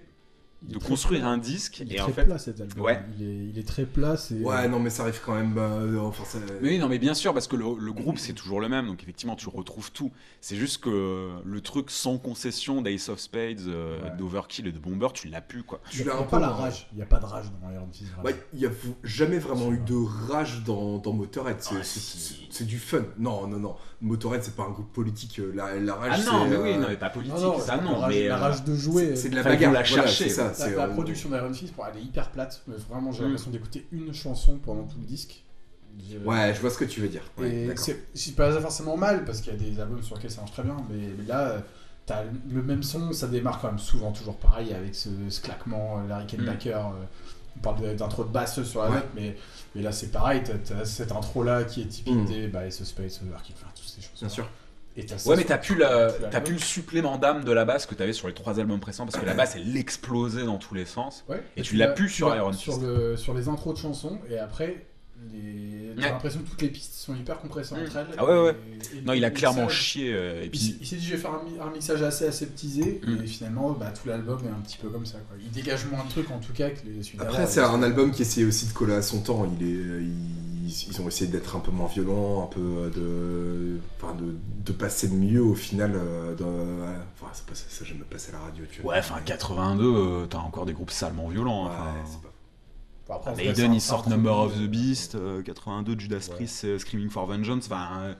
de 0.68 0.78
construire 0.78 1.20
plat. 1.20 1.30
un 1.30 1.38
disque, 1.38 1.80
Il 1.80 1.90
est 1.92 1.94
et 1.94 1.98
très 1.98 2.10
en 2.10 2.14
fait... 2.14 2.24
plat 2.24 2.38
cet 2.38 2.60
album. 2.60 2.84
Ouais. 2.84 3.02
Il 3.18 3.28
est, 3.28 3.34
il 3.50 3.58
est 3.58 3.66
très 3.66 3.84
plat. 3.84 4.16
C'est 4.16 4.34
Ouais, 4.40 4.68
non, 4.68 4.78
mais 4.80 4.90
ça 4.90 5.02
arrive 5.02 5.20
quand 5.24 5.34
même. 5.34 5.54
euh, 5.58 5.98
enfin, 6.00 6.24
ça- 6.24 6.38
Mais 6.62 6.68
oui, 6.70 6.78
non, 6.78 6.88
mais 6.88 6.98
bien 6.98 7.14
sûr, 7.14 7.32
parce 7.34 7.46
que 7.46 7.56
le, 7.56 7.64
le 7.78 7.92
groupe 7.92 8.18
c'est 8.18 8.32
toujours 8.32 8.60
le 8.60 8.68
même, 8.68 8.86
donc 8.86 9.02
effectivement 9.02 9.36
tu 9.36 9.48
retrouves 9.48 9.92
tout. 9.92 10.10
C'est 10.40 10.56
juste 10.56 10.78
que 10.82 11.30
le 11.44 11.60
truc 11.60 11.90
sans 11.90 12.18
concession 12.18 12.82
d'Ace 12.82 13.08
of 13.08 13.18
Spades, 13.18 13.60
euh, 13.68 14.02
Ouais. 14.02 14.16
d'Overkill 14.16 14.66
et 14.66 14.72
de 14.72 14.78
Bomber, 14.78 15.08
tu 15.14 15.28
l'as 15.28 15.40
plus 15.40 15.62
quoi. 15.62 15.80
Tu 15.90 16.04
l'as 16.04 16.14
un 16.16 16.22
pas 16.22 16.36
peu 16.38 16.40
la 16.40 16.48
rage. 16.50 16.88
Il 16.92 16.96
n'y 16.96 17.02
a 17.02 17.06
pas 17.06 17.18
de 17.20 17.26
rage 17.26 17.46
dans 17.62 17.70
Iron 17.70 17.88
Fist. 17.92 18.10
Ouais, 18.24 18.34
il 18.52 18.60
n'y 18.60 18.66
a 18.66 18.70
jamais 19.02 19.38
vraiment 19.38 19.72
eu 19.72 19.78
de 19.78 19.94
rage 20.30 20.62
dans, 20.64 20.98
dans 20.98 21.12
Motorhead. 21.12 21.56
C'est 21.60 21.74
Ah, 21.78 21.82
c'est- 21.82 22.00
si. 22.00 22.18
c'est- 22.18 22.34
c'est 22.50 22.64
du 22.66 22.78
fun. 22.78 23.04
Non, 23.18 23.46
non, 23.46 23.58
non. 23.58 23.76
Motorhead, 24.04 24.42
c'est 24.44 24.54
pas 24.54 24.62
un 24.64 24.70
groupe 24.70 24.92
politique. 24.92 25.38
euh, 25.40 25.52
La, 25.54 25.74
la 25.80 25.94
rage, 25.94 26.12
Ah 26.14 26.30
non, 26.32 26.42
c'est, 26.44 26.50
mais 26.50 26.56
euh, 26.56 26.62
oui, 26.62 26.78
non, 26.78 26.86
mais 26.88 26.96
pas 26.96 27.10
politique, 27.10 27.36
Non, 27.38 27.52
non, 27.54 27.58
ça 27.60 27.76
la 27.76 27.82
non, 27.82 27.96
rage, 27.98 28.14
mais. 28.14 28.28
la 28.28 28.36
euh, 28.36 28.38
rage 28.38 28.64
de 28.64 28.74
jouer. 28.74 29.16
c'est 29.16 29.30
de 29.30 29.34
la 29.34 29.40
Enfin, 29.40 29.50
bagarre. 29.50 29.72
la 29.72 29.82
voilà, 29.82 30.06
chercher. 30.06 30.28
c'est 30.28 30.52
ça. 30.52 30.52
La, 30.70 30.76
la 30.76 30.84
euh, 30.84 30.88
production 30.92 31.28
d'Iron 31.30 31.52
Fist, 31.52 31.74
bon, 31.74 31.82
elle 31.92 31.98
est 32.00 32.04
hyper 32.04 32.30
plate. 32.30 32.62
mais 32.68 32.74
Vraiment, 32.88 33.10
j'ai 33.12 33.22
Mm. 33.22 33.24
l'impression 33.26 33.50
d'écouter 33.50 33.86
une 33.92 34.12
chanson 34.14 34.58
pendant 34.64 34.84
tout 34.84 34.98
le 34.98 35.04
disque. 35.06 35.42
Ouais, 36.24 36.52
je 36.54 36.60
vois 36.60 36.70
ce 36.70 36.78
que 36.78 36.84
tu 36.84 37.00
veux 37.00 37.08
dire. 37.08 37.22
Ouais, 37.38 37.72
c'est 38.14 38.34
pas 38.36 38.52
forcément 38.60 38.96
mal 38.96 39.24
parce 39.24 39.40
qu'il 39.40 39.52
y 39.52 39.56
a 39.56 39.58
des 39.58 39.80
albums 39.80 40.02
sur 40.02 40.16
lesquels 40.16 40.30
ça 40.30 40.40
marche 40.40 40.52
très 40.52 40.64
bien, 40.64 40.76
mais, 40.90 41.24
là, 41.26 41.40
euh, 41.48 41.58
t'as 42.04 42.24
le 42.50 42.62
même 42.62 42.82
son, 42.82 43.12
ça 43.12 43.26
démarre 43.28 43.60
quand 43.60 43.68
même 43.68 43.78
souvent 43.78 44.10
toujours 44.12 44.36
pareil 44.36 44.74
avec 44.74 44.94
ce, 44.94 45.08
ce 45.28 45.40
claquement, 45.40 46.00
euh, 46.04 46.08
Larry 46.08 46.26
Kenbacker. 46.26 46.74
euh, 46.76 47.04
on 47.56 47.60
parle 47.60 47.94
d'intro 47.94 48.24
de 48.24 48.30
basse 48.30 48.60
sur 48.64 48.82
la 48.82 48.88
Ouais. 48.90 48.96
note, 48.96 49.06
mais, 49.14 49.36
mais 49.76 49.82
là 49.82 49.92
c'est 49.92 50.08
pareil, 50.10 50.42
t'as 50.42 50.84
cette 50.84 51.12
intro 51.12 51.44
là 51.44 51.62
qui 51.62 51.82
est 51.82 51.86
typique 51.86 52.12
Mm. 52.16 52.24
des 52.26 52.48
bah, 52.48 52.66
Ace 52.66 52.80
of 52.80 52.88
Ces 53.94 54.02
choses. 54.02 54.20
Bien 54.20 54.28
sûr. 54.28 54.48
Et 54.96 55.04
Ouais, 55.26 55.34
mais 55.36 55.42
t'as 55.44 55.58
plus, 55.58 55.74
la, 55.76 56.06
le 56.08 56.58
supplément 56.58 57.18
d'âme 57.18 57.42
de 57.42 57.50
la 57.50 57.64
basse 57.64 57.84
que 57.84 57.96
t'avais 57.96 58.12
sur 58.12 58.28
les 58.28 58.34
trois 58.34 58.60
albums 58.60 58.78
précédents 58.78 59.06
parce 59.06 59.18
que 59.18 59.26
la 59.26 59.34
basse 59.34 59.56
elle 59.56 59.76
explosait 59.76 60.44
dans 60.44 60.58
tous 60.58 60.74
les 60.74 60.84
sens. 60.84 61.24
Ouais, 61.28 61.42
Et 61.56 61.62
tu 61.62 61.74
l'as 61.74 61.88
plus 61.88 62.08
sur 62.08 62.32
Iron 62.36 62.52
sur, 62.52 62.78
le, 62.80 63.16
sur 63.16 63.34
les 63.34 63.48
intros 63.48 63.74
de 63.74 63.78
chansons, 63.80 64.20
et 64.30 64.38
après, 64.38 64.86
les... 65.32 65.94
t'as 65.96 66.02
Ouais. 66.02 66.10
l'impression 66.10 66.40
que 66.42 66.48
toutes 66.50 66.62
les 66.62 66.68
pistes 66.68 66.94
sont 66.94 67.14
hyper 67.16 67.40
compressées 67.40 67.74
Mm. 67.74 67.78
entre 67.86 67.96
elles. 67.96 68.06
Ah 68.18 68.24
ouais, 68.24 68.40
ouais. 68.44 68.56
et- 68.94 68.98
et- 68.98 69.02
Non, 69.02 69.14
il 69.14 69.24
a 69.24 69.30
clairement 69.32 69.68
chié. 69.68 70.12
euh, 70.14 70.42
et 70.42 70.44
Il, 70.44 70.50
puis, 70.50 70.76
il 70.80 70.86
s'est 70.86 70.94
dit 70.96 71.04
je 71.06 71.12
vais 71.12 71.18
faire 71.20 71.32
un, 71.32 71.66
un 71.66 71.70
mixage 71.72 72.02
assez 72.02 72.26
aseptisé 72.28 73.00
Mm. 73.04 73.24
et 73.24 73.26
finalement 73.26 73.72
bah, 73.72 73.92
tout 74.00 74.06
l'album 74.08 74.38
est 74.44 74.48
un 74.50 74.60
petit 74.62 74.78
peu 74.78 74.88
comme 74.90 75.06
ça 75.06 75.18
quoi. 75.28 75.36
Il 75.40 75.50
dégage 75.50 75.86
moins 75.90 76.04
de 76.04 76.10
trucs 76.10 76.30
en 76.30 76.38
tout 76.38 76.52
cas 76.52 76.70
que 76.70 76.86
les 76.86 77.02
suites 77.02 77.20
Après, 77.20 77.48
c'est 77.48 77.60
un 77.60 77.82
album 77.82 78.12
qui 78.12 78.22
essayait 78.22 78.46
aussi 78.46 78.66
de 78.66 78.72
coller 78.72 78.94
à 78.94 79.02
son 79.02 79.20
temps. 79.22 79.44
Il 79.60 79.66
est, 79.68 80.04
ils, 80.64 80.88
ils 80.90 81.00
ont 81.00 81.08
essayé 81.08 81.30
d'être 81.30 81.56
un 81.56 81.60
peu 81.60 81.70
moins 81.70 81.88
violents, 81.88 82.44
un 82.44 82.46
peu 82.46 82.90
de, 82.94 83.78
enfin 84.00 84.14
de, 84.14 84.34
de 84.64 84.72
passer 84.72 85.08
mieux 85.08 85.42
au 85.42 85.54
final. 85.54 85.92
euh, 85.94 86.34
De, 86.34 86.44
enfin, 87.20 87.30
c'est 87.32 87.46
pas 87.46 87.54
ça, 87.54 87.64
ça 87.68 87.84
j'aime 87.84 87.98
passer 88.10 88.30
à 88.30 88.38
la 88.38 88.44
radio. 88.44 88.64
Tu 88.70 88.82
vois. 88.82 88.92
ouais, 88.94 88.98
enfin 88.98 89.16
82, 89.24 89.84
euh, 89.84 90.26
t'as 90.26 90.38
encore 90.38 90.66
des 90.66 90.72
groupes 90.72 90.90
salement 90.90 91.28
violents. 91.28 91.66
hein, 91.66 91.70
Ouais, 91.70 92.16
pas- 93.06 93.34
Maiden, 93.36 93.70
un- 93.70 93.74
ils 93.74 93.76
un 93.76 93.80
sortent 93.80 94.06
Number 94.06 94.36
of 94.38 94.54
the 94.56 94.62
euh, 94.62 94.66
Beast, 94.66 95.14
euh, 95.14 95.42
82, 95.42 95.98
Judas 96.00 96.26
Ouais. 96.30 96.34
Priest, 96.36 96.64
euh, 96.64 96.78
Screaming 96.78 97.10
for 97.10 97.26
Vengeance, 97.26 97.66
enfin, 97.66 97.88
euh, 98.00 98.14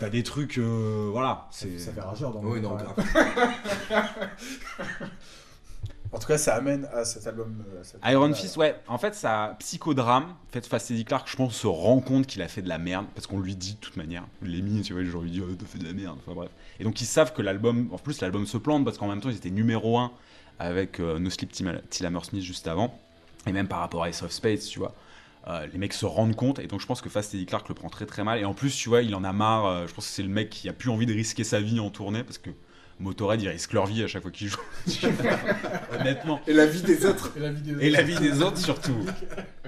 t'as 0.00 0.08
des 0.08 0.22
trucs, 0.22 0.56
euh, 0.58 1.10
voilà. 1.12 1.46
Ça, 1.50 1.66
ça 1.78 1.92
fait 1.92 2.00
rageur 2.00 2.32
dans 2.32 2.42
le 2.42 2.48
Oui, 2.48 2.60
monde, 2.62 2.82
non. 2.96 3.04
En 6.14 6.18
tout 6.20 6.28
cas, 6.28 6.38
ça 6.38 6.54
amène 6.54 6.88
à 6.92 7.04
cet 7.04 7.26
album. 7.26 7.64
euh, 7.74 7.80
à 7.80 7.84
cet 7.84 8.00
Iron. 8.06 8.32
Fist, 8.32 8.56
ouais, 8.56 8.76
en 8.86 8.98
fait, 8.98 9.14
ça 9.14 9.56
psychodrame. 9.58 10.24
En 10.24 10.52
fait, 10.52 10.64
Fast 10.66 10.90
Eddie 10.92 11.04
Clark, 11.04 11.28
je 11.28 11.36
pense, 11.36 11.54
se 11.56 11.66
rend 11.66 12.00
compte 12.00 12.26
qu'il 12.26 12.40
a 12.40 12.48
fait 12.48 12.62
de 12.62 12.68
la 12.68 12.78
merde, 12.78 13.06
parce 13.14 13.26
qu'on 13.26 13.40
lui 13.40 13.56
dit 13.56 13.74
de 13.74 13.78
toute 13.78 13.96
manière. 13.96 14.24
Les 14.40 14.62
mis, 14.62 14.82
tu 14.82 14.92
vois, 14.92 15.02
gens 15.04 15.20
lui 15.22 15.32
disent, 15.32 15.42
oh, 15.44 15.54
t'as 15.58 15.66
fait 15.66 15.78
de 15.78 15.84
la 15.84 15.92
merde, 15.92 16.16
enfin 16.24 16.34
bref. 16.34 16.50
Et 16.78 16.84
donc, 16.84 17.00
ils 17.00 17.06
savent 17.06 17.32
que 17.32 17.42
l'album, 17.42 17.88
en 17.92 17.98
plus, 17.98 18.20
l'album 18.20 18.46
se 18.46 18.56
plante, 18.58 18.84
parce 18.84 18.96
qu'en 18.96 19.08
même 19.08 19.20
temps, 19.20 19.28
ils 19.30 19.36
étaient 19.36 19.50
numéro 19.50 19.98
1 19.98 20.12
avec 20.60 21.00
euh, 21.00 21.18
No 21.18 21.30
Sleep 21.30 21.50
Till 21.50 21.82
Till 21.90 22.06
Hammersmith 22.06 22.42
juste 22.42 22.68
avant, 22.68 22.96
et 23.46 23.52
même 23.52 23.66
par 23.66 23.80
rapport 23.80 24.04
à 24.04 24.08
Ace 24.08 24.22
of 24.22 24.30
Spades, 24.30 24.60
tu 24.60 24.78
vois. 24.78 24.94
Euh, 25.48 25.66
les 25.72 25.78
mecs 25.78 25.92
se 25.92 26.06
rendent 26.06 26.36
compte, 26.36 26.58
et 26.60 26.66
donc 26.68 26.80
je 26.80 26.86
pense 26.86 27.02
que 27.02 27.10
Fast 27.10 27.34
Eddie 27.34 27.44
Clark 27.44 27.68
le 27.68 27.74
prend 27.74 27.90
très 27.90 28.06
très 28.06 28.22
mal. 28.24 28.38
Et 28.38 28.44
en 28.44 28.54
plus, 28.54 28.74
tu 28.74 28.88
vois, 28.88 29.02
il 29.02 29.14
en 29.14 29.24
a 29.24 29.32
marre. 29.32 29.66
euh, 29.66 29.86
je 29.88 29.92
pense 29.92 30.06
que 30.06 30.12
c'est 30.12 30.22
le 30.22 30.28
mec 30.30 30.48
qui 30.48 30.68
a 30.68 30.72
plus 30.72 30.88
envie 30.90 31.06
de 31.06 31.12
risquer 31.12 31.42
sa 31.44 31.60
vie 31.60 31.80
en 31.80 31.90
tournée, 31.90 32.22
parce 32.22 32.38
que 32.38 32.50
Motorhead, 33.00 33.42
ils 33.42 33.48
risquent 33.48 33.72
leur 33.72 33.86
vie 33.86 34.02
à 34.02 34.06
chaque 34.06 34.22
fois 34.22 34.30
qu'ils 34.30 34.48
jouent. 34.48 34.58
Honnêtement. 35.98 36.40
Et 36.46 36.52
la 36.52 36.66
vie 36.66 36.82
des 36.82 37.04
autres. 37.06 37.32
Et 37.36 37.40
la 37.40 37.50
vidéo. 37.50 37.78
Et 37.80 37.90
la 37.90 38.02
vie 38.02 38.16
des 38.18 38.40
autres 38.42 38.58
surtout. 38.58 38.94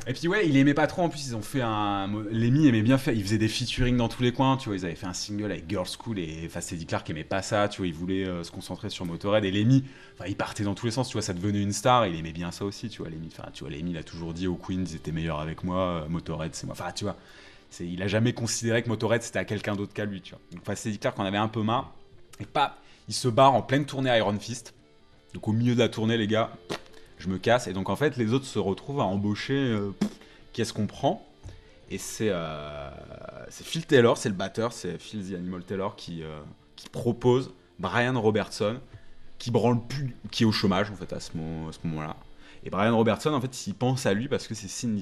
Et 0.06 0.12
puis 0.12 0.28
ouais, 0.28 0.48
il 0.48 0.56
aimait 0.56 0.74
pas 0.74 0.86
trop. 0.86 1.02
En 1.02 1.08
plus, 1.08 1.26
ils 1.26 1.36
ont 1.36 1.42
fait 1.42 1.60
un. 1.62 2.06
Lemmy 2.30 2.68
aimait 2.68 2.82
bien 2.82 2.98
faire. 2.98 3.14
Ils 3.14 3.22
faisaient 3.22 3.38
des 3.38 3.48
featuring 3.48 3.96
dans 3.96 4.08
tous 4.08 4.22
les 4.22 4.32
coins. 4.32 4.56
Tu 4.56 4.68
vois, 4.68 4.76
ils 4.76 4.84
avaient 4.84 4.94
fait 4.94 5.06
un 5.06 5.12
single 5.12 5.50
avec 5.50 5.64
Girls 5.68 5.88
School 5.88 6.18
et 6.18 6.48
Fast 6.48 6.72
Eddie 6.72 6.86
Clark 6.86 7.08
aimait 7.10 7.24
pas 7.24 7.42
ça. 7.42 7.68
Tu 7.68 7.78
vois, 7.78 7.88
il 7.88 7.94
voulait 7.94 8.26
euh, 8.26 8.44
se 8.44 8.50
concentrer 8.52 8.90
sur 8.90 9.04
Motorhead. 9.06 9.44
Et 9.44 9.50
Lemmy, 9.50 9.84
enfin, 10.14 10.28
il 10.28 10.36
partait 10.36 10.64
dans 10.64 10.74
tous 10.74 10.86
les 10.86 10.92
sens. 10.92 11.08
Tu 11.08 11.14
vois, 11.14 11.22
ça 11.22 11.32
devenait 11.32 11.62
une 11.62 11.72
star. 11.72 12.04
Et 12.04 12.10
il 12.10 12.18
aimait 12.18 12.32
bien 12.32 12.50
ça 12.52 12.64
aussi. 12.64 12.88
Tu 12.88 13.02
vois, 13.02 13.10
Lemmy. 13.10 13.28
Enfin, 13.32 13.48
tu 13.52 13.64
vois, 13.64 13.72
Lemmy, 13.72 13.90
il 13.90 13.96
a 13.98 14.04
toujours 14.04 14.32
dit 14.34 14.46
aux 14.46 14.56
Queens, 14.56 14.84
ils 14.88 14.96
étaient 14.96 15.12
meilleurs 15.12 15.40
avec 15.40 15.64
moi. 15.64 15.78
euh, 16.04 16.08
Motorhead, 16.08 16.54
c'est 16.54 16.66
moi. 16.66 16.76
Enfin, 16.78 16.92
tu 16.92 17.04
vois. 17.04 17.16
C'est, 17.68 17.84
il 17.86 18.00
a 18.00 18.06
jamais 18.06 18.32
considéré 18.32 18.82
que 18.84 18.88
Motorhead 18.88 19.22
c'était 19.22 19.40
à 19.40 19.44
quelqu'un 19.44 19.74
d'autre 19.74 19.92
qu'à 19.92 20.04
lui, 20.04 20.20
tu 20.22 20.30
vois. 20.30 20.40
Donc 20.52 20.64
Fast 20.64 20.86
Eddie 20.86 21.00
Clark 21.00 21.18
en 21.18 21.24
avait 21.24 21.36
un 21.36 21.48
peu 21.48 21.62
marre. 21.62 21.92
Et 22.38 22.44
pas, 22.46 22.78
il 23.08 23.14
se 23.14 23.28
barre 23.28 23.54
en 23.54 23.62
pleine 23.62 23.86
tournée 23.86 24.16
Iron 24.16 24.38
Fist. 24.38 24.74
Donc 25.34 25.48
au 25.48 25.52
milieu 25.52 25.74
de 25.74 25.80
la 25.80 25.88
tournée, 25.88 26.16
les 26.16 26.26
gars, 26.26 26.50
je 27.18 27.28
me 27.28 27.38
casse. 27.38 27.66
Et 27.66 27.72
donc 27.72 27.88
en 27.88 27.96
fait, 27.96 28.16
les 28.16 28.32
autres 28.32 28.46
se 28.46 28.58
retrouvent 28.58 29.00
à 29.00 29.04
embaucher. 29.04 29.54
euh, 29.54 29.92
Qu'est-ce 30.52 30.72
qu'on 30.72 30.86
prend 30.86 31.26
Et 31.90 31.98
c'est 31.98 32.30
euh, 32.30 32.90
Phil 33.50 33.84
Taylor, 33.84 34.16
c'est 34.16 34.30
le 34.30 34.34
batteur, 34.34 34.72
c'est 34.72 34.98
Phil 34.98 35.30
the 35.30 35.34
Animal 35.34 35.62
Taylor 35.62 35.96
qui, 35.96 36.22
euh, 36.22 36.40
qui 36.76 36.88
propose 36.88 37.52
Brian 37.78 38.18
Robertson, 38.18 38.80
qui 39.38 39.50
branle 39.50 39.86
plus, 39.86 40.16
qui 40.30 40.44
est 40.44 40.46
au 40.46 40.52
chômage 40.52 40.90
en 40.90 40.96
fait 40.96 41.12
à 41.12 41.20
ce, 41.20 41.36
moment-là. 41.36 42.16
Et 42.64 42.70
Brian 42.70 42.96
Robertson, 42.96 43.34
en 43.34 43.40
fait, 43.40 43.66
il 43.66 43.74
pense 43.74 44.06
à 44.06 44.14
lui 44.14 44.28
parce 44.28 44.46
que 44.46 44.54
c'est 44.54 44.68
Sin. 44.68 44.96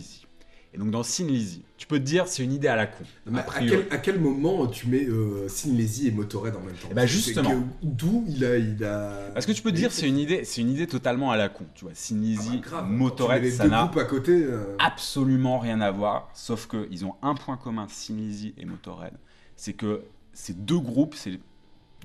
Et 0.75 0.79
donc 0.79 0.91
dans 0.91 1.05
Sin 1.05 1.27
Lizzy, 1.29 1.63
tu 1.79 1.87
peux 1.87 1.99
te 2.01 2.05
dire 2.05 2.27
c'est 2.27 2.43
une 2.43 2.53
idée 2.53 2.67
à 2.67 2.75
la 2.75 2.87
con. 2.89 3.05
Mais 3.27 3.39
à, 3.41 3.45
quel, 3.61 3.87
à 3.91 3.99
quel 3.99 4.19
moment 4.19 4.67
tu 4.67 4.89
mets 4.89 5.05
euh, 5.07 5.47
Sin 5.49 5.73
Lizzy 5.73 6.09
et 6.09 6.11
Motorhead 6.11 6.57
en 6.57 6.61
même 6.61 6.75
temps? 6.75 6.89
Eh 6.91 6.95
ben, 6.95 7.03
C'est 7.03 7.07
justement. 7.09 7.51
que- 7.51 7.57
D'où 7.87 8.25
il 8.29 8.45
a, 8.45 8.57
il 8.59 8.83
a. 8.85 9.31
Parce 9.33 9.47
que 9.47 9.53
tu 9.53 9.63
peux 9.63 9.71
te 9.71 9.77
dire 9.77 9.93
c'est 9.93 10.09
une 10.09 10.19
idée, 10.19 10.45
c'est 10.45 10.61
une 10.63 10.71
idée 10.71 10.87
totalement 10.89 11.31
à 11.31 11.37
la 11.37 11.49
con. 11.49 11.65
Tu 11.77 11.85
vois, 11.85 11.95
Sin 11.95 12.17
Ah 12.17 12.19
bah, 12.19 12.51
Lizzy. 12.51 12.63
Motorhead, 12.89 13.51
ça 13.53 13.69
n'a 13.69 13.85
groupes 13.85 13.99
à 13.99 14.05
côté. 14.05 14.33
euh, 14.33 14.77
absolument 14.81 15.59
rien 15.61 15.81
à 15.81 15.91
voir, 15.93 16.29
sauf 16.35 16.67
qu'ils 16.69 17.05
ont 17.05 17.15
un 17.23 17.35
point 17.37 17.57
commun, 17.57 17.87
Sin 17.89 18.17
Lizzy 18.17 18.53
et 18.59 18.65
Motorhead. 18.65 19.15
C'est 19.57 19.75
que 19.75 20.03
ces 20.33 20.55
deux 20.55 20.81
groupes, 20.81 21.15
c'est 21.15 21.39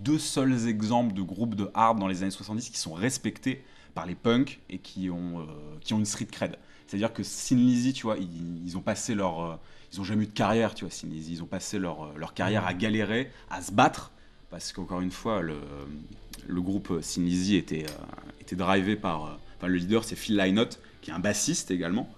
deux 0.01 0.19
seuls 0.19 0.67
exemples 0.67 1.13
de 1.15 1.23
groupes 1.23 1.55
de 1.55 1.71
hard 1.73 1.97
dans 1.99 2.07
les 2.07 2.21
années 2.21 2.29
70 2.31 2.69
qui 2.69 2.77
sont 2.77 2.93
respectés 2.93 3.63
par 3.95 4.05
les 4.05 4.13
punks 4.15 4.59
et 4.69 4.77
qui 4.77 5.09
ont, 5.09 5.39
euh, 5.39 5.45
qui 5.81 5.93
ont 5.95 5.99
une 5.99 6.05
street 6.05 6.27
cred. 6.31 6.55
C'est-à-dire 6.89 7.13
que 7.13 7.21
Sin 7.21 7.57
Lizzy, 7.57 7.93
tu 7.93 8.01
vois, 8.03 8.17
ils, 8.17 8.27
ils 8.65 8.75
ont 8.75 8.81
passé 8.81 9.13
leur... 9.13 9.41
euh, 9.41 9.55
ils 9.93 10.01
ont 10.01 10.03
jamais 10.03 10.23
eu 10.23 10.27
de 10.27 10.33
carrière, 10.33 10.73
tu 10.73 10.85
vois, 10.85 10.91
Sin 10.91 11.07
Lizzy. 11.07 11.33
Ils 11.33 11.43
ont 11.43 11.47
passé 11.47 11.77
leur, 11.77 12.03
euh, 12.03 12.13
leur 12.17 12.33
carrière 12.33 12.65
à 12.65 12.73
galérer, 12.73 13.29
à 13.51 13.61
se 13.61 13.71
battre, 13.71 14.11
parce 14.49 14.73
qu'encore 14.73 15.01
une 15.01 15.11
fois, 15.11 15.43
le, 15.43 15.59
le 16.47 16.61
groupe 16.61 16.99
Sin 17.01 17.21
Lizzy 17.21 17.57
était, 17.57 17.85
euh, 17.85 18.41
était 18.41 18.55
drivé 18.55 18.95
par... 18.95 19.37
Enfin, 19.57 19.67
le 19.67 19.75
leader, 19.75 20.03
c'est 20.03 20.15
Phil 20.15 20.35
Lynott, 20.35 20.79
qui 21.01 21.11
est 21.11 21.13
un 21.13 21.19
bassiste 21.19 21.69
également. 21.69 22.09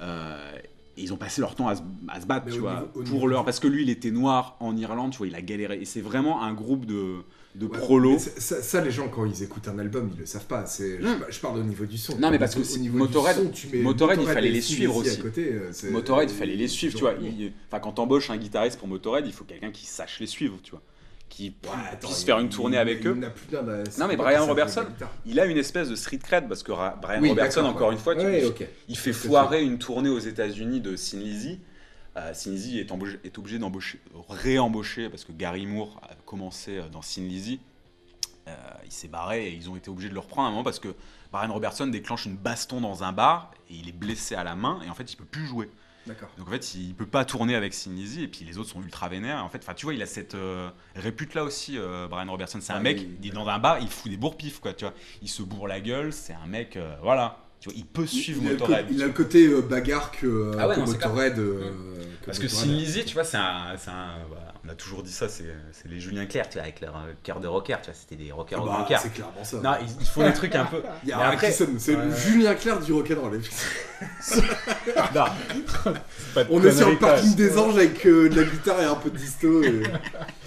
Euh, 0.00 0.58
et 0.96 1.02
ils 1.02 1.12
ont 1.12 1.16
passé 1.16 1.40
leur 1.40 1.54
temps 1.54 1.68
à 1.68 1.76
se, 1.76 1.82
à 2.08 2.20
se 2.20 2.26
battre, 2.26 2.46
Mais 2.46 2.52
tu 2.52 2.58
vois, 2.58 2.88
niveau- 2.96 3.04
pour 3.04 3.28
leur... 3.28 3.44
Parce 3.44 3.60
que 3.60 3.68
lui, 3.68 3.82
il 3.82 3.90
était 3.90 4.10
noir 4.10 4.56
en 4.58 4.76
Irlande, 4.76 5.12
tu 5.12 5.18
vois, 5.18 5.28
il 5.28 5.36
a 5.36 5.42
galéré. 5.42 5.80
Et 5.80 5.84
c'est 5.84 6.00
vraiment 6.00 6.42
un 6.42 6.52
groupe 6.52 6.84
de, 6.84 7.22
de 7.56 7.66
ouais, 7.66 7.78
prolos. 7.78 8.12
mais 8.12 8.40
ça, 8.40 8.80
les 8.80 8.90
gens, 8.92 9.08
quand 9.08 9.24
ils 9.24 9.42
écoutent 9.42 9.66
un 9.68 9.78
album, 9.78 10.10
ils 10.14 10.20
le 10.20 10.26
savent 10.26 10.46
pas. 10.46 10.66
C'est, 10.66 11.00
je, 11.00 11.06
Mm. 11.06 11.24
je 11.30 11.40
parle 11.40 11.58
au 11.58 11.62
niveau 11.64 11.84
du 11.84 11.98
son. 11.98 12.16
Non, 12.18 12.30
mais 12.30 12.38
parce 12.38 12.54
que 12.54 12.60
Motorhead- 12.90 13.36
son, 13.36 13.48
tu 13.50 13.66
mets 13.68 13.78
Motorhead, 13.82 14.20
il 14.20 14.26
fallait 14.28 14.50
les 14.50 14.60
suivre 14.60 14.96
aussi. 14.96 15.18
À 15.18 15.22
côté, 15.22 15.52
euh, 15.52 15.90
Motorhead, 15.90 16.30
il 16.30 16.36
fallait 16.36 16.54
les 16.56 16.68
suivre, 16.68 16.94
tu 16.94 17.00
vois. 17.00 17.14
Il- 17.20 17.52
Enfin, 17.68 17.80
quand 17.80 17.92
t'embauches 17.92 18.30
un 18.30 18.36
guitariste 18.36 18.78
pour 18.78 18.88
Motorhead, 18.88 19.26
il 19.26 19.32
faut 19.32 19.44
quelqu'un 19.44 19.70
qui 19.72 19.86
sache 19.86 20.20
les 20.20 20.26
suivre, 20.26 20.58
tu 20.62 20.70
vois. 20.72 20.82
Qui 21.28 21.54
Ouais, 21.64 21.70
attends, 21.92 22.08
puisse 22.08 22.22
il- 22.22 22.26
faire 22.26 22.38
une 22.40 22.48
tournée 22.48 22.76
il- 22.76 22.80
avec 22.80 22.98
il 23.02 23.06
eux. 23.08 23.14
n'a 23.14 23.30
plus 23.30 23.46
d'un- 23.50 23.84
c'est 23.88 24.00
Non, 24.00 24.08
mais 24.08 24.16
Brian 24.16 24.46
Robertson. 24.46 24.84
Il 25.26 25.38
a 25.38 25.46
une 25.46 25.58
espèce 25.58 25.88
de 25.88 25.94
street 25.94 26.18
cred 26.18 26.48
parce 26.48 26.62
que 26.64 26.72
Brian 27.00 27.20
Oui, 27.22 27.28
Robertson, 27.30 27.60
encore 27.64 27.88
ouais. 27.88 27.94
une 27.94 28.00
fois, 28.00 28.14
tu- 28.16 28.22
il, 28.88 28.96
fait. 28.96 29.12
foirer 29.12 29.62
une 29.62 29.78
tournée 29.78 30.08
aux 30.08 30.18
États-Unis 30.18 30.80
de 30.80 30.96
Sin 30.96 31.18
Lizzy. 31.18 31.60
Euh, 32.16 32.34
Sin 32.34 32.50
Lizzy 32.50 32.78
est, 32.78 32.90
embauché- 32.90 33.20
est 33.24 33.38
obligé 33.38 33.58
d'embaucher, 33.58 34.00
réembaucher 34.28 35.08
parce 35.08 35.24
que 35.24 35.32
Gary 35.32 35.66
Moore 35.66 36.00
a 36.02 36.14
commencé 36.26 36.78
euh, 36.78 36.88
dans 36.88 37.02
Sin 37.02 37.22
Lizzy. 37.22 37.60
euh, 38.48 38.56
il 38.84 38.90
s'est 38.90 39.06
barré 39.08 39.46
et 39.48 39.52
ils 39.54 39.70
ont 39.70 39.76
été 39.76 39.90
obligés 39.90 40.08
de 40.08 40.14
le 40.14 40.20
reprendre 40.20 40.46
à 40.46 40.48
un 40.48 40.50
moment 40.50 40.64
parce 40.64 40.80
que 40.80 40.94
Brian 41.30 41.52
Robertson 41.52 41.86
déclenche 41.86 42.26
une 42.26 42.36
baston 42.36 42.80
dans 42.80 43.04
un 43.04 43.12
bar 43.12 43.52
et 43.68 43.74
il 43.74 43.88
est 43.88 43.92
blessé 43.92 44.34
à 44.34 44.42
la 44.42 44.56
main 44.56 44.80
et 44.84 44.90
en 44.90 44.94
fait 44.94 45.12
il 45.12 45.16
peut 45.16 45.24
plus 45.24 45.46
jouer. 45.46 45.70
D'accord. 46.06 46.30
Donc 46.36 46.48
en 46.48 46.50
fait 46.50 46.74
il 46.74 46.94
peut 46.94 47.06
pas 47.06 47.24
tourner 47.24 47.54
avec 47.54 47.74
Sin 47.74 47.92
Lizzy 47.92 48.24
et 48.24 48.28
puis 48.28 48.44
les 48.44 48.58
autres 48.58 48.70
sont 48.70 48.82
ultra 48.82 49.08
vénères. 49.08 49.44
En 49.44 49.48
fait, 49.48 49.58
enfin 49.58 49.74
tu 49.74 49.86
vois, 49.86 49.94
il 49.94 50.02
a 50.02 50.06
cette 50.06 50.34
euh, 50.34 50.68
répute 50.96 51.34
là 51.34 51.44
aussi, 51.44 51.78
euh, 51.78 52.08
Brian 52.08 52.28
Robertson. 52.28 52.58
C'est 52.60 52.72
un 52.72 52.80
mec, 52.80 52.98
oui, 52.98 53.18
il 53.22 53.28
est 53.28 53.32
dans 53.32 53.46
un 53.48 53.58
bar, 53.60 53.78
il 53.78 53.88
fout 53.88 54.10
des 54.10 54.16
bourre-pifs 54.16 54.58
quoi, 54.58 54.72
tu 54.72 54.84
vois. 54.84 54.94
Il 55.22 55.28
se 55.28 55.42
bourre 55.44 55.68
la 55.68 55.80
gueule, 55.80 56.12
c'est 56.12 56.32
un 56.32 56.46
mec, 56.46 56.76
euh, 56.76 56.96
voilà. 57.02 57.38
Tu 57.60 57.68
vois, 57.68 57.76
il 57.76 57.84
peut 57.84 58.06
suivre 58.06 58.40
il, 58.42 58.48
le 58.48 58.56
il 58.90 59.02
a 59.02 59.06
le 59.06 59.12
côté 59.12 59.46
euh, 59.46 59.60
bagarre 59.60 60.10
que, 60.12 60.26
euh, 60.26 60.52
Ah 60.58 60.66
ouais, 60.66 60.74
que 60.76 60.80
non, 60.80 60.86
c'est 60.86 60.96
clair. 60.96 61.10
Motorhead. 61.10 61.38
euh, 61.38 61.60
que 62.22 62.26
Parce 62.26 62.38
que 62.38 62.44
Motorhead 62.44 62.66
Sin 62.68 62.70
a. 62.70 62.78
Lizzy, 62.78 63.04
tu 63.04 63.12
vois, 63.14 63.24
c'est 63.24 63.36
un, 63.36 63.76
c'est 63.76 63.90
un- 63.90 64.14
on 64.64 64.68
a 64.70 64.74
toujours 64.74 65.02
dit 65.02 65.12
ça, 65.12 65.28
c'est 65.28 65.44
les 65.86 66.00
Julien 66.00 66.24
Clerc, 66.24 66.48
tu 66.48 66.54
vois, 66.54 66.62
avec 66.62 66.80
leur 66.80 66.96
euh, 66.96 67.12
cœur 67.22 67.38
de 67.40 67.46
rocker, 67.48 67.76
tu 67.82 67.90
vois, 67.90 67.94
c'était 68.00 68.22
des 68.22 68.32
rockers 68.32 68.62
Ah 68.66 68.86
bah, 68.88 68.98
c'est 69.02 69.12
clairement 69.12 69.44
ça. 69.44 69.58
Non, 69.58 69.72
ils, 69.82 70.00
ils 70.00 70.06
font 70.06 70.24
des 70.26 70.32
trucs 70.32 70.54
un 70.54 70.64
peu. 70.64 70.80
Il 71.02 71.10
y 71.10 71.12
a 71.12 71.36
c'est 71.50 71.96
le. 71.96 72.14
Julien 72.16 72.54
Clerc 72.54 72.80
du 72.80 72.92
rock'n'roll. 72.94 73.40
Non. 75.14 75.24
De 76.36 76.46
On 76.50 76.62
est 76.64 76.72
sur 76.72 76.88
le 76.90 76.96
parking 76.96 77.34
des 77.34 77.58
anges 77.58 77.76
avec 77.76 78.06
de 78.06 78.28
la 78.34 78.44
guitare 78.44 78.80
et 78.80 78.84
un 78.84 78.94
peu 78.94 79.10
de 79.10 79.18
disto. 79.18 79.62
Et, 79.62 79.82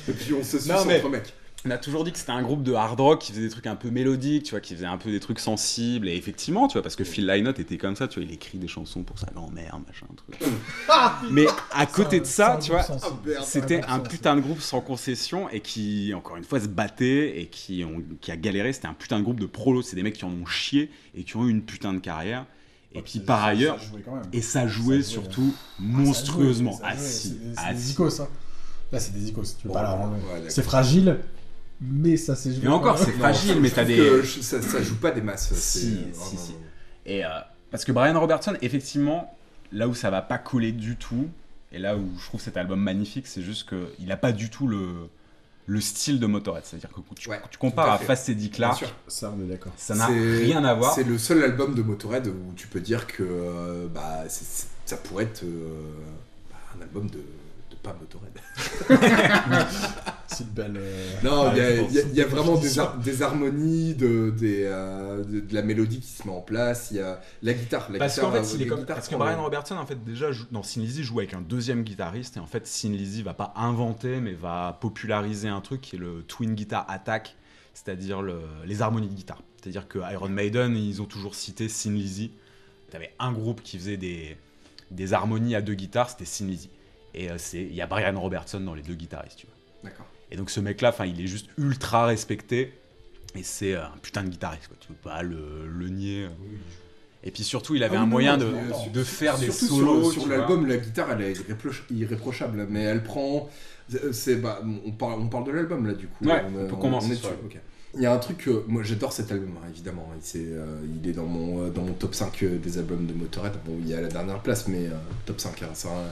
et 0.09 0.13
puis 0.13 0.33
on 0.33 0.43
se 0.43 0.57
suit 0.57 0.71
entre 0.71 1.09
mecs. 1.09 1.33
On 1.65 1.71
a 1.71 1.77
toujours 1.77 2.03
dit 2.03 2.11
que 2.11 2.17
c'était 2.17 2.31
un 2.33 2.41
groupe 2.41 2.61
de 2.61 2.73
hard 2.73 2.99
rock 2.99 3.21
qui 3.21 3.31
faisait 3.31 3.43
des 3.43 3.49
trucs 3.49 3.67
un 3.67 3.77
peu 3.77 3.89
mélodiques, 3.89 4.43
tu 4.43 4.51
vois, 4.51 4.59
qui 4.59 4.75
faisait 4.75 4.85
un 4.85 4.97
peu 4.97 5.11
des 5.11 5.21
trucs 5.21 5.39
sensibles. 5.39 6.09
Et 6.09 6.15
effectivement, 6.17 6.67
tu 6.67 6.73
vois, 6.73 6.81
parce 6.81 6.97
que 6.97 7.05
Phil 7.05 7.25
Lynott 7.25 7.57
était 7.57 7.77
comme 7.77 7.95
ça, 7.95 8.09
tu 8.09 8.19
vois, 8.19 8.27
il 8.27 8.33
écrit 8.33 8.57
des 8.57 8.67
chansons 8.67 9.03
pour 9.03 9.17
sa 9.17 9.27
grand-mère, 9.27 9.79
machin, 9.87 10.05
truc. 10.15 10.51
Mais 11.31 11.45
à 11.71 11.85
côté 11.85 12.19
de 12.19 12.25
ça, 12.25 12.59
tu 12.61 12.71
vois, 12.71 12.85
Ah. 12.89 13.41
C'était 13.43 13.81
un 13.87 13.99
putain 13.99 14.35
de 14.35 14.41
groupe 14.41 14.59
sans 14.59 14.81
concession 14.81 15.47
et 15.49 15.61
qui, 15.61 16.13
encore 16.13 16.35
une 16.35 16.43
fois, 16.43 16.59
se 16.59 16.67
battait 16.67 17.39
et 17.39 17.47
qui, 17.47 17.85
ont, 17.85 18.03
qui 18.19 18.31
a 18.31 18.35
galéré. 18.35 18.73
C'était 18.73 18.87
un 18.87 18.93
putain 18.93 19.17
de 19.19 19.23
groupe 19.23 19.39
de 19.39 19.45
prolos. 19.45 19.83
C'est 19.83 19.95
des 19.95 20.03
mecs 20.03 20.15
qui 20.17 20.25
en 20.25 20.31
ont 20.31 20.45
chié 20.45 20.91
et 21.15 21.23
qui 21.23 21.37
ont 21.37 21.45
eu 21.45 21.49
une 21.49 21.63
putain 21.63 21.93
de 21.93 21.99
carrière. 21.99 22.45
Et 22.95 23.01
puis 23.01 23.19
par 23.21 23.43
ailleurs, 23.43 23.79
et 24.33 24.41
ça 24.41 24.67
jouait 24.67 25.01
surtout 25.01 25.55
monstrueusement. 25.79 26.73
Ça 26.73 26.83
Ah 26.83 26.95
jouait, 26.95 27.05
si, 27.07 27.27
c'est 27.29 27.33
des- 27.39 27.53
ah 27.57 27.73
icônes, 27.73 28.09
ça. 28.11 28.27
Là, 28.91 28.99
c'est 28.99 29.13
des 29.13 29.29
icônes. 29.29 29.45
Tu 29.59 29.67
d'accord. 29.67 30.11
C'est 30.49 30.61
fragile, 30.61 31.17
mais 31.91 32.17
ça 32.17 32.35
joué. 32.53 32.65
Et 32.65 32.67
encore, 32.67 32.97
c'est 32.97 33.11
fragile, 33.19 33.59
mais 33.61 33.69
t'as 33.69 33.83
des. 33.85 33.95
que 33.97 34.21
je- 34.21 34.41
ça, 34.41 34.61
ça 34.61 34.81
joue 34.81 34.95
pas 34.95 35.11
des 35.11 35.21
masses. 35.21 35.53
Si, 35.53 35.99
c'est 36.13 36.19
si, 36.19 36.37
si. 36.37 36.55
Et 37.05 37.25
euh, 37.25 37.29
parce 37.71 37.83
que 37.85 37.91
Brian 37.91 38.19
Robertson, 38.19 38.55
effectivement, 38.61 39.35
là 39.71 39.87
où 39.87 39.93
ça 39.95 40.09
va 40.09 40.21
pas 40.21 40.37
coller 40.37 40.71
du 40.71 40.95
tout, 40.95 41.27
et 41.71 41.79
là 41.79 41.97
où 41.97 42.07
je 42.19 42.25
trouve 42.25 42.39
cet 42.41 42.55
album 42.57 42.79
magnifique, 42.79 43.27
c'est 43.27 43.41
juste 43.41 43.67
qu'il 43.69 44.11
a 44.11 44.17
pas 44.17 44.31
du 44.31 44.49
tout 44.49 44.67
le, 44.67 45.09
le 45.65 45.81
style 45.81 46.19
de 46.19 46.25
Motorhead. 46.27 46.63
C'est-à-dire 46.65 46.89
que 46.91 47.01
tu, 47.15 47.29
Ouais, 47.29 47.41
tu 47.49 47.57
compares 47.57 47.89
à 47.89 47.95
à. 47.95 47.97
Fast 47.97 48.29
Eddie 48.29 48.51
Clark. 48.51 48.85
Ça, 49.07 49.33
on 49.35 49.41
est 49.43 49.47
d'accord. 49.47 49.73
ça 49.75 49.95
n'a 49.95 50.07
C'est- 50.07 50.37
rien 50.43 50.63
à 50.63 50.73
voir. 50.75 50.93
C'est 50.93 51.03
le 51.03 51.17
seul 51.17 51.43
album 51.43 51.73
de 51.75 51.81
Motorhead 51.81 52.27
où 52.27 52.53
tu 52.55 52.67
peux 52.67 52.79
dire 52.79 53.07
que 53.07 53.23
euh, 53.23 53.87
bah, 53.93 54.23
c'est- 54.27 54.45
c'est- 54.45 54.67
ça 54.85 54.97
pourrait 54.97 55.23
être 55.25 55.43
euh, 55.43 55.81
bah, 56.51 56.57
un 56.77 56.81
album 56.83 57.07
de, 57.09 57.17
de 57.17 57.75
pas 57.81 57.95
Motorhead. 57.99 58.39
Belle. 60.41 60.75
euh, 60.77 61.13
Non, 61.23 61.51
il 61.51 61.57
y 61.57 61.61
a- 61.61 61.67
ouais, 61.69 61.87
il 61.89 61.95
y, 61.95 62.21
a- 62.21 62.25
y 62.25 62.27
vraiment 62.27 62.57
des, 62.57 63.21
harmonies, 63.21 63.93
de, 63.95 64.31
des, 64.31 64.63
euh, 64.65 65.23
de, 65.23 65.39
de 65.41 65.53
la 65.53 65.61
mélodie 65.61 65.99
qui 65.99 66.07
se 66.07 66.27
met 66.27 66.33
en 66.33 66.41
place. 66.41 66.89
Il 66.91 66.97
y 66.97 66.99
a 66.99 67.21
la 67.41 67.53
guitare. 67.53 67.91
La 67.91 67.99
Parce 67.99 68.19
qu'en 68.19 68.31
fait, 68.31 68.39
euh, 68.39 68.45
il 68.55 68.61
est 68.61 68.65
la 68.65 68.75
comme- 68.75 68.85
parce 68.85 69.07
que 69.07 69.15
Brian 69.15 69.41
Robertson, 69.43 69.75
en 69.75 69.85
fait, 69.85 70.03
déjà, 70.03 70.31
joue- 70.31 70.45
dans 70.51 70.63
Sin 70.63 70.81
Lizzy, 70.81 71.03
joue 71.03 71.19
avec 71.19 71.33
un 71.33 71.41
deuxième 71.41 71.83
guitariste. 71.83 72.37
Et 72.37 72.39
en 72.39 72.47
fait, 72.47 72.65
Sin 72.67 72.89
Lizzy 72.91 73.21
va 73.23 73.33
pas 73.33 73.53
inventer, 73.55 74.19
mais 74.19 74.33
va 74.33 74.77
populariser 74.81 75.47
un 75.49 75.61
truc 75.61 75.81
qui 75.81 75.95
est 75.95 75.99
le 75.99 76.23
twin 76.23 76.53
guitar 76.55 76.85
attack, 76.89 77.35
c'est-à-dire 77.73 78.21
le- 78.21 78.41
les 78.65 78.81
harmonies 78.81 79.07
de 79.09 79.13
guitare. 79.15 79.41
C'est-à-dire 79.61 79.87
que 79.87 79.99
Iron 80.11 80.29
Maiden, 80.29 80.75
ils 80.75 81.01
ont 81.01 81.05
toujours 81.05 81.35
cité 81.35 81.69
Sin 81.69 81.91
Lizzy. 81.93 82.31
T'avais 82.91 83.11
un 83.19 83.31
groupe 83.31 83.61
qui 83.63 83.77
faisait 83.77 83.97
des, 83.97 84.37
des 84.91 85.13
harmonies 85.13 85.55
à 85.55 85.61
deux 85.61 85.73
guitares, 85.73 86.09
c'était 86.09 86.25
Sin 86.25 86.45
Lizzy. 86.47 86.69
Et 87.15 87.29
euh, 87.31 87.37
il 87.53 87.73
y 87.73 87.81
a 87.81 87.87
Brian 87.87 88.19
Robertson 88.19 88.59
dans 88.59 88.73
les 88.73 88.81
deux 88.81 88.95
guitaristes, 88.95 89.37
tu 89.37 89.45
vois. 89.47 89.55
D'accord. 89.89 90.05
Et 90.33 90.35
donc 90.35 90.49
ce 90.49 90.59
mec-là, 90.59 90.89
enfin, 90.89 91.05
il 91.05 91.21
est 91.21 91.27
juste 91.27 91.47
ultra 91.57 92.05
respecté. 92.07 92.73
Et 93.35 93.43
c'est 93.43 93.73
euh, 93.75 93.85
un 93.85 93.97
putain 94.01 94.23
de 94.23 94.29
guitariste, 94.29 94.67
quoi. 94.67 94.77
Tu 94.79 94.87
peux 94.87 94.93
pas 95.09 95.21
le, 95.23 95.65
le 95.67 95.89
nier. 95.89 96.27
Et 97.23 97.31
puis 97.31 97.43
surtout, 97.43 97.73
il 97.75 97.83
avait 97.83 97.95
Ah 97.97 98.01
un 98.01 98.05
moyen 98.05 98.35
non, 98.37 98.45
de, 98.45 98.51
euh, 98.51 98.89
de 98.93 99.03
faire 99.03 99.37
des 99.37 99.49
solos. 99.51 100.11
sur, 100.11 100.27
l'album, 100.27 100.67
la 100.67 100.77
guitare, 100.77 101.11
elle 101.13 101.21
est 101.21 101.33
irréproch- 101.33 101.83
irréprochable, 101.89 102.67
mais 102.69 102.81
elle 102.81 103.01
prend. 103.03 103.49
C'est 104.11 104.35
bah, 104.37 104.61
on 104.85 104.91
parle, 104.91 105.21
on 105.21 105.27
parle 105.27 105.45
de 105.45 105.51
l'album 105.51 105.85
là 105.87 105.93
du 105.93 106.07
coup. 106.07 106.25
Ouais, 106.25 106.43
on, 106.53 106.57
on 106.61 106.65
est- 106.65 106.67
peut 106.69 106.75
commencer 106.75 107.11
est 107.13 107.15
sur. 107.15 107.31
Il 107.95 108.01
y 108.01 108.05
a 108.07 108.13
un 108.13 108.17
truc 108.17 108.37
que 108.39 108.63
moi 108.67 108.81
j'adore 108.81 109.13
cet 109.13 109.31
album 109.31 109.51
hein, 109.63 109.67
évidemment. 109.69 110.09
Il, 110.15 110.21
c'est, 110.23 110.39
euh, 110.41 110.79
il 111.01 111.07
est 111.07 111.13
dans 111.13 111.25
mon 111.25 111.65
euh, 111.65 111.69
dans 111.69 111.83
mon 111.83 111.93
top 111.93 112.15
5 112.15 112.41
euh, 112.43 112.57
des 112.57 112.77
albums 112.79 113.05
de 113.05 113.13
Motorhead. 113.13 113.53
Bon, 113.65 113.77
il 113.79 113.87
y 113.87 113.93
a 113.93 114.01
la 114.01 114.07
dernière 114.07 114.39
place, 114.41 114.67
mais 114.67 114.87
euh, 114.87 114.91
top 115.25 115.39
5. 115.39 115.61
hein. 115.63 115.67
C'est 115.73 115.89
un, 115.89 116.11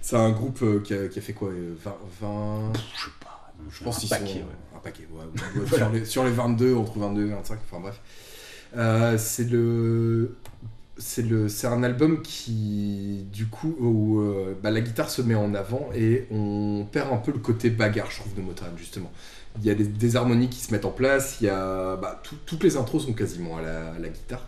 c'est 0.00 0.16
un 0.16 0.30
groupe 0.30 0.62
euh, 0.62 0.80
qui, 0.80 0.94
a, 0.94 1.06
qui 1.08 1.18
a 1.18 1.22
fait 1.22 1.34
quoi 1.34 1.50
euh, 1.50 1.74
20, 1.84 1.96
20 2.22 2.72
Je 2.96 3.04
sais 3.04 3.10
pas. 3.20 3.37
Je 3.70 3.82
pense 3.84 3.96
un 3.98 4.00
qu'ils 4.00 4.08
paquet, 4.08 4.26
sont 4.26 4.38
ouais. 4.38 4.44
un 4.76 4.78
paquet. 4.80 5.08
ouais, 5.12 5.66
sur, 5.76 5.90
les, 5.90 6.04
sur 6.04 6.24
les 6.24 6.30
22, 6.30 6.74
entre 6.74 6.98
22 6.98 7.26
et 7.26 7.30
25, 7.30 7.58
enfin 7.70 7.80
bref. 7.80 8.00
Euh, 8.76 9.16
c'est 9.18 9.48
le. 9.50 10.36
C'est 11.00 11.22
le, 11.22 11.48
c'est 11.48 11.68
un 11.68 11.84
album 11.84 12.22
qui, 12.22 13.24
du 13.32 13.46
coup, 13.46 13.76
où 13.78 14.18
euh, 14.20 14.58
bah, 14.60 14.72
la 14.72 14.80
guitare 14.80 15.08
se 15.10 15.22
met 15.22 15.36
en 15.36 15.54
avant 15.54 15.90
et 15.94 16.26
on 16.32 16.86
perd 16.90 17.12
un 17.12 17.18
peu 17.18 17.30
le 17.30 17.38
côté 17.38 17.70
bagarre, 17.70 18.10
je 18.10 18.18
trouve, 18.18 18.34
de 18.34 18.40
Motown, 18.42 18.70
justement. 18.76 19.12
Il 19.60 19.64
y 19.66 19.70
a 19.70 19.74
des, 19.76 19.84
des 19.86 20.16
harmonies 20.16 20.48
qui 20.48 20.58
se 20.60 20.72
mettent 20.72 20.84
en 20.84 20.90
place, 20.90 21.38
il 21.40 21.44
y 21.44 21.50
a, 21.50 21.94
bah, 21.96 22.20
tout- 22.24 22.34
toutes 22.46 22.64
les 22.64 22.76
intros 22.76 23.04
sont 23.06 23.12
quasiment 23.12 23.58
à 23.58 23.62
la, 23.62 23.92
à 23.92 23.98
la 24.00 24.08
guitare. 24.08 24.44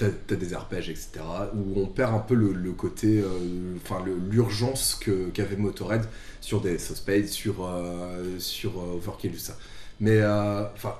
T'as 0.00 0.34
as 0.34 0.38
des 0.38 0.54
arpèges, 0.54 0.88
etc. 0.88 1.20
Où 1.54 1.80
on 1.80 1.86
perd 1.86 2.14
un 2.14 2.20
peu 2.20 2.34
le, 2.34 2.72
côté, 2.72 3.20
euh, 3.20 3.76
enfin 3.76 4.02
le- 4.04 4.16
l'urgence 4.30 4.98
qu'avait 5.34 5.56
Motorhead 5.56 6.04
sur 6.40 6.62
des 6.62 6.78
Spade, 6.78 7.26
sur, 7.26 7.66
euh, 7.66 8.38
euh, 8.64 8.94
Overkill, 8.96 9.32
tout 9.32 9.38
ça. 9.38 9.56
Mais, 10.00 10.18
euh, 10.20 10.64
enfin, 10.74 10.94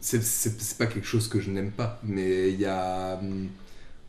c'est- 0.00 0.78
pas 0.78 0.86
quelque 0.86 1.06
chose 1.06 1.28
que 1.28 1.40
je 1.40 1.50
n'aime 1.50 1.70
pas, 1.70 2.00
mais 2.02 2.50
il 2.52 2.60
y 2.60 2.66
a. 2.66 3.18
hum, 3.18 3.48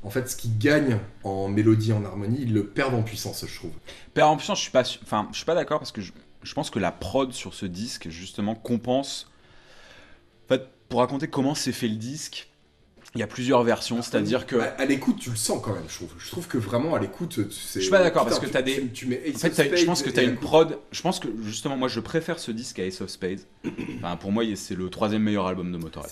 En 0.03 0.09
fait, 0.11 0.29
ce 0.29 0.35
qui 0.37 0.49
gagne 0.49 0.99
en 1.23 1.47
mélodie, 1.49 1.91
en 1.91 2.05
harmonie, 2.05 2.37
ils 2.43 2.53
le 2.53 2.65
perdent 2.67 2.93
en 2.93 3.03
puissance, 3.03 3.45
je 3.47 3.55
trouve. 3.55 3.71
Père 4.13 4.29
en 4.29 4.37
puissance, 4.37 4.59
je 4.59 4.63
suis 4.63 4.71
pas, 4.71 4.83
enfin, 5.03 5.27
je 5.31 5.37
suis 5.37 5.45
pas 5.45 5.55
d'accord 5.55 5.79
parce 5.79 5.91
que 5.91 6.01
je, 6.01 6.13
je 6.43 6.53
pense 6.53 6.69
que 6.69 6.79
la 6.79 6.91
prod 6.91 7.33
sur 7.33 7.53
ce 7.53 7.65
disque 7.65 8.09
justement 8.09 8.55
compense. 8.55 9.27
En 10.45 10.53
fait, 10.53 10.69
pour 10.89 10.99
raconter 11.01 11.27
comment 11.27 11.55
s'est 11.55 11.71
fait 11.73 11.87
le 11.87 11.95
disque, 11.95 12.47
il 13.15 13.19
y 13.19 13.23
a 13.23 13.27
plusieurs 13.27 13.63
versions, 13.63 14.01
c'est-à-dire 14.01 14.45
que. 14.45 14.57
À, 14.57 14.65
à 14.77 14.85
l'écoute, 14.85 15.17
tu 15.17 15.29
le 15.29 15.35
sens 15.35 15.59
quand 15.63 15.73
même, 15.73 15.83
je 15.87 15.95
trouve. 15.95 16.13
Je 16.19 16.29
trouve 16.29 16.47
que 16.47 16.57
vraiment, 16.57 16.93
à 16.95 16.99
l'écoute. 16.99 17.39
Je 17.49 17.79
suis 17.79 17.89
pas 17.89 17.99
d'accord, 17.99 18.25
parce 18.25 18.39
que 18.39 18.45
tu- 18.45 18.51
t'as 18.51 18.61
des- 18.61 18.75
Tu, 18.75 18.91
tu 18.91 19.05
mets 19.07 19.21
Ace 19.25 19.35
En 19.35 19.39
fait, 19.39 19.47
of 19.49 19.55
t'as- 19.55 19.63
je 19.63 19.69
Spades 19.69 19.85
pense 19.85 20.03
que 20.03 20.09
tu 20.09 20.19
as 20.19 20.23
une 20.23 20.35
prod. 20.37 20.77
Je 20.91 21.01
pense 21.01 21.19
que 21.19 21.27
justement, 21.43 21.77
moi, 21.77 21.87
je 21.87 21.99
préfère 21.99 22.37
ce 22.39 22.51
disque 22.51 22.79
à 22.79 22.83
Ace 22.85 23.01
of 23.01 23.09
Spades. 23.09 23.41
Enfin, 23.97 24.15
pour 24.17 24.31
moi, 24.31 24.43
c'est 24.55 24.75
le 24.75 24.89
troisième 24.89 25.23
meilleur 25.23 25.47
album 25.47 25.71
de 25.71 25.77
Motorhead. 25.77 26.11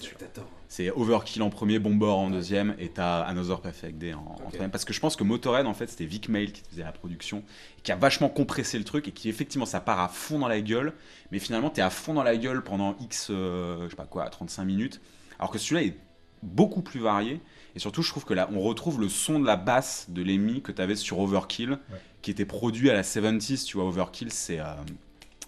C'est 0.67 0.89
Overkill 0.89 1.41
en 1.43 1.49
premier, 1.49 1.79
Bomber 1.79 2.07
en 2.07 2.29
deuxième, 2.31 2.75
et 2.79 2.89
t'as 2.89 3.21
Another 3.21 3.61
Perfect 3.61 3.97
Day 3.97 4.13
en, 4.13 4.35
troisième. 4.35 4.71
Parce 4.71 4.83
que 4.83 4.93
je 4.93 4.99
pense 4.99 5.15
que 5.15 5.23
Motorhead, 5.23 5.67
en 5.67 5.73
fait, 5.73 5.87
c'était 5.89 6.05
Vic 6.05 6.27
Mail 6.27 6.51
qui 6.51 6.63
faisait 6.69 6.83
la 6.83 6.91
production, 6.91 7.43
et 7.77 7.81
qui 7.81 7.91
a 7.91 7.95
vachement 7.95 8.29
compressé 8.29 8.77
le 8.77 8.83
truc, 8.83 9.07
et 9.07 9.11
qui, 9.11 9.29
effectivement, 9.29 9.65
ça 9.67 9.79
part 9.79 9.99
à 9.99 10.07
fond 10.09 10.39
dans 10.39 10.47
la 10.47 10.59
gueule, 10.61 10.93
mais 11.31 11.39
finalement, 11.39 11.69
t'es 11.69 11.81
à 11.81 11.89
fond 11.91 12.13
dans 12.13 12.23
la 12.23 12.35
gueule 12.35 12.63
pendant 12.63 12.95
X, 12.99 13.27
euh, 13.29 13.83
je 13.85 13.89
sais 13.91 13.95
pas 13.95 14.05
quoi, 14.05 14.27
35 14.29 14.65
minutes. 14.65 15.01
Alors 15.39 15.51
que 15.51 15.59
celui-là 15.59 15.83
est 15.83 15.97
beaucoup 16.43 16.81
plus 16.81 16.99
varié, 16.99 17.39
et 17.75 17.79
surtout, 17.79 18.01
je 18.03 18.09
trouve 18.09 18.25
que 18.25 18.33
là, 18.33 18.49
on 18.53 18.59
retrouve 18.61 18.99
le 19.01 19.09
son 19.09 19.39
de 19.39 19.45
la 19.45 19.55
basse 19.55 20.05
de 20.09 20.21
Lemmy 20.23 20.61
que 20.61 20.71
t'avais 20.71 20.95
sur 20.95 21.19
Overkill, 21.19 21.79
qui 22.21 22.31
était 22.31 22.45
produit 22.45 22.89
à 22.89 22.93
la 22.93 23.01
70s, 23.03 23.65
tu 23.65 23.77
vois, 23.77 23.85
Overkill, 23.87 24.31
c'est. 24.31 24.59
euh, 24.59 24.65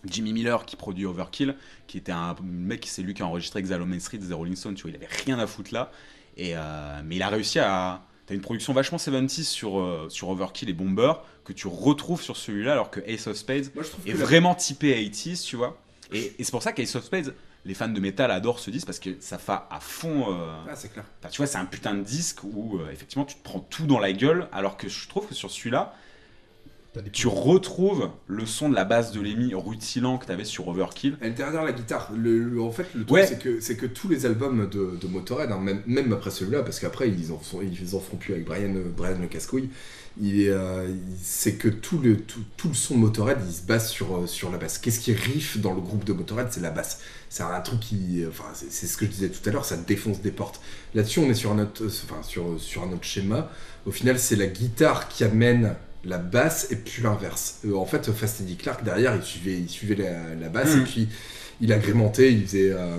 Jimmy 0.05 0.31
Miller 0.31 0.65
qui 0.65 0.75
produit 0.75 1.05
Overkill, 1.05 1.55
qui 1.87 1.97
était 1.97 2.11
un 2.11 2.35
mec, 2.43 2.85
c'est 2.87 3.01
lui 3.01 3.13
qui 3.13 3.23
a 3.23 3.25
enregistré 3.25 3.59
Exile 3.59 3.79
Main 3.79 3.99
Street, 3.99 4.19
The 4.19 4.31
Rolling 4.31 4.55
Stone, 4.55 4.75
tu 4.75 4.83
vois, 4.83 4.91
il 4.91 4.95
avait 4.95 5.07
rien 5.25 5.39
à 5.39 5.47
foutre 5.47 5.73
là. 5.73 5.91
Et, 6.37 6.51
euh, 6.55 7.01
mais 7.03 7.15
il 7.15 7.21
a 7.23 7.29
réussi 7.29 7.59
à. 7.59 8.03
T'as 8.27 8.35
une 8.35 8.41
production 8.41 8.73
vachement 8.73 8.97
70s 8.99 9.43
sur, 9.43 9.79
euh, 9.79 10.07
sur 10.09 10.29
Overkill 10.29 10.69
et 10.69 10.73
Bomber 10.73 11.13
que 11.45 11.51
tu 11.53 11.67
retrouves 11.67 12.21
sur 12.21 12.37
celui-là, 12.37 12.73
alors 12.73 12.91
que 12.91 12.99
Ace 13.07 13.25
of 13.27 13.35
Spades 13.37 13.71
Moi, 13.73 13.83
est 14.05 14.09
la- 14.11 14.15
vraiment 14.17 14.53
typé 14.53 14.93
80s, 14.93 15.43
tu 15.45 15.55
vois. 15.55 15.77
Et, 16.13 16.33
et 16.37 16.43
c'est 16.43 16.51
pour 16.51 16.61
ça 16.61 16.73
qu'Ace 16.73 16.95
of 16.95 17.03
Spades, 17.05 17.33
les 17.67 17.73
fans 17.73 17.87
de 17.89 17.99
métal 17.99 18.31
adorent 18.31 18.59
ce 18.59 18.71
disque 18.71 18.85
parce 18.87 18.99
que 18.99 19.17
ça 19.19 19.37
fait 19.37 19.51
à 19.51 19.79
fond. 19.79 20.33
euh, 20.33 20.55
Ah, 20.69 20.75
c'est 20.75 20.89
clair. 20.91 21.05
Enfin, 21.19 21.29
tu 21.29 21.37
vois, 21.37 21.47
c'est 21.47 21.57
un 21.57 21.65
putain 21.65 21.93
de 21.93 22.01
disque 22.01 22.43
où 22.43 22.79
euh, 22.79 22.89
effectivement 22.91 23.25
tu 23.25 23.35
te 23.35 23.43
prends 23.43 23.59
tout 23.59 23.85
dans 23.85 23.99
la 23.99 24.13
gueule, 24.13 24.47
alors 24.51 24.77
que 24.77 24.87
je 24.89 25.07
trouve 25.09 25.27
que 25.27 25.35
sur 25.35 25.51
celui-là, 25.51 25.93
tu 27.13 27.27
retrouves 27.27 28.09
le 28.27 28.45
son 28.45 28.69
de 28.69 28.75
la 28.75 28.85
basse 28.85 29.11
de 29.11 29.21
Lemmy 29.21 29.53
rutilant 29.53 30.17
que 30.17 30.25
t'avais 30.25 30.45
sur 30.45 30.67
Overkill. 30.67 31.17
Elle 31.21 31.33
derrière 31.35 31.63
la 31.63 31.71
guitare. 31.71 32.11
Le, 32.15 32.39
le- 32.39 32.61
en 32.61 32.71
fait, 32.71 32.87
le 32.93 33.01
truc, 33.05 33.11
Ouais. 33.11 33.25
c'est 33.27 33.39
que, 33.39 33.59
c'est 33.59 33.75
que 33.75 33.85
tous 33.85 34.07
les 34.09 34.25
albums 34.25 34.69
de, 34.69 34.97
de 34.99 35.07
Motorhead, 35.07 35.51
hein, 35.51 35.59
même, 35.59 35.81
même 35.87 36.11
après 36.13 36.31
celui-là, 36.31 36.63
parce 36.63 36.79
qu'après, 36.79 37.09
ils 37.09 37.31
en, 37.31 37.37
font, 37.39 37.59
ils 37.61 37.95
en 37.95 37.99
feront 37.99 38.17
plus 38.17 38.33
avec 38.33 38.45
Brian, 38.45 38.73
euh, 38.75 38.83
Brian 38.95 39.17
le 39.21 39.27
casse-couille, 39.27 39.69
euh, 40.23 40.87
c'est 41.21 41.55
que 41.55 41.67
tout 41.67 41.99
le, 41.99 42.17
tout, 42.17 42.39
tout 42.57 42.69
le 42.69 42.73
son 42.73 42.95
de 42.95 42.99
Motorhead, 43.01 43.37
il 43.47 43.53
se 43.53 43.61
base 43.61 43.89
sur, 43.89 44.17
euh, 44.17 44.27
sur 44.27 44.51
la 44.51 44.57
basse. 44.57 44.77
Qu'est-ce 44.79 44.99
qui 44.99 45.13
riff 45.13 45.59
dans 45.59 45.73
le 45.73 45.81
groupe 45.81 46.03
de 46.05 46.13
Motorhead 46.13 46.47
C'est 46.49 46.61
la 46.61 46.71
basse. 46.71 47.01
C'est 47.29 47.43
un 47.43 47.59
truc 47.61 47.79
qui. 47.81 48.23
Enfin, 48.27 48.45
c'est, 48.53 48.71
c'est 48.71 48.87
ce 48.87 48.97
que 48.97 49.05
je 49.05 49.11
disais 49.11 49.29
tout 49.29 49.47
à 49.47 49.51
l'heure, 49.51 49.65
ça 49.65 49.77
défonce 49.77 50.21
des 50.21 50.31
portes. 50.31 50.59
Là-dessus, 50.95 51.19
on 51.19 51.29
est 51.29 51.33
sur 51.35 51.51
un 51.51 51.59
autre, 51.59 51.83
enfin, 51.85 52.23
sur, 52.23 52.59
sur 52.59 52.83
un 52.83 52.91
autre 52.93 53.03
schéma. 53.03 53.51
Au 53.85 53.91
final, 53.91 54.17
c'est 54.17 54.35
la 54.35 54.47
guitare 54.47 55.07
qui 55.07 55.23
amène 55.23 55.75
la 56.07 56.17
basse 56.17 56.71
et 56.71 56.75
puis 56.77 57.03
l'inverse. 57.03 57.59
Euh, 57.65 57.75
en 57.75 57.85
fait, 57.85 58.11
Fast 58.11 58.41
Eddie 58.41 58.55
Clark, 58.57 58.83
derrière, 58.83 59.15
il 59.15 59.23
suivait, 59.23 59.57
il 59.59 59.69
suivait 59.69 59.95
la, 59.95 60.35
la 60.35 60.49
basse 60.49 60.73
et 60.75 60.83
puis 60.83 61.09
il 61.61 61.71
agrémentait, 61.73 62.31
il 62.33 62.43
faisait, 62.45 62.71
euh, 62.71 62.97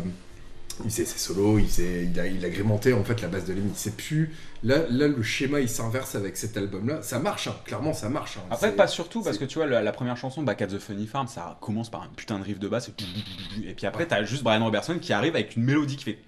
il 0.84 0.90
faisait 0.90 1.04
ses 1.06 1.18
solos, 1.18 1.58
il, 1.58 1.66
faisait, 1.66 2.04
il, 2.12 2.20
a- 2.20 2.26
il 2.26 2.44
agrémentait 2.44 2.92
en 2.92 3.02
fait 3.02 3.20
la 3.22 3.28
basse 3.28 3.44
de 3.46 3.52
Lemmy. 3.54 3.72
C'est 3.74 3.96
plus. 3.96 4.32
Là, 4.62 4.78
là, 4.90 5.06
le 5.08 5.22
schéma 5.22 5.60
il 5.60 5.68
s'inverse 5.68 6.14
avec 6.16 6.36
cet 6.36 6.56
album-là. 6.56 7.00
Ça 7.02 7.18
marche, 7.20 7.46
hein, 7.48 7.54
clairement, 7.64 7.92
ça 7.92 8.08
marche. 8.08 8.36
hein. 8.38 8.42
Après, 8.50 8.68
pas 8.76 8.86
surtout, 8.88 9.22
parce 9.22 9.38
que 9.38 9.44
tu 9.44 9.58
vois, 9.58 9.66
la, 9.66 9.82
la 9.82 9.92
première 9.92 10.16
chanson, 10.16 10.42
Back 10.42 10.62
at 10.62 10.66
the 10.66 10.78
Funny 10.78 11.06
Farm, 11.06 11.28
ça 11.28 11.56
commence 11.60 11.90
par 11.90 12.02
un 12.02 12.08
putain 12.16 12.38
de 12.38 12.44
riff 12.44 12.58
de 12.58 12.68
basse, 12.68 12.88
et, 12.88 13.70
et 13.70 13.74
puis 13.74 13.86
après, 13.86 14.06
t'as 14.06 14.22
juste 14.24 14.42
Brian 14.42 14.64
Robertson 14.64 14.98
qui 15.00 15.12
arrive 15.12 15.34
avec 15.36 15.56
une 15.56 15.62
mélodie 15.64 15.96
qui 15.96 16.04
fait. 16.04 16.18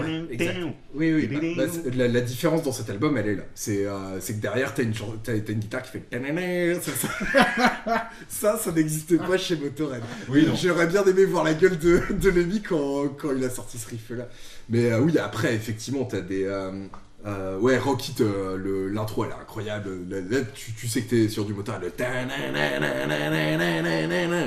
Ouais, 0.00 0.06
exact. 0.30 0.58
Oui, 0.94 1.12
oui. 1.12 1.26
bah, 1.26 1.40
bah, 1.56 1.90
la, 1.96 2.06
la 2.08 2.20
différence 2.20 2.62
dans 2.62 2.70
cet 2.72 2.88
album, 2.90 3.16
elle 3.16 3.26
est 3.28 3.34
là. 3.34 3.42
C'est 3.54 3.84
euh, 3.84 4.20
c'est 4.20 4.34
que 4.34 4.40
derrière, 4.40 4.74
t'as 4.74 4.84
une, 4.84 4.92
une 5.48 5.58
guitare 5.58 5.82
qui 5.82 5.90
fait. 5.90 6.02
Ça, 6.80 6.92
ça, 6.92 8.10
ça, 8.28 8.58
ça 8.58 8.70
n'existe 8.72 9.18
pas 9.18 9.36
chez 9.38 9.56
Motorhead. 9.56 10.02
Oui. 10.28 10.48
J'aurais 10.62 10.86
bien 10.86 11.04
aimé 11.04 11.24
voir 11.24 11.42
la 11.44 11.54
gueule 11.54 11.78
de, 11.78 12.00
de 12.12 12.30
Lemmy 12.30 12.62
quand, 12.62 13.08
quand 13.20 13.30
il 13.36 13.42
a 13.44 13.50
sorti 13.50 13.76
ce 13.78 13.88
riff-là. 13.88 14.28
Mais 14.68 14.92
euh, 14.92 15.00
oui, 15.00 15.18
après, 15.18 15.54
effectivement, 15.54 16.04
t'as 16.04 16.20
des. 16.20 16.44
euh, 16.44 16.86
euh, 17.26 17.58
ouais, 17.58 17.78
Rocket, 17.78 18.20
euh, 18.20 18.56
le- 18.56 18.88
l'intro, 18.88 19.24
elle 19.24 19.30
est 19.30 19.34
incroyable. 19.34 19.90
Là, 20.08 20.18
là, 20.28 20.38
tu, 20.54 20.72
tu 20.72 20.86
sais 20.88 21.02
que 21.02 21.10
t'es 21.10 21.28
sur 21.28 21.44
du 21.44 21.54
Motorhead. 21.54 21.82
Le. 21.82 21.90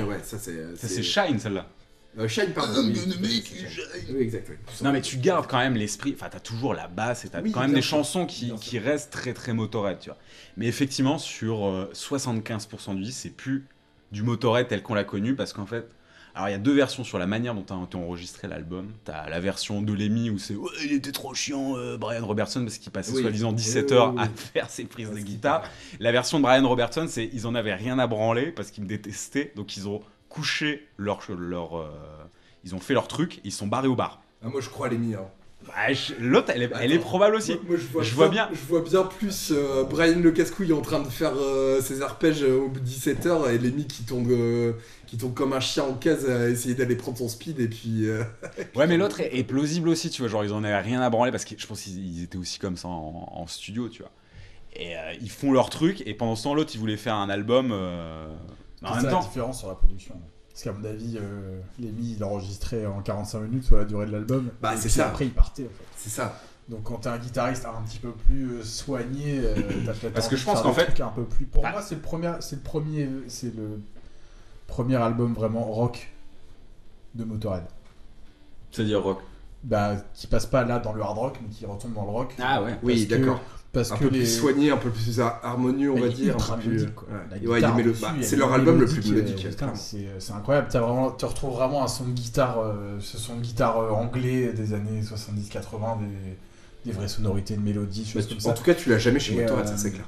Ouais, 0.04 0.16
ça, 0.22 0.38
c'est. 0.38 0.76
Ça, 0.76 0.88
c'est 0.88 1.02
Shine, 1.02 1.38
celle-là. 1.38 1.66
Euh, 2.18 2.28
Shine, 2.28 2.52
pardon. 2.54 2.82
Oui, 2.84 2.94
c'est 3.44 3.68
Shine. 3.68 3.82
Oui, 4.10 4.22
exact. 4.22 4.48
oui. 4.50 4.56
Non, 4.82 4.92
mais 4.92 5.02
tu 5.02 5.18
gardes 5.18 5.46
quand 5.46 5.58
même 5.58 5.74
l'esprit. 5.76 6.14
Enfin, 6.16 6.28
t'as 6.30 6.40
toujours 6.40 6.72
la 6.74 6.88
basse 6.88 7.24
et 7.24 7.28
t'as 7.28 7.42
Oui, 7.42 7.52
quand 7.52 7.60
même 7.60 7.70
bien 7.70 7.76
des 7.78 7.82
sûr. 7.82 7.98
chansons 7.98 8.26
qui, 8.26 8.46
Bien 8.46 8.56
qui 8.56 8.78
restent 8.78 9.12
très 9.12 9.34
très 9.34 9.52
Motorhead, 9.52 9.98
tu 9.98 10.08
vois. 10.08 10.18
Mais 10.56 10.66
effectivement, 10.66 11.18
sur 11.18 11.66
euh, 11.66 11.90
75% 11.94 12.94
du 12.96 13.02
disque, 13.02 13.18
c'est 13.20 13.30
plus 13.30 13.66
du 14.12 14.22
Motorhead 14.22 14.68
tel 14.68 14.82
qu'on 14.82 14.94
l'a 14.94 15.04
connu 15.04 15.34
parce 15.34 15.52
qu'en 15.52 15.66
fait. 15.66 15.88
Alors, 16.34 16.50
il 16.50 16.52
y 16.52 16.54
a 16.54 16.58
deux 16.58 16.74
versions 16.74 17.02
sur 17.02 17.18
la 17.18 17.26
manière 17.26 17.54
dont 17.54 17.62
été 17.84 17.96
enregistré 17.96 18.46
l'album. 18.46 18.92
T'as 19.06 19.26
la 19.30 19.40
version 19.40 19.80
de 19.80 19.90
Lemmy 19.94 20.28
où 20.28 20.38
c'est 20.38 20.54
Ouais, 20.54 20.68
il 20.84 20.92
était 20.92 21.10
trop 21.10 21.32
chiant, 21.32 21.78
euh, 21.78 21.96
Brian 21.96 22.26
Robertson, 22.26 22.60
parce 22.62 22.76
qu'il 22.76 22.92
passait 22.92 23.12
Oui. 23.12 23.22
soi-disant 23.22 23.52
17 23.52 23.86
Oui, 23.90 23.96
heures 23.96 24.12
oui, 24.14 24.20
à 24.20 24.28
faire 24.28 24.68
ses 24.68 24.84
prises 24.84 25.06
de 25.08 25.12
Parce 25.14 25.24
qu'il 25.24 25.34
guitare. 25.36 25.62
La 25.98 26.12
version 26.12 26.36
de 26.36 26.42
Brian 26.42 26.68
Robertson, 26.68 27.06
c'est 27.08 27.30
ils 27.32 27.46
en 27.46 27.54
avaient 27.54 27.72
rien 27.74 27.98
à 27.98 28.06
branler 28.06 28.52
parce 28.52 28.70
qu'ils 28.70 28.82
me 28.84 28.88
détestaient, 28.88 29.50
donc 29.56 29.78
ils 29.78 29.88
ont 29.88 30.02
couché 30.28 30.86
leur. 30.96 31.20
leur 31.38 31.78
euh, 31.78 31.88
ils 32.64 32.74
ont 32.74 32.80
fait 32.80 32.94
leur 32.94 33.06
truc, 33.08 33.40
ils 33.44 33.52
sont 33.52 33.66
barrés 33.68 33.88
au 33.88 33.94
bar. 33.96 34.22
Ah, 34.42 34.48
moi, 34.48 34.60
je 34.60 34.68
crois 34.68 34.88
à 34.88 34.90
Lemmy. 34.90 35.14
Hein. 35.14 35.20
Bah, 35.66 35.92
je- 35.92 36.14
L'autre, 36.18 36.50
elle, 36.54 36.62
est- 36.62 36.70
elle 36.80 36.92
est 36.92 36.96
Attends. 36.96 37.04
probable 37.04 37.36
aussi. 37.36 37.52
Moi, 37.54 37.62
moi, 37.68 37.76
je, 37.78 37.86
vois 37.86 38.02
Je 38.02 38.14
vois 38.14 38.28
bien. 38.28 38.48
Je 38.52 38.58
vois 38.68 38.82
bien 38.82 39.02
plus 39.04 39.52
euh, 39.52 39.84
Brian 39.84 40.18
le 40.20 40.30
casse-couille 40.32 40.72
en 40.72 40.80
train 40.82 41.00
de 41.00 41.08
faire 41.08 41.32
euh, 41.36 41.80
ses 41.80 42.02
arpèges 42.02 42.42
au 42.42 42.68
bout 42.68 42.80
de 42.80 42.86
17h 42.86 43.50
et 43.50 43.58
Lemmy 43.58 43.86
qui 43.86 44.04
tombe, 44.04 44.30
euh, 44.30 44.72
qui 45.06 45.16
tombe 45.16 45.32
comme 45.34 45.52
un 45.52 45.60
chien 45.60 45.84
en 45.84 45.94
case 45.94 46.28
à 46.28 46.48
essayer 46.48 46.74
d'aller 46.74 46.94
prendre 46.96 47.16
son 47.18 47.28
speed 47.28 47.58
et 47.60 47.68
puis. 47.68 48.06
euh, 48.08 48.22
Ouais, 48.76 48.86
mais 48.86 48.96
l'autre 48.96 49.20
est, 49.20 49.36
est 49.36 49.44
plausible 49.44 49.88
aussi, 49.88 50.10
tu 50.10 50.22
vois. 50.22 50.28
Genre, 50.28 50.44
ils 50.44 50.52
en 50.52 50.62
avaient 50.62 50.78
rien 50.80 51.00
à 51.00 51.08
branler 51.10 51.30
parce 51.32 51.44
que 51.44 51.54
je 51.56 51.66
pense 51.66 51.82
qu'ils 51.82 52.18
ils 52.18 52.24
étaient 52.24 52.38
aussi 52.38 52.58
comme 52.58 52.76
ça 52.76 52.88
en, 52.88 53.28
en 53.32 53.46
studio, 53.46 53.88
tu 53.88 54.02
vois. 54.02 54.10
Et 54.74 54.96
euh, 54.96 55.14
ils 55.22 55.30
font 55.30 55.52
leur 55.52 55.70
truc, 55.70 56.02
et 56.04 56.12
pendant 56.14 56.36
ce 56.36 56.42
temps, 56.44 56.54
l'autre, 56.54 56.72
il 56.74 56.78
voulait 56.80 56.96
faire 56.98 57.14
un 57.14 57.30
album. 57.30 57.72
En 58.86 58.90
C'est 58.90 58.94
même 58.94 59.00
ça 59.02 59.06
la 59.06 59.12
temps, 59.12 59.20
différence 59.22 59.58
sur 59.58 59.68
la 59.68 59.74
production. 59.74 60.14
Parce 60.50 60.62
qu'à 60.62 60.72
mon 60.72 60.84
avis, 60.84 61.18
euh, 61.20 61.60
Lemmy, 61.78 62.14
il 62.16 62.24
enregistrait 62.24 62.86
en 62.86 63.02
45 63.02 63.40
minutes 63.40 63.64
sur 63.64 63.76
la 63.76 63.84
durée 63.84 64.06
de 64.06 64.12
l'album. 64.12 64.48
Bah, 64.62 64.74
et 64.74 64.76
c'est 64.78 64.88
ça. 64.88 65.08
Après, 65.08 65.26
il 65.26 65.32
partait. 65.34 65.64
En 65.64 65.68
fait. 65.68 65.84
C'est 65.96 66.08
ça. 66.10 66.38
Donc 66.68 66.82
quand 66.84 66.96
t'es 66.96 67.08
un 67.08 67.18
guitariste 67.18 67.64
un 67.66 67.82
petit 67.82 67.98
peu 67.98 68.10
plus 68.12 68.54
euh, 68.54 68.62
soigné, 68.64 69.38
euh, 69.38 69.54
t'as 69.84 69.92
peut-être 69.92 70.14
Parce 70.14 70.28
que 70.28 70.36
je 70.36 70.44
pense 70.44 70.62
qu'en 70.62 70.72
fait- 70.72 71.00
un 71.00 71.08
peu 71.10 71.24
plus. 71.24 71.44
Pour 71.46 71.62
Bah- 71.62 71.72
moi, 71.72 71.82
c'est 71.82 71.94
le 71.94 72.00
premier, 72.00 72.32
c'est 72.40 72.56
le 72.56 72.62
premier, 72.62 73.08
c'est 73.28 73.54
le 73.54 73.80
premier 74.66 74.96
album 74.96 75.32
vraiment 75.34 75.62
rock 75.64 76.10
de 77.14 77.24
Motorhead. 77.24 77.64
c'est-à-dire 78.72 79.02
rock. 79.02 79.20
Bah, 79.62 79.96
qui 80.14 80.26
passe 80.26 80.46
pas 80.46 80.64
là 80.64 80.78
dans 80.78 80.92
le 80.92 81.02
hard 81.02 81.18
rock, 81.18 81.38
mais 81.42 81.48
qui 81.48 81.64
retombe 81.66 81.94
dans 81.94 82.04
le 82.04 82.10
rock. 82.10 82.34
Ah 82.40 82.62
ouais. 82.62 82.78
Oui, 82.82 83.06
d'accord. 83.06 83.40
Parce 83.76 83.92
Un 83.92 83.96
que 83.96 84.04
peu 84.04 84.08
les... 84.10 84.20
plus 84.20 84.26
soigné, 84.38 84.70
un 84.70 84.76
peu 84.78 84.88
plus 84.88 85.20
har- 85.20 85.38
harmonieux, 85.42 85.90
on 85.92 86.00
va 86.00 86.06
est 86.06 86.10
dire. 86.10 86.34
un 86.34 86.38
peu 86.56 86.60
plus- 86.62 86.68
mélodique, 86.70 86.94
quoi. 86.94 87.08
ouais. 87.08 87.46
Ouais, 87.46 87.58
est 87.58 87.60
bah, 87.60 88.14
c'est 88.22 88.34
est 88.34 88.38
leur 88.38 88.52
album 88.54 88.80
le 88.80 88.86
plus 88.86 89.10
mélodique, 89.10 89.36
mélodique. 89.36 89.46
euh, 90.06 90.16
c'est 90.18 90.32
incroyable. 90.32 90.68
T'as 90.70 90.80
vraiment, 90.80 91.10
tu 91.10 91.24
retrouves 91.26 91.54
vraiment 91.54 91.84
un 91.84 91.88
son 91.88 92.04
de 92.04 92.12
guitare, 92.12 92.58
euh, 92.60 92.96
ce 93.00 93.18
son 93.18 93.36
de 93.36 93.42
guitare 93.42 93.78
euh, 93.78 93.90
anglais 93.90 94.52
des 94.54 94.72
années 94.72 95.02
70-80, 95.02 95.98
des, 96.00 96.86
des 96.86 96.92
vraies 96.92 97.08
sonorités 97.08 97.54
de 97.56 97.60
mélodie, 97.60 98.02
Bah, 98.04 98.10
choses 98.14 98.28
tu- 98.28 98.34
comme 98.36 98.44
en 98.46 98.48
ça. 98.48 98.52
tout 98.54 98.64
cas, 98.64 98.74
tu 98.74 98.88
l'as 98.88 98.98
jamais 98.98 99.20
chez 99.20 99.34
Motorhead, 99.34 99.66
euh, 99.66 99.68
ça 99.68 99.76
c'est 99.76 99.90
clair. 99.90 100.06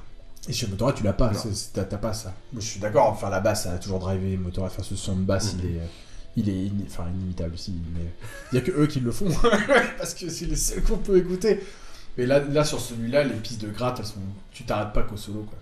Et 0.48 0.52
chez 0.54 0.66
Motorhead, 0.66 0.94
tu 0.96 1.04
l'as 1.04 1.12
pas, 1.12 1.31
t'as 1.74 1.85
pas 1.85 2.14
ça. 2.14 2.33
Moi, 2.54 2.62
je 2.62 2.66
suis 2.66 2.81
d'accord, 2.81 3.09
enfin 3.09 3.28
la 3.28 3.40
basse, 3.40 3.64
ça 3.64 3.72
a 3.72 3.76
toujours 3.78 3.98
drivé 3.98 4.38
Motorhead. 4.38 4.72
Enfin, 4.72 4.83
ce 4.83 4.96
son 4.96 5.14
de 5.16 5.20
basse, 5.24 5.52
Mhm. 5.54 5.61
il 5.62 5.70
est, 5.76 5.81
euh, 5.81 5.85
il 6.38 6.48
est 6.48 6.70
enfin, 6.87 7.04
inimitable 7.14 7.52
aussi. 7.52 7.74
Mais 7.94 8.00
il 8.52 8.54
y 8.54 8.59
a 8.59 8.64
que 8.64 8.70
eux 8.70 8.87
qui 8.87 9.00
le 9.00 9.11
font, 9.12 9.26
parce 9.98 10.14
que 10.14 10.31
c'est 10.31 10.46
les 10.46 10.57
seuls 10.57 10.83
qu'on 10.83 10.96
peut 10.96 11.18
écouter. 11.18 11.61
Mais 12.18 12.26
là, 12.26 12.40
là 12.40 12.64
sur 12.64 12.81
celui-là, 12.81 13.24
les 13.24 13.31
pistes 13.35 13.62
de 13.62 13.68
gratte, 13.70 14.00
elles 14.00 14.04
sont, 14.07 14.14
tu 14.52 14.64
t'arrêtes 14.64 14.92
pas 14.92 15.02
qu'au 15.02 15.16
solo, 15.16 15.40
quoi. 15.48 15.57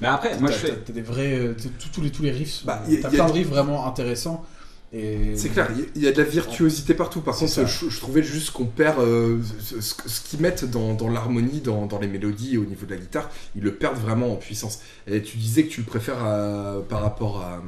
Mais 0.00 0.08
après, 0.08 0.36
moi, 0.40 0.48
T'as- 0.50 0.54
je 0.56 0.60
fais. 0.60 0.72
t'as- 0.84 0.92
des 0.92 1.02
vrais, 1.02 1.32
euh, 1.38 1.54
tous- 1.78 1.88
tous 1.90 2.00
les 2.00 2.10
tous 2.10 2.22
les 2.22 2.30
riffs. 2.32 2.50
sont- 2.52 2.66
Bah, 2.66 2.82
y 2.88 2.96
a- 2.96 3.02
t'as 3.02 3.10
plein 3.10 3.26
de 3.26 3.32
riffs 3.32 3.48
vraiment 3.48 3.86
intéressants. 3.86 4.44
Et 4.92 5.36
C'est 5.36 5.50
clair, 5.50 5.68
il 5.94 6.02
y 6.02 6.08
a- 6.08 6.12
de 6.12 6.18
la 6.20 6.28
virtuosité 6.28 6.94
partout. 6.94 7.20
Par 7.20 7.36
contre, 7.36 7.64
je, 7.64 7.88
je 7.88 8.00
trouvais 8.00 8.24
juste 8.24 8.50
qu'on 8.50 8.64
perd 8.64 8.98
euh, 8.98 9.38
ce, 9.60 9.80
ce- 9.80 9.94
ce 10.08 10.20
qu'ils 10.22 10.40
mettent 10.40 10.64
dans, 10.68 10.94
dans 10.94 11.08
l'harmonie, 11.08 11.60
dans, 11.60 11.86
dans 11.86 12.00
les 12.00 12.08
mélodies 12.08 12.54
et 12.54 12.58
au 12.58 12.64
niveau 12.64 12.86
de 12.86 12.90
la 12.94 12.96
guitare, 13.00 13.30
ils 13.54 13.62
le 13.62 13.72
perdent 13.72 13.98
vraiment 13.98 14.32
en 14.32 14.36
puissance. 14.36 14.80
Et 15.06 15.22
tu 15.22 15.36
disais 15.36 15.62
que 15.64 15.70
tu 15.70 15.82
le 15.82 15.86
préfères 15.86 16.24
à- 16.24 16.78
par 16.88 17.02
rapport 17.02 17.40
à 17.40 17.62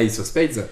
Ace 0.00 0.18
of 0.18 0.26
Spades. 0.26 0.66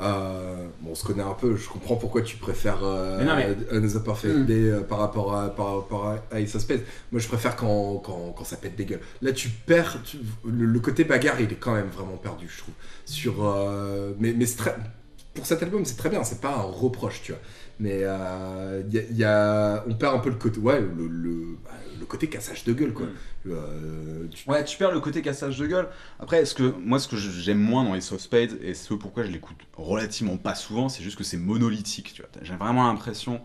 Euh, 0.00 0.66
bon, 0.80 0.90
on 0.92 0.94
se 0.94 1.04
connaît 1.04 1.22
un 1.22 1.34
peu, 1.34 1.56
je 1.56 1.68
comprends 1.68 1.96
pourquoi 1.96 2.22
tu 2.22 2.36
préfères 2.36 2.80
euh, 2.82 3.18
Mais 3.18 3.24
non, 3.24 3.36
mais- 3.36 3.76
Another 3.76 4.02
Perfect 4.02 4.34
Mm. 4.34 4.46
Day 4.46 4.70
euh, 4.70 4.80
par, 4.80 4.98
rapport 4.98 5.34
à, 5.36 5.50
par 5.54 5.76
rapport 5.76 6.16
à 6.30 6.40
Ace 6.40 6.54
of 6.54 6.62
Spades. 6.62 6.80
Moi, 7.12 7.20
je 7.20 7.28
préfère 7.28 7.56
quand, 7.56 7.96
quand, 8.04 8.34
quand 8.36 8.44
ça 8.44 8.56
pète 8.56 8.76
des 8.76 8.84
gueules. 8.86 9.00
Là, 9.22 9.32
tu 9.32 9.48
perds. 9.48 9.98
tu- 10.04 10.18
le, 10.44 10.64
le 10.66 10.80
côté 10.80 11.04
bagarre, 11.04 11.40
il 11.40 11.52
est 11.52 11.56
quand 11.60 11.74
même 11.74 11.88
vraiment 11.88 12.16
perdu, 12.16 12.46
je 12.48 12.58
trouve. 12.58 12.74
Sur, 13.04 13.44
euh, 13.44 14.12
mais 14.18 14.32
mais 14.36 14.46
très- 14.46 14.76
pour 15.34 15.46
cet 15.46 15.62
album, 15.62 15.84
c'est 15.84 15.96
très 15.96 16.08
bien, 16.10 16.24
c'est 16.24 16.40
pas 16.40 16.54
un 16.56 16.62
reproche, 16.62 17.20
tu 17.22 17.32
vois. 17.32 17.40
Mais 17.78 18.00
euh, 18.02 18.82
il 18.88 18.94
y 18.94 18.98
a- 18.98 19.02
y 19.12 19.24
a, 19.24 19.84
on 19.88 19.94
perd 19.94 20.14
un 20.16 20.18
peu 20.18 20.28
le 20.30 20.36
côté. 20.36 20.58
Ouais, 20.60 20.80
le, 20.80 21.06
le, 21.06 21.56
bah, 21.64 21.70
le 22.00 22.06
côté 22.06 22.28
cassage 22.28 22.64
de 22.64 22.72
gueule, 22.72 22.92
quoi. 22.92 23.06
Mm. 23.06 23.50
Euh, 23.50 24.26
tu- 24.30 24.48
Ouais, 24.50 24.64
tu 24.64 24.76
perds 24.76 24.90
le 24.92 25.00
côté 25.00 25.22
cassage 25.22 25.58
de 25.58 25.66
gueule. 25.66 25.88
Après, 26.18 26.44
ce 26.44 26.54
que, 26.54 26.74
moi, 26.82 26.98
ce 26.98 27.06
que 27.06 27.16
j'aime 27.16 27.60
moins 27.60 27.84
dans 27.84 27.94
les 27.94 28.00
Soft 28.00 28.24
Spades, 28.24 28.58
et 28.62 28.74
ce 28.74 28.94
pourquoi 28.94 29.22
je 29.24 29.30
l'écoute 29.30 29.56
relativement 29.76 30.36
pas 30.36 30.54
souvent, 30.54 30.88
c'est 30.88 31.02
juste 31.02 31.16
que 31.16 31.24
c'est 31.24 31.36
monolithique. 31.36 32.12
Tu 32.14 32.22
vois. 32.22 32.30
J'ai 32.42 32.56
vraiment 32.56 32.86
l'impression 32.88 33.40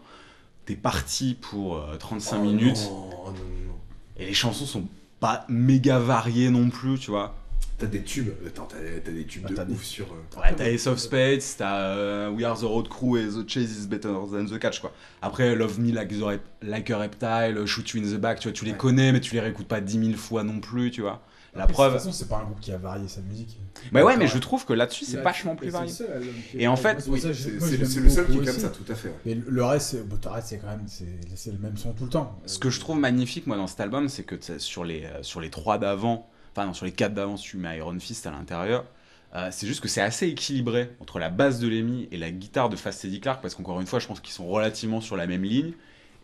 t'es 0.66 0.76
parti 0.76 1.36
pour 1.40 1.78
euh, 1.78 1.96
35 1.98 2.38
Oh 2.40 2.44
minutes, 2.44 2.78
non, 2.90 3.10
non, 3.10 3.34
non. 3.34 3.76
et 4.18 4.26
les 4.26 4.34
chansons 4.34 4.66
sont 4.66 4.88
pas 5.20 5.46
méga 5.48 6.00
variées 6.00 6.50
non 6.50 6.72
plus, 6.72 6.98
tu 6.98 7.12
vois. 7.12 7.36
T'as 7.78 7.88
des 7.88 8.04
tubes, 8.04 8.30
attends, 8.48 8.68
t'as, 8.70 8.78
t'as 9.04 9.12
des 9.12 9.26
tubes 9.26 9.44
Bah, 9.44 9.50
de 9.50 9.56
t'as 9.56 9.66
des- 9.66 9.74
ouf 9.74 9.84
sur. 9.84 10.06
euh, 10.06 10.40
Ouais, 10.40 10.56
t'as 10.56 10.64
les 10.64 10.78
Soft 10.78 11.00
Spades, 11.00 11.42
t'as 11.58 11.88
euh, 11.90 12.30
We 12.30 12.46
Are 12.46 12.58
the 12.58 12.64
Road 12.64 12.88
Crew 12.88 13.18
et 13.18 13.28
The 13.28 13.48
Chase 13.50 13.78
is 13.84 13.88
Better 13.88 14.08
Than 14.32 14.46
the 14.46 14.58
Catch, 14.60 14.80
quoi. 14.80 14.94
Après, 15.22 15.54
Love 15.56 15.78
Me 15.82 15.92
Like, 15.92 16.18
the 16.18 16.22
Rep- 16.24 16.40
like 16.62 16.90
a 16.90 16.98
Reptile, 16.98 17.66
Shoot 17.66 17.90
You 17.90 18.02
in 18.02 18.08
the 18.16 18.18
Back, 18.20 18.40
tu 18.40 18.48
vois, 18.48 18.54
tu 18.54 18.64
les 18.64 18.72
Ouais. 18.72 18.78
connais, 18.78 19.12
mais 19.12 19.20
tu 19.20 19.34
les 19.34 19.42
réécoutes 19.42 19.68
pas 19.68 19.82
10 19.82 20.00
000 20.06 20.18
fois 20.18 20.44
non 20.44 20.62
plus, 20.62 20.90
tu 20.90 21.02
vois. 21.02 21.22
La 21.54 21.64
Après, 21.64 21.74
preuve. 21.74 21.92
De 21.94 21.98
toute 21.98 22.06
façon, 22.08 22.18
c'est 22.18 22.28
pas 22.30 22.38
un 22.38 22.44
groupe 22.46 22.60
qui 22.62 22.72
a 22.72 22.78
varié 22.78 23.08
sa 23.10 23.22
musique. 23.22 23.58
Bah 23.92 24.04
ouais, 24.04 24.16
mais 24.18 24.28
je 24.28 24.38
trouve 24.38 24.66
que 24.66 24.74
là-dessus, 24.74 25.04
c'est 25.06 25.22
vachement 25.22 25.56
plus 25.58 25.68
c'est 25.68 25.72
varié. 25.72 25.92
est 26.54 26.64
Et 26.64 26.68
en 26.68 26.76
fait, 26.78 26.98
c'est 27.00 27.06
pour 27.06 27.14
oui, 27.14 27.22
ça 27.22 27.30
que 27.30 27.34
c'est, 27.34 27.50
je- 27.52 27.60
moi, 27.60 27.68
c'est 27.68 27.78
je 27.86 28.00
le, 28.02 28.10
seul 28.10 28.26
qui 28.28 28.34
est 28.40 28.46
comme 28.46 28.60
ça, 28.60 28.70
tout 28.70 28.90
à 28.92 28.96
fait. 28.96 29.14
Mais 29.26 29.38
le 29.46 29.64
reste, 29.66 29.96
c'est- 30.44 30.58
quand 30.60 30.68
même 30.68 30.84
c'est 30.88 31.06
c'est 31.36 31.52
le 31.52 31.58
même 31.58 31.76
son 31.78 31.92
tout 31.94 32.06
le 32.06 32.10
temps. 32.10 32.40
Ce 32.46 32.58
que 32.60 32.70
je 32.70 32.80
trouve 32.80 33.00
magnifique, 33.00 33.48
moi, 33.48 33.56
dans 33.58 33.68
cet 33.68 33.80
album, 33.82 34.08
c'est 34.10 34.24
que 34.24 34.36
sur 34.60 34.84
les, 34.86 35.04
euh, 35.06 35.24
sur 35.24 35.40
les 35.42 35.50
trois 35.50 35.78
d'avant, 35.78 36.30
enfin, 36.56 36.68
non, 36.68 36.74
sur 36.74 36.86
les 36.86 36.92
quatre 36.92 37.14
d'avant, 37.14 37.38
si 37.38 37.50
tu 37.50 37.58
mets 37.58 37.78
Iron 37.78 38.00
Fist 38.00 38.26
à 38.28 38.32
l'intérieur, 38.32 38.86
euh, 39.36 39.50
c'est 39.52 39.68
juste 39.68 39.82
que 39.82 39.88
c'est 39.88 40.02
assez 40.02 40.28
équilibré 40.28 40.92
entre 41.02 41.20
la 41.20 41.30
basse 41.30 41.60
de 41.60 41.68
Lemmy 41.68 42.08
et 42.12 42.18
la 42.18 42.32
guitare 42.32 42.70
de 42.70 42.76
Fast 42.76 43.04
Eddie 43.04 43.20
Clark, 43.20 43.42
parce 43.42 43.56
qu'encore 43.56 43.82
une 43.82 43.88
fois, 43.88 44.00
je 44.00 44.08
pense 44.08 44.22
qu'ils 44.22 44.34
sont 44.34 44.48
relativement 44.48 45.02
sur 45.02 45.18
la 45.18 45.28
même 45.28 45.44
ligne, 45.44 45.74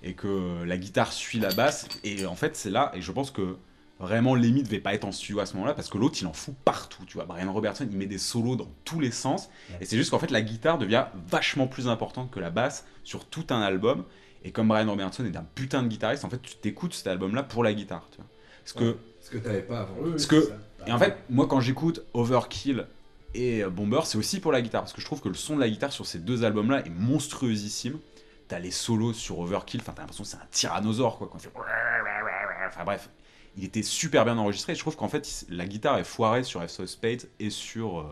et 0.04 0.14
que 0.14 0.64
la 0.64 0.78
guitare 0.78 1.12
suit 1.12 1.40
la 1.40 1.54
basse, 1.54 1.88
et 2.04 2.26
en 2.26 2.36
fait, 2.36 2.56
c'est 2.56 2.70
là, 2.70 2.92
et 2.96 3.02
je 3.02 3.12
pense 3.12 3.32
que 3.32 3.58
vraiment 4.00 4.34
Lemmy 4.34 4.64
devait 4.64 4.80
pas 4.80 4.94
être 4.94 5.06
en 5.06 5.12
studio 5.12 5.40
à 5.40 5.46
ce 5.46 5.54
moment-là 5.54 5.74
parce 5.74 5.88
que 5.88 5.98
l'autre 5.98 6.18
il 6.20 6.26
en 6.26 6.34
fout 6.34 6.56
partout, 6.66 7.06
tu 7.06 7.14
vois. 7.14 7.26
Brian 7.26 7.54
Robertson 7.54 7.88
il 7.90 7.96
met 7.96 8.08
des 8.08 8.18
solos 8.18 8.56
dans 8.56 8.68
tous 8.84 9.00
les 9.00 9.12
sens 9.12 9.50
et 9.80 9.86
c'est 9.86 9.96
juste 9.96 10.10
qu'en 10.10 10.18
fait 10.18 10.32
la 10.32 10.42
guitare 10.42 10.80
devient 10.80 11.06
vachement 11.28 11.68
plus 11.68 11.88
importante 11.88 12.32
que 12.32 12.40
la 12.40 12.50
basse 12.50 12.86
sur 13.04 13.26
tout 13.26 13.46
un 13.52 13.62
album 13.62 14.06
et 14.44 14.52
comme 14.52 14.70
Brian 14.70 14.90
Robertson 14.90 15.24
est 15.26 15.38
un 15.38 15.46
putain 15.54 15.84
de 15.84 15.88
guitariste, 15.88 16.26
en 16.26 16.30
fait 16.32 16.42
tu 16.42 16.56
t'écoutes 16.56 16.94
cet 16.96 17.08
album-là 17.08 17.44
pour 17.44 17.64
la 17.64 17.74
guitare, 17.74 18.08
tu 18.10 18.18
vois. 18.18 18.26
Parce 18.64 18.74
que 18.74 18.98
que 19.32 19.38
t'avais 19.38 19.62
pas 19.62 19.82
avant. 19.82 19.96
Oui, 20.02 20.12
Parce 20.12 20.26
que- 20.26 20.52
et 20.88 20.92
en 20.92 21.00
fait, 21.00 21.16
moi, 21.30 21.48
quand 21.48 21.60
j'écoute 21.60 22.04
Overkill 22.14 22.88
et 23.34 23.64
euh, 23.64 23.70
Bomber, 23.70 24.02
c'est 24.06 24.18
aussi 24.18 24.40
pour 24.40 24.52
la 24.52 24.62
guitare. 24.62 24.82
Parce 24.82 24.94
que 24.94 25.02
je 25.02 25.06
trouve 25.06 25.22
que 25.22 25.30
le 25.30 25.36
son 25.36 25.56
de 25.56 25.62
la 25.62 25.70
guitare 25.70 25.92
sur 25.92 26.06
ces 26.06 26.20
deux 26.20 26.44
albums-là 26.44 26.86
est 26.86 26.90
monstrueusissime. 26.90 28.00
T'as 28.48 28.60
les 28.60 28.72
solos 28.72 29.14
sur 29.14 29.40
Overkill, 29.40 29.80
enfin, 29.82 29.94
t'as 29.96 30.02
l'impression 30.02 30.24
que 30.24 30.30
c'est 30.30 30.38
un 30.38 30.48
tyrannosaure, 30.52 31.18
quoi. 31.18 31.30
Quand 31.32 31.38
il 31.38 31.44
fait... 31.44 31.52
Enfin, 32.68 32.84
bref. 32.86 33.10
Il 33.58 33.64
était 33.66 33.84
super 33.84 34.24
bien 34.26 34.38
enregistré. 34.38 34.72
Et 34.74 34.76
je 34.76 34.80
trouve 34.80 34.96
qu'en 34.96 35.10
fait, 35.10 35.46
la 35.50 35.66
guitare 35.66 35.98
est 35.98 36.04
foirée 36.06 36.44
sur 36.44 36.62
F 36.68 36.86
Spade 36.86 37.24
et 37.40 37.50
sur. 37.50 38.00
euh, 38.00 38.04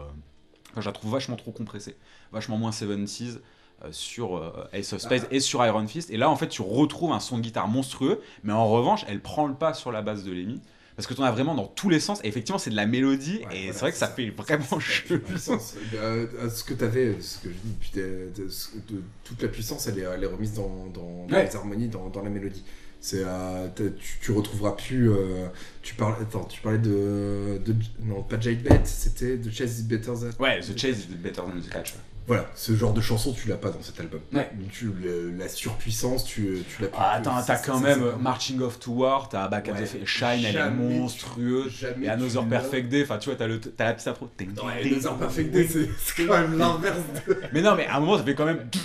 enfin, 0.72 0.82
je 0.82 0.86
la 0.86 0.92
trouve 0.92 1.12
vachement 1.12 1.38
trop 1.38 1.52
compressée. 1.52 1.96
Vachement 2.32 2.58
moins 2.58 2.72
70s. 2.72 3.40
euh, 3.86 3.88
sur 3.92 4.36
euh, 4.38 4.68
Ace 4.74 4.92
of 4.92 5.00
Spades 5.02 5.28
et 5.32 5.40
sur 5.40 5.66
Iron 5.66 5.88
Fist 5.88 6.10
et 6.12 6.18
là 6.18 6.30
en 6.30 6.36
fait 6.36 6.50
tu 6.50 6.62
retrouves 6.62 7.14
un 7.14 7.22
son 7.22 7.38
de 7.38 7.42
guitare 7.44 7.70
monstrueux 7.70 8.20
mais 8.44 8.52
en 8.52 8.68
revanche 8.68 9.06
elle 9.08 9.22
prend 9.22 9.48
le 9.48 9.54
pas 9.54 9.74
sur 9.74 9.94
la 9.94 10.02
base 10.02 10.26
de 10.26 10.34
Lemmy 10.34 10.60
parce 11.00 11.08
que 11.08 11.14
tu 11.14 11.22
en 11.22 11.24
as 11.24 11.32
vraiment 11.32 11.56
dans 11.56 11.66
tous 11.68 11.90
les 11.90 12.02
sens 12.02 12.20
et 12.26 12.28
effectivement 12.28 12.60
c'est 12.60 12.72
de 12.72 12.76
la 12.76 12.86
mélodie 12.86 13.38
Ouais, 13.50 13.56
et 13.56 13.60
voilà, 13.68 13.74
c'est 13.74 13.80
vrai 13.80 13.92
que 13.94 13.98
ça 13.98 14.08
fait 14.10 14.30
vraiment 14.32 14.66
La 14.74 14.80
chelou 14.82 15.20
puissance. 15.22 15.76
Euh, 15.94 16.28
ce 16.50 16.62
que 16.66 16.74
t'avais, 16.74 17.16
ce 17.22 17.38
que 17.38 17.48
je 17.50 17.54
dis 17.54 17.72
depuis 17.80 17.92
de- 17.94 18.30
de- 18.36 18.96
de- 18.96 19.04
toute 19.24 19.42
la 19.42 19.48
puissance, 19.48 19.88
elle 19.88 20.00
est, 20.00 20.02
elle 20.02 20.24
est 20.24 20.28
remise 20.28 20.54
dans, 20.56 20.88
dans, 20.94 21.26
dans 21.26 21.36
Ouais. 21.36 21.46
les 21.46 21.56
harmonies, 21.56 21.88
dans, 21.88 22.10
dans 22.10 22.22
la 22.22 22.30
mélodie. 22.30 22.66
C'est, 23.00 23.22
euh, 23.26 23.70
tu, 23.78 23.86
tu 24.22 24.32
retrouveras 24.34 24.74
plus. 24.74 25.10
euh, 25.10 25.48
tu 25.82 25.96
parlais, 25.96 26.18
attends, 26.22 26.44
tu 26.44 26.60
parlais 26.60 26.80
de, 26.80 27.62
de 27.66 27.74
non 28.04 28.24
pas 28.24 28.38
Jade 28.38 28.62
Bet, 28.62 28.82
c'était 28.84 29.38
The 29.38 29.50
Chase 29.52 29.80
is 29.80 29.84
Better 29.84 30.12
Than. 30.20 30.44
ouais 30.44 30.60
The 30.60 30.78
Chase 30.78 31.06
is 31.10 31.16
better 31.16 31.44
than 31.44 31.62
the 31.62 31.70
catch 31.70 31.94
Voilà, 32.28 32.46
ce 32.54 32.76
genre 32.76 32.94
de 32.94 33.02
chanson 33.02 33.34
tu 33.34 33.48
l'as 33.48 33.56
pas 33.58 33.72
dans 33.72 33.82
cet 33.82 34.00
album. 34.00 34.20
Ouais. 34.34 34.48
Tu, 34.72 34.92
le- 35.04 35.32
la 35.32 35.50
surpuissance, 35.50 36.26
tu, 36.26 36.64
tu 36.70 36.82
l'as 36.84 36.88
plus. 36.90 36.98
ah, 37.00 37.14
attends 37.14 37.42
t'as 37.46 37.58
quand 37.58 37.80
même 37.80 38.04
Marching 38.22 38.62
Off 38.62 38.80
to 38.80 38.92
War 38.92 39.30
t'as 39.30 39.48
Back 39.48 39.72
Ouais. 39.74 40.06
Shine 40.06 40.46
elle 40.46 40.56
est 40.56 40.70
monstrueuse 40.70 41.72
jamais 41.72 42.06
et 42.06 42.10
Another 42.10 42.46
Perfect 42.48 42.90
Day 42.90 43.02
enfin 43.04 43.18
tu 43.18 43.30
vois 43.30 43.38
t'as 43.38 43.48
le 43.48 43.60
t'as 43.60 43.86
la 43.86 43.94
petite 43.94 44.08
intro 44.10 44.30
ting, 44.38 44.50
Another. 44.60 45.18
Perfect 45.18 45.52
Day, 45.52 45.68
c'est 45.68 46.26
quand 46.28 46.40
même 46.40 46.56
l'inverse 46.58 46.98
de. 47.28 47.38
mais 47.54 47.62
non 47.64 47.74
mais 47.76 47.88
à 47.88 47.98
un 47.98 48.00
moment 48.00 48.18
ça 48.18 48.24
fait 48.24 48.36
quand 48.36 48.46
même 48.46 48.68
tu 48.72 48.80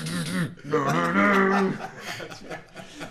vois 0.70 0.90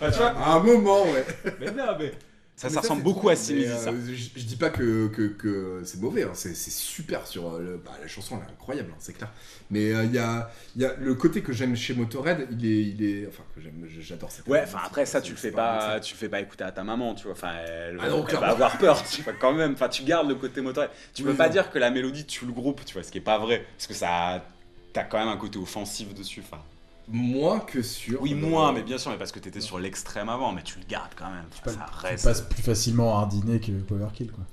À 0.00 0.54
un 0.56 0.60
moment, 0.60 1.04
ouais. 1.04 1.24
mais 1.60 1.70
non 1.70 1.96
mais 1.98 2.12
ça, 2.56 2.68
ressemble 2.80 3.02
beaucoup 3.02 3.28
à 3.28 3.34
Lizzy, 3.34 3.64
ça. 3.66 3.90
euh, 3.90 4.00
je, 4.06 4.38
je 4.40 4.44
dis 4.44 4.56
pas 4.56 4.70
que, 4.70 5.08
que, 5.08 5.22
que 5.28 5.82
c'est 5.84 6.00
mauvais, 6.00 6.22
hein, 6.22 6.30
c'est 6.34 6.54
c'est 6.54 6.70
super 6.70 7.26
sur 7.26 7.52
euh, 7.54 7.58
le, 7.60 7.76
bah, 7.84 7.92
la 8.00 8.06
chanson, 8.06 8.38
elle 8.40 8.48
est 8.48 8.52
incroyable, 8.52 8.90
hein, 8.92 8.96
c'est 9.00 9.12
clair. 9.12 9.30
Mais 9.70 9.92
euh, 9.92 10.04
il 10.04 10.12
y, 10.14 10.18
a, 10.18 10.50
il 10.76 10.82
y 10.82 10.84
a 10.84 10.94
le 10.94 11.14
côté 11.14 11.42
que 11.42 11.52
j'aime 11.52 11.74
chez 11.74 11.94
Motorhead, 11.94 12.46
il 12.52 12.64
est, 12.64 12.82
il 12.82 13.02
est, 13.04 13.26
enfin 13.26 13.42
que 13.54 13.60
j'aime, 13.60 13.84
j'adore 14.00 14.30
cette. 14.30 14.46
Ouais, 14.46 14.62
enfin 14.62 14.78
après 14.84 15.04
ça 15.04 15.20
tu 15.20 15.32
le 15.32 15.36
fais 15.38 15.50
pas, 15.50 15.98
tu 16.00 16.14
le 16.14 16.18
fais 16.18 16.28
pas 16.28 16.40
écouter 16.40 16.62
à 16.64 16.70
ta 16.72 16.84
maman, 16.84 17.14
tu 17.14 17.24
vois. 17.24 17.32
Enfin, 17.32 17.52
elle, 17.66 17.98
Ah 18.00 18.08
non, 18.08 18.20
elle 18.20 18.24
clairement. 18.26 18.46
va 18.46 18.52
avoir 18.52 18.78
peur, 18.78 19.02
tu 19.08 19.22
vois 19.22 19.32
quand 19.32 19.52
même. 19.52 19.72
Enfin, 19.72 19.88
tu 19.88 20.04
gardes 20.04 20.28
le 20.28 20.36
côté 20.36 20.60
moteur. 20.60 20.90
Tu 21.12 21.24
peux 21.24 21.30
Oui, 21.30 21.36
pas 21.36 21.46
non. 21.46 21.52
dire 21.52 21.70
que 21.72 21.78
la 21.80 21.90
mélodie 21.90 22.24
tue 22.24 22.46
le 22.46 22.52
groupe, 22.52 22.84
tu 22.84 22.94
vois, 22.94 23.02
ce 23.02 23.10
qui 23.10 23.18
est 23.18 23.20
pas 23.20 23.38
vrai, 23.38 23.66
parce 23.76 23.88
que 23.88 23.94
ça, 23.94 24.44
t'as 24.92 25.02
quand 25.04 25.18
même 25.18 25.28
un 25.28 25.36
côté 25.36 25.58
offensif 25.58 26.14
dessus. 26.14 26.40
Enfin, 26.44 26.62
Moins 27.08 27.60
que 27.60 27.82
sur. 27.82 28.22
oui, 28.22 28.32
moins, 28.34 28.72
mais 28.72 28.82
bien 28.82 28.96
sûr, 28.96 29.10
mais 29.10 29.18
parce 29.18 29.30
que 29.30 29.38
t'étais 29.38 29.60
sur 29.60 29.78
l'extrême 29.78 30.30
avant, 30.30 30.52
mais 30.52 30.62
tu 30.62 30.78
le 30.78 30.86
gardes 30.86 31.12
quand 31.16 31.28
même. 31.30 31.44
Tu 31.50 31.58
Enfin, 31.60 31.72
ça 31.72 31.78
passes- 31.84 31.90
tu 32.00 32.06
reste. 32.06 32.24
passes 32.24 32.40
plus 32.40 32.62
facilement 32.62 33.18
à 33.18 33.22
Hardiner 33.22 33.60
que 33.60 33.72
Powerkill, 33.72 34.32
quoi. 34.32 34.44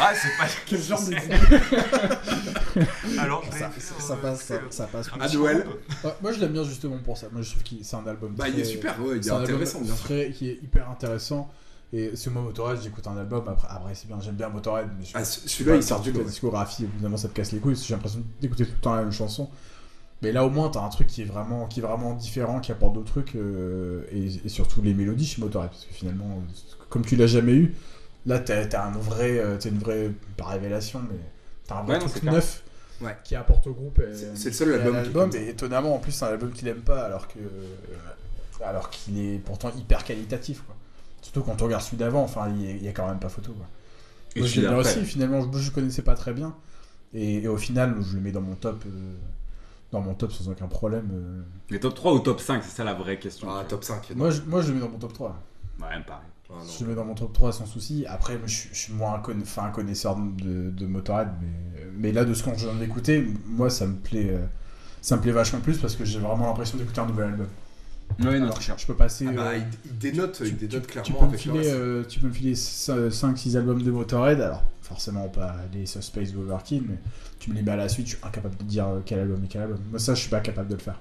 Ah, 0.00 0.12
c'est 0.14 0.36
pas. 0.36 0.48
Quel 0.66 0.82
genre 0.82 1.00
de 1.06 1.14
Alors, 3.20 3.44
ça, 3.52 3.70
ça 3.98 4.16
passe, 4.16 4.42
ça, 4.42 4.54
c'est- 4.68 4.76
ça 4.76 4.86
passe. 4.86 5.08
À 5.20 5.28
Noël. 5.28 5.66
Ouais, 6.04 6.10
moi, 6.20 6.32
je 6.32 6.40
l'aime 6.40 6.52
bien 6.52 6.64
justement 6.64 6.98
pour 6.98 7.16
ça. 7.16 7.28
Moi, 7.30 7.42
je 7.42 7.50
trouve 7.50 7.62
que 7.62 7.70
c'est 7.82 7.96
un 7.96 8.06
album. 8.06 8.34
Bah, 8.34 8.48
il 8.48 8.58
est 8.58 8.62
très- 8.62 8.70
super, 8.72 9.00
ouais, 9.00 9.16
il 9.18 9.22
c'est 9.22 9.30
est 9.30 9.32
un 9.32 9.36
album 9.36 9.54
intéressant, 9.54 9.80
bien 9.80 9.94
sûr. 9.94 10.04
frais, 10.04 10.32
qui 10.36 10.48
est 10.48 10.54
hyper 10.62 10.88
intéressant. 10.90 11.50
Et 11.92 12.14
ce 12.14 12.30
moi, 12.30 12.42
Motorhead, 12.42 12.80
j'écoute 12.82 13.06
un 13.06 13.16
album. 13.16 13.48
Après, 13.48 13.68
après 13.70 13.94
c'est 13.94 14.06
bien, 14.06 14.18
j'aime 14.20 14.36
bien 14.36 14.48
Motorhead. 14.48 14.88
Mais 14.98 15.04
je, 15.04 15.10
Ah, 15.14 15.24
celui-là, 15.24 15.76
il 15.76 15.82
sort 15.82 16.00
du. 16.00 16.12
La 16.12 16.24
discographie, 16.24 16.84
évidemment, 16.84 17.16
ça 17.16 17.28
te 17.28 17.34
casse 17.34 17.52
les 17.52 17.58
couilles. 17.58 17.76
J'ai 17.76 17.94
l'impression 17.94 18.22
d'écouter 18.40 18.64
tout 18.66 18.72
le 18.74 18.80
temps 18.80 18.94
la 18.94 19.02
même 19.02 19.12
chanson. 19.12 19.48
Mais 20.22 20.32
là, 20.32 20.44
au 20.44 20.50
moins, 20.50 20.68
t'as 20.68 20.82
un 20.84 20.88
truc 20.90 21.06
qui 21.06 21.22
est 21.22 21.24
vraiment, 21.24 21.66
qui 21.66 21.80
est 21.80 21.82
vraiment 21.82 22.12
différent, 22.14 22.60
qui 22.60 22.72
apporte 22.72 22.94
d'autres 22.94 23.10
trucs. 23.12 23.34
euh, 23.36 24.02
et, 24.12 24.26
et 24.44 24.48
surtout 24.48 24.82
les 24.82 24.92
mélodies 24.94 25.26
chez 25.26 25.40
Motorhead. 25.40 25.70
Parce 25.70 25.86
que 25.86 25.94
finalement, 25.94 26.26
euh, 26.46 26.52
comme 26.90 27.04
tu 27.04 27.16
l'as 27.16 27.26
jamais 27.26 27.54
eu, 27.54 27.74
là, 28.26 28.38
t'as 28.38 28.84
un 28.86 28.90
vrai, 28.92 29.38
euh, 29.38 29.56
t'as 29.58 29.70
une 29.70 29.78
vraie, 29.78 30.10
pas 30.36 30.46
révélation, 30.46 31.00
mais 31.10 31.18
t'as 31.66 31.76
un 31.80 31.82
vrai 31.84 31.94
Ouais, 31.98 32.06
truc 32.08 32.22
neuf. 32.24 32.62
Ouais. 33.00 33.16
Qui 33.24 33.34
apporte 33.34 33.66
au 33.66 33.72
groupe. 33.72 33.98
et- 34.00 34.14
C'est- 34.36 34.50
le 34.50 34.52
seul 34.54 34.74
album 34.96 35.32
ça. 35.32 35.38
et 35.38 35.48
étonnamment, 35.48 35.94
en 35.94 35.98
plus, 35.98 36.12
c'est 36.12 36.26
un 36.26 36.28
album 36.28 36.50
qu'il 36.52 36.68
aime 36.68 36.82
pas, 36.82 37.02
alors 37.04 37.26
que, 37.28 37.38
euh, 37.38 37.74
alors 38.62 38.90
qu'il 38.90 39.18
est 39.18 39.38
pourtant 39.38 39.70
hyper 39.76 40.04
qualitatif, 40.04 40.62
quoi. 40.66 40.76
Surtout 41.22 41.42
quand 41.42 41.60
on 41.62 41.64
regarde 41.64 41.82
celui 41.82 41.96
d'avant, 41.96 42.22
enfin, 42.22 42.50
il 42.54 42.62
y 42.62 42.68
a- 42.68 42.70
il 42.76 42.82
y, 42.84 42.88
a 42.88 42.92
quand 42.92 43.06
même 43.08 43.18
pas 43.18 43.28
photo, 43.30 43.52
quoi. 43.52 43.66
Et 44.36 44.40
Moi, 44.40 44.48
je 44.48 44.60
aussi, 44.66 45.04
finalement, 45.04 45.40
je, 45.52 45.58
je 45.58 45.70
connaissais 45.70 46.02
pas 46.02 46.14
très 46.14 46.32
bien, 46.34 46.54
et, 47.14 47.42
et 47.42 47.48
au 47.48 47.56
final, 47.56 47.96
je 48.02 48.14
le 48.16 48.20
mets 48.20 48.32
dans 48.32 48.40
mon 48.42 48.54
top, 48.54 48.84
euh, 48.86 48.90
dans 49.92 50.00
mon 50.00 50.14
top 50.14 50.32
sans 50.32 50.48
aucun 50.50 50.66
problème. 50.68 51.08
euh. 51.12 51.42
Les 51.70 51.80
top 51.80 51.94
3 51.94 52.12
ou 52.14 52.18
top 52.20 52.40
5, 52.40 52.62
c'est 52.62 52.76
ça 52.76 52.84
la 52.84 52.94
vraie 52.94 53.18
question. 53.18 53.48
Ah, 53.50 53.64
top 53.68 53.84
5. 53.84 54.10
Moi, 54.16 54.30
je, 54.30 54.42
moi, 54.42 54.62
je 54.62 54.68
le 54.68 54.74
mets 54.74 54.80
dans 54.80 54.88
mon 54.88 54.98
top 54.98 55.12
3. 55.12 55.36
vois. 55.78 55.88
Ouais, 55.88 55.94
pareil. 56.06 56.24
Ah. 56.50 56.54
Je 56.78 56.84
le 56.84 56.90
mets 56.90 56.96
dans 56.96 57.04
mon 57.04 57.14
top 57.14 57.32
3 57.32 57.52
sans 57.52 57.66
souci. 57.66 58.04
Après, 58.08 58.36
moi, 58.36 58.46
je, 58.46 58.54
suis- 58.54 58.68
je 58.72 58.78
suis 58.78 58.92
moins 58.92 59.14
un, 59.14 59.18
conna- 59.20 59.42
enfin, 59.42 59.64
un 59.64 59.70
connaisseur 59.70 60.16
de, 60.16 60.70
de 60.70 60.86
Motorhead, 60.86 61.28
mais, 61.40 61.84
mais 61.96 62.12
là, 62.12 62.24
de 62.24 62.34
ce 62.34 62.42
que 62.42 62.50
j'en 62.56 62.80
ai 62.80 62.84
écouté, 62.84 63.26
moi, 63.46 63.70
ça 63.70 63.86
me 63.86 63.94
plaît, 63.96 64.30
euh, 64.30 64.44
ça 65.00 65.16
me 65.16 65.22
plaît 65.22 65.32
vachement 65.32 65.60
plus 65.60 65.78
parce 65.78 65.96
que 65.96 66.04
j'ai 66.04 66.18
vraiment 66.18 66.46
l'impression 66.46 66.76
d'écouter 66.78 67.00
un 67.00 67.06
nouvel 67.06 67.28
album. 67.30 67.46
Ouais, 68.18 68.40
non, 68.40 68.46
Alors, 68.46 68.60
je 68.60 68.86
peux 68.86 68.94
passer. 68.96 69.26
Ah 69.28 69.32
bah, 69.32 69.42
euh, 69.54 69.60
il, 69.86 69.98
dénote, 69.98 70.32
tu, 70.42 70.48
il 70.48 70.56
dénote 70.56 70.82
tu- 70.86 70.88
clairement 70.92 71.04
tu 71.06 71.12
peux 71.12 71.18
me 71.20 71.28
avec 71.28 71.44
le 71.44 71.52
filer, 71.52 71.70
euh, 71.72 72.04
tu 72.04 72.18
peux 72.18 72.26
me 72.26 72.32
filer 72.32 72.54
5-6 72.54 73.56
albums 73.56 73.82
de 73.82 73.90
Motorhead, 73.92 74.40
alors 74.40 74.64
forcément 74.90 75.28
pas 75.28 75.54
les 75.72 75.86
Space 75.86 76.34
ou 76.36 76.40
Overkill, 76.42 76.82
mais 76.88 76.96
tu 77.38 77.50
me 77.50 77.54
les 77.54 77.62
mets 77.62 77.70
à 77.70 77.76
la 77.76 77.88
suite, 77.88 78.06
je 78.08 78.16
suis 78.16 78.24
incapable 78.24 78.56
de 78.56 78.64
dire 78.64 78.86
euh, 78.88 79.00
quel 79.06 79.20
album 79.20 79.42
est 79.44 79.46
quel 79.48 79.62
album. 79.62 79.78
Moi, 79.88 79.98
ça, 80.00 80.14
je 80.14 80.20
suis 80.20 80.28
pas 80.30 80.40
capable 80.40 80.68
de 80.68 80.74
le 80.74 80.80
faire. 80.80 80.98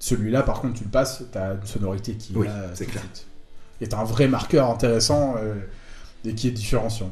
Celui-là, 0.00 0.42
par 0.42 0.60
contre, 0.60 0.74
tu 0.78 0.84
le 0.84 0.90
passes, 0.90 1.22
t'as 1.32 1.54
une 1.54 1.64
sonorité 1.66 2.14
qui 2.14 2.32
est 2.32 2.36
Oui, 2.36 2.46
clair. 2.46 3.02
suite. 3.02 3.26
Et 3.80 3.86
t'as 3.88 3.98
un 4.00 4.04
vrai 4.04 4.26
marqueur 4.28 4.68
intéressant 4.70 5.36
euh, 5.38 5.54
et 6.24 6.34
qui 6.34 6.48
est 6.48 6.52
différenciant. 6.52 7.10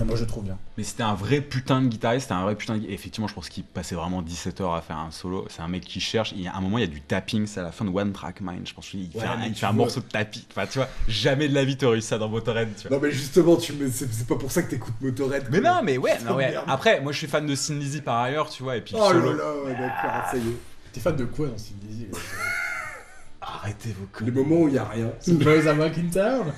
Et 0.00 0.04
moi, 0.04 0.16
je 0.16 0.22
le 0.22 0.26
trouve 0.26 0.44
bien. 0.44 0.56
Mais 0.78 0.84
c'était 0.84 1.02
un 1.02 1.12
vrai 1.14 1.42
putain 1.42 1.82
de 1.82 1.86
guitariste, 1.88 2.22
c'était 2.28 2.34
un 2.34 2.44
vrai 2.44 2.54
putain 2.54 2.78
de... 2.78 2.86
Effectivement, 2.88 3.28
je 3.28 3.34
pense 3.34 3.50
qu'il 3.50 3.64
passait 3.64 3.94
vraiment 3.94 4.22
17 4.22 4.62
heures 4.62 4.72
à 4.74 4.80
faire 4.80 4.96
un 4.96 5.10
solo. 5.10 5.46
C'est 5.50 5.60
un 5.60 5.68
mec 5.68 5.82
qui 5.84 6.00
cherche. 6.00 6.32
Il 6.34 6.40
y 6.40 6.48
a 6.48 6.56
un 6.56 6.60
moment, 6.62 6.78
il 6.78 6.80
y 6.80 6.84
a 6.84 6.86
du 6.86 7.02
tapping, 7.02 7.46
c'est 7.46 7.60
à 7.60 7.64
la 7.64 7.70
fin 7.70 7.84
de 7.84 7.90
One 7.90 8.10
Track 8.12 8.40
Mind. 8.40 8.66
Je 8.66 8.72
pense 8.72 8.88
qu'il 8.88 9.00
Ouais, 9.12 9.20
fait 9.20 9.26
un, 9.26 9.44
il 9.44 9.54
fait 9.54 9.66
un 9.66 9.72
morceau 9.72 10.00
de 10.00 10.06
tapping. 10.06 10.42
Enfin, 10.52 10.66
tu 10.66 10.78
vois, 10.78 10.88
jamais 11.06 11.48
de 11.50 11.54
la 11.54 11.66
vie 11.66 11.76
t'aurais 11.76 11.98
eu 11.98 12.00
ça 12.00 12.16
dans 12.16 12.30
Motorhead, 12.30 12.70
tu 12.80 12.88
vois. 12.88 12.96
Non, 12.96 13.02
mais 13.02 13.10
justement, 13.12 13.56
tu 13.56 13.74
me... 13.74 13.90
c'est 13.90 14.10
c'est 14.10 14.26
pas 14.26 14.36
pour 14.36 14.50
ça 14.50 14.62
que 14.62 14.70
t'écoutes 14.70 14.98
Motorhead. 15.02 15.48
Mais 15.50 15.60
non, 15.60 15.82
mais 15.84 15.98
ouais, 15.98 16.18
non, 16.24 16.34
ouais. 16.36 16.50
merde. 16.50 16.64
Après, 16.66 17.02
moi 17.02 17.12
je 17.12 17.18
suis 17.18 17.26
fan 17.26 17.44
de 17.46 17.54
Sin 17.54 17.74
Lizzy 17.74 18.00
par 18.00 18.20
ailleurs, 18.20 18.48
tu 18.48 18.62
vois, 18.62 18.76
et 18.78 18.80
puis 18.80 18.94
Oh 18.96 19.00
là 19.12 19.20
solo. 19.20 19.34
là, 19.36 19.52
ouais, 19.66 19.72
d'accord, 19.72 20.30
ça 20.30 20.38
y 20.38 20.40
est. 20.40 20.56
T'es 20.92 21.00
fan 21.00 21.14
de 21.14 21.26
quoi 21.26 21.48
dans 21.48 21.52
Dizzy 21.52 22.06
Arrêtez 23.62 23.90
vos 23.90 24.06
Les 24.24 24.32
conneries. 24.32 24.48
moments 24.48 24.62
où 24.62 24.68
il 24.68 24.74
y 24.74 24.78
a 24.78 24.84
rien. 24.84 25.10
The 25.24 25.32
Boys 25.32 25.66
Are 25.66 25.76
Back 25.76 25.98
in 25.98 26.08
Town 26.10 26.52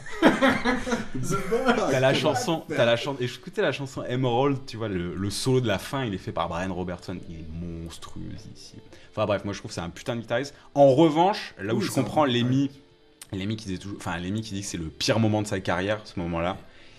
T'as 1.90 2.00
la 2.00 2.14
chanson, 2.14 2.62
t'as 2.68 2.84
la 2.84 2.96
chanson, 2.96 3.16
et 3.20 3.24
écoutez 3.24 3.60
la 3.62 3.72
chanson 3.72 4.02
Emerald, 4.04 4.58
tu 4.66 4.76
vois, 4.76 4.88
le, 4.88 5.14
le 5.14 5.30
solo 5.30 5.60
de 5.60 5.66
la 5.68 5.78
fin, 5.78 6.04
il 6.04 6.14
est 6.14 6.18
fait 6.18 6.32
par 6.32 6.48
Brian 6.48 6.72
Robertson, 6.72 7.16
il 7.28 7.36
est 7.40 7.44
monstrueux 7.82 8.22
ici. 8.54 8.74
Enfin 9.10 9.26
bref, 9.26 9.44
moi 9.44 9.52
je 9.52 9.58
trouve 9.58 9.70
que 9.70 9.74
c'est 9.74 9.80
un 9.80 9.90
putain 9.90 10.16
de 10.16 10.20
guitariste. 10.20 10.54
En 10.74 10.88
revanche, 10.94 11.54
là 11.60 11.74
où 11.74 11.78
Oui, 11.78 11.84
je 11.84 11.90
comprends 11.90 12.24
Lemmy, 12.24 12.70
Lemmy 13.32 13.56
qui 13.56 13.66
disait 13.66 13.78
toujours, 13.78 13.96
enfin 13.98 14.16
Lemmy 14.18 14.40
qui 14.42 14.54
dit 14.54 14.60
que 14.60 14.66
c'est 14.66 14.78
le 14.78 14.88
pire 14.88 15.18
moment 15.18 15.42
de 15.42 15.46
sa 15.46 15.60
carrière, 15.60 16.00
ce 16.04 16.18
moment-là, 16.20 16.56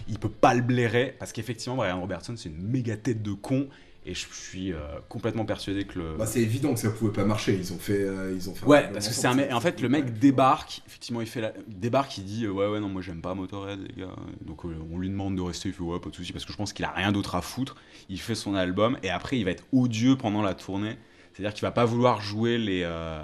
il 0.07 0.19
peut 0.19 0.29
pas 0.29 0.53
le 0.53 0.61
blairer 0.61 1.15
parce 1.17 1.31
qu'effectivement 1.31 1.77
Brian 1.77 1.99
Robertson 1.99 2.33
c'est 2.35 2.49
une 2.49 2.61
méga 2.61 2.97
tête 2.97 3.21
de 3.23 3.31
con 3.31 3.67
et 4.05 4.13
je 4.13 4.25
suis 4.31 4.73
euh, 4.73 4.77
complètement 5.09 5.45
persuadé 5.45 5.85
que 5.85 5.99
le 5.99 6.15
Bah, 6.17 6.25
c'est 6.25 6.41
évident 6.41 6.73
que 6.73 6.79
ça 6.79 6.89
pouvait 6.89 7.11
pas 7.13 7.25
marcher. 7.25 7.55
Ils 7.55 7.71
ont 7.73 7.77
fait. 7.79 8.01
euh, 8.01 8.33
ils 8.35 8.49
ont 8.49 8.53
fait 8.55 8.65
Ouais, 8.65 8.89
parce 8.91 9.07
que 9.07 9.13
c'est 9.13 9.27
un 9.27 9.33
mec. 9.33 9.51
En 9.53 9.59
fait, 9.61 9.81
le 9.81 9.89
mec 9.89 10.19
débarque. 10.19 10.81
Effectivement, 10.87 11.21
il 11.21 11.27
fait 11.27 11.41
la... 11.41 11.53
il 11.67 11.79
débarque, 11.79 12.17
il 12.17 12.25
dit 12.25 12.45
euh, 12.45 12.51
ouais 12.51 12.67
ouais 12.67 12.79
non 12.79 12.89
moi 12.89 13.01
j'aime 13.01 13.21
pas 13.21 13.33
Motorhead 13.33 13.79
les 13.79 14.01
gars. 14.01 14.15
Donc 14.41 14.65
euh, 14.65 14.75
on 14.91 14.97
lui 14.99 15.09
demande 15.09 15.35
de 15.35 15.41
rester. 15.41 15.69
Il 15.69 15.73
fait 15.75 15.83
ouais 15.83 15.99
pas 15.99 16.09
de 16.09 16.15
souci 16.15 16.33
parce 16.33 16.45
que 16.45 16.51
je 16.51 16.57
pense 16.57 16.73
qu'il 16.73 16.85
a 16.85 16.91
rien 16.91 17.11
d'autre 17.11 17.35
à 17.35 17.41
foutre. 17.41 17.75
Il 18.09 18.19
fait 18.19 18.35
son 18.35 18.55
album 18.55 18.97
et 19.03 19.09
après 19.09 19.37
il 19.39 19.45
va 19.45 19.51
être 19.51 19.63
odieux 19.71 20.17
pendant 20.17 20.41
la 20.41 20.53
tournée. 20.53 20.97
C'est-à-dire 21.33 21.53
qu'il 21.55 21.63
va 21.63 21.71
pas 21.71 21.85
vouloir 21.85 22.21
jouer 22.21 22.59
les, 22.59 22.81
euh, 22.83 23.23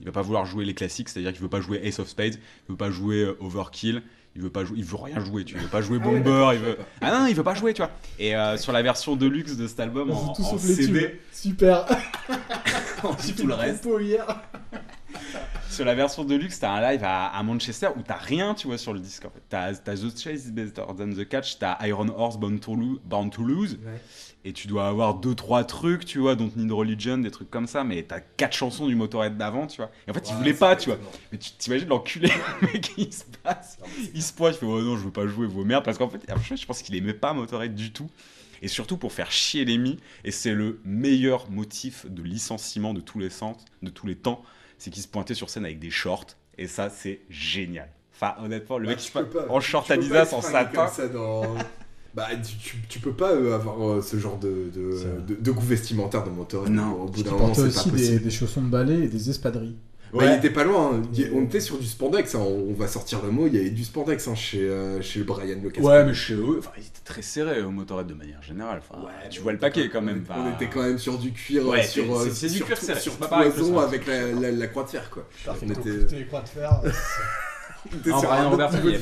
il 0.00 0.06
va 0.06 0.12
pas 0.12 0.22
vouloir 0.22 0.46
jouer 0.46 0.64
les 0.64 0.72
classiques. 0.72 1.10
C'est-à-dire 1.10 1.32
qu'il 1.32 1.42
veut 1.42 1.48
pas 1.50 1.60
jouer 1.60 1.80
Ace 1.84 1.98
of 1.98 2.08
Spades, 2.08 2.36
il 2.36 2.70
veut 2.70 2.76
pas 2.76 2.90
jouer 2.90 3.34
Overkill. 3.40 4.02
Il 4.36 4.42
veut 4.42 4.50
pas 4.50 4.64
jouer, 4.64 4.78
il 4.78 4.84
veut 4.84 4.96
rien 4.96 5.24
jouer, 5.24 5.44
tu 5.44 5.54
vois. 5.54 5.62
Il 5.62 5.64
veut 5.64 5.70
pas 5.70 5.82
jouer 5.82 5.98
Bomber, 5.98 6.50
il 6.54 6.60
veut. 6.60 6.78
Ah 7.00 7.18
non, 7.18 7.26
il 7.26 7.34
veut 7.34 7.42
pas 7.42 7.54
jouer, 7.54 7.74
tu 7.74 7.82
vois. 7.82 7.90
Et 8.18 8.36
euh, 8.36 8.56
sur 8.56 8.72
la 8.72 8.80
version 8.82 9.16
deluxe 9.16 9.56
de 9.56 9.66
cet 9.66 9.80
album 9.80 10.10
en, 10.12 10.32
Tout 10.32 10.42
en 10.42 10.56
CD. 10.56 11.20
Super 11.32 11.84
tout 13.36 13.46
le 13.46 13.54
reste. 13.54 13.88
Hier. 14.00 14.40
Sur 15.68 15.84
la 15.84 15.94
version 15.94 16.24
de 16.24 16.34
luxe, 16.34 16.58
t'as 16.58 16.72
un 16.72 16.80
live 16.80 17.02
à, 17.04 17.26
à 17.28 17.42
Manchester 17.42 17.88
où 17.96 18.02
t'as 18.02 18.16
rien, 18.16 18.54
tu 18.54 18.66
vois, 18.66 18.78
sur 18.78 18.92
le 18.92 19.00
disque 19.00 19.24
en 19.24 19.30
fait. 19.30 19.42
T'as 19.48 19.72
The 19.72 20.16
Chase 20.16 20.46
is 20.46 20.50
Better 20.52 20.82
Than 20.96 21.10
the 21.10 21.28
Catch, 21.28 21.58
t'as 21.58 21.78
Iron 21.86 22.08
Horse 22.08 22.38
Bound 22.38 22.60
to, 22.60 22.74
Lo- 22.74 22.98
Bound 23.04 23.32
to 23.32 23.42
Lose, 23.42 23.78
et 24.44 24.52
tu 24.52 24.68
dois 24.68 24.88
avoir 24.88 25.14
deux 25.14 25.34
trois 25.34 25.64
trucs, 25.64 26.04
tu 26.06 26.18
vois, 26.18 26.34
Don't 26.34 26.50
Need 26.56 26.72
Religion, 26.72 27.18
des 27.18 27.30
trucs 27.30 27.50
comme 27.50 27.66
ça, 27.66 27.84
mais 27.84 28.02
t'as 28.02 28.20
quatre 28.20 28.54
chansons 28.54 28.86
du 28.86 28.94
Motorhead 28.94 29.36
d'avant, 29.36 29.66
tu 29.66 29.76
vois. 29.78 29.90
Et 30.06 30.10
en 30.10 30.14
fait, 30.14 30.28
il 30.30 30.34
voulait 30.36 30.54
pas, 30.54 30.76
tu 30.76 30.88
vois. 30.90 30.98
Mais 31.30 31.38
tu 31.38 31.50
t'imagines 31.52 31.88
l'enculé, 31.88 32.28
le 32.62 32.68
mec, 32.72 32.92
il 32.96 33.12
se 33.12 33.24
passe, 33.42 33.78
il 34.14 34.22
se 34.22 34.32
pointe, 34.32 34.54
il 34.54 34.58
fait 34.58 34.66
oh 34.66 34.80
non, 34.80 34.96
je 34.96 35.04
veux 35.04 35.10
pas 35.10 35.26
jouer 35.26 35.46
vos 35.46 35.64
merdes, 35.64 35.84
parce 35.84 35.98
qu'en 35.98 36.08
fait, 36.08 36.22
je 36.56 36.66
pense 36.66 36.82
qu'il 36.82 36.94
aimait 36.96 37.12
pas 37.14 37.32
Motorhead 37.32 37.74
du 37.74 37.92
tout. 37.92 38.08
Et 38.62 38.68
surtout 38.68 38.98
pour 38.98 39.12
faire 39.12 39.30
chier 39.32 39.64
Lemmy, 39.64 39.98
et 40.22 40.30
c'est 40.30 40.52
le 40.52 40.80
meilleur 40.84 41.50
motif 41.50 42.04
de 42.06 42.22
licenciement 42.22 42.92
de 42.92 43.00
tous 43.00 43.18
les 43.18 43.30
sens, 43.30 43.64
de 43.82 43.88
tous 43.90 44.06
les 44.06 44.16
temps, 44.16 44.42
c'est 44.76 44.90
qu'il 44.90 45.02
se 45.02 45.08
pointait 45.08 45.32
sur 45.34 45.48
scène 45.48 45.64
avec 45.64 45.78
des 45.78 45.90
shorts, 45.90 46.26
et 46.58 46.66
ça, 46.66 46.90
c'est 46.90 47.20
génial. 47.30 47.90
Enfin, 48.14 48.34
honnêtement, 48.42 48.76
le 48.76 48.86
Bah, 48.88 48.94
mec 48.96 49.12
pas- 49.32 49.48
en 49.48 49.60
short 49.60 49.90
Adidas, 49.90 50.34
en 50.34 50.42
satin. 50.42 50.88
ça 50.88 51.08
dans- 51.08 51.42
Bah, 52.14 52.26
tu, 52.36 52.56
tu, 52.56 52.76
tu 52.88 52.98
peux 52.98 53.12
pas 53.12 53.30
euh, 53.32 53.54
avoir 53.54 53.88
euh, 53.88 54.02
ce 54.02 54.16
genre 54.18 54.38
de, 54.38 54.48
de, 54.74 54.96
C'est 54.96 55.04
vrai. 55.04 55.18
de, 55.28 55.34
de 55.36 55.50
goût 55.52 55.64
vestimentaire 55.64 56.24
de 56.24 56.30
Motorhead. 56.30 56.72
Non. 56.72 57.02
Au 57.02 57.06
bout 57.06 57.22
d'un 57.22 57.30
moment, 57.32 57.54
c'est 57.54 57.62
pas 57.62 57.68
aussi 57.68 57.90
des, 57.90 57.96
possible. 57.98 58.22
des 58.24 58.30
chaussons 58.30 58.62
de 58.62 58.68
ballet 58.68 59.04
et 59.04 59.08
des 59.08 59.30
espadrilles. 59.30 59.76
Bah, 60.12 60.18
il 60.24 60.26
Ouais. 60.30 60.36
était 60.38 60.50
pas 60.50 60.64
loin. 60.64 60.94
hein. 60.96 61.02
On 61.32 61.42
était 61.44 61.60
sur 61.60 61.78
du 61.78 61.86
spandex. 61.86 62.34
hein. 62.34 62.40
On 62.42 62.72
va 62.72 62.88
sortir 62.88 63.22
le 63.24 63.30
mot. 63.30 63.46
Il 63.46 63.54
y 63.54 63.60
avait 63.60 63.70
du 63.70 63.84
spandex 63.84 64.26
hein, 64.26 64.34
chez, 64.34 64.58
euh, 64.68 65.00
chez 65.00 65.20
le 65.20 65.24
Brian 65.24 65.54
Lecastre. 65.62 65.88
Ouais, 65.88 66.04
mais 66.04 66.12
chez 66.14 66.34
eux, 66.34 66.56
enfin, 66.58 66.72
ils 66.76 66.80
étaient 66.80 67.04
très 67.04 67.22
serrés 67.22 67.62
au 67.62 67.70
Motorhead 67.70 68.08
de 68.08 68.14
manière 68.14 68.42
générale. 68.42 68.80
Enfin, 68.90 69.00
Ouais, 69.02 69.28
tu 69.30 69.40
vois 69.40 69.52
le 69.52 69.58
paquet 69.58 69.88
quand 69.88 70.02
même. 70.02 70.24
On 70.36 70.52
était 70.56 70.68
quand 70.68 70.82
même 70.82 70.98
sur 70.98 71.16
du 71.16 71.30
cuir, 71.30 71.64
Ouais, 71.68 71.84
sur, 71.84 72.02
c'est- 72.22 72.46
euh, 72.46 72.48
du 72.48 72.56
sur, 72.56 72.66
cuir 72.66 72.76
serré, 72.78 72.98
sur 73.00 73.12
pas 73.18 73.28
toison 73.52 73.78
ça. 73.78 73.84
avec 73.84 74.04
la, 74.08 74.32
la, 74.32 74.50
la 74.50 74.66
croix 74.66 74.82
de 74.82 74.88
fer, 74.88 75.08
quoi. 75.10 75.28
Parfait, 75.46 75.66
On 75.68 75.70
était- 75.80 76.20
et 76.20 76.24
croix 76.26 76.40
de 76.42 76.48
fer. 76.48 76.80
Non, 78.10 78.20
Brian 78.28 78.50
niveau 78.76 78.90
il 78.90 78.94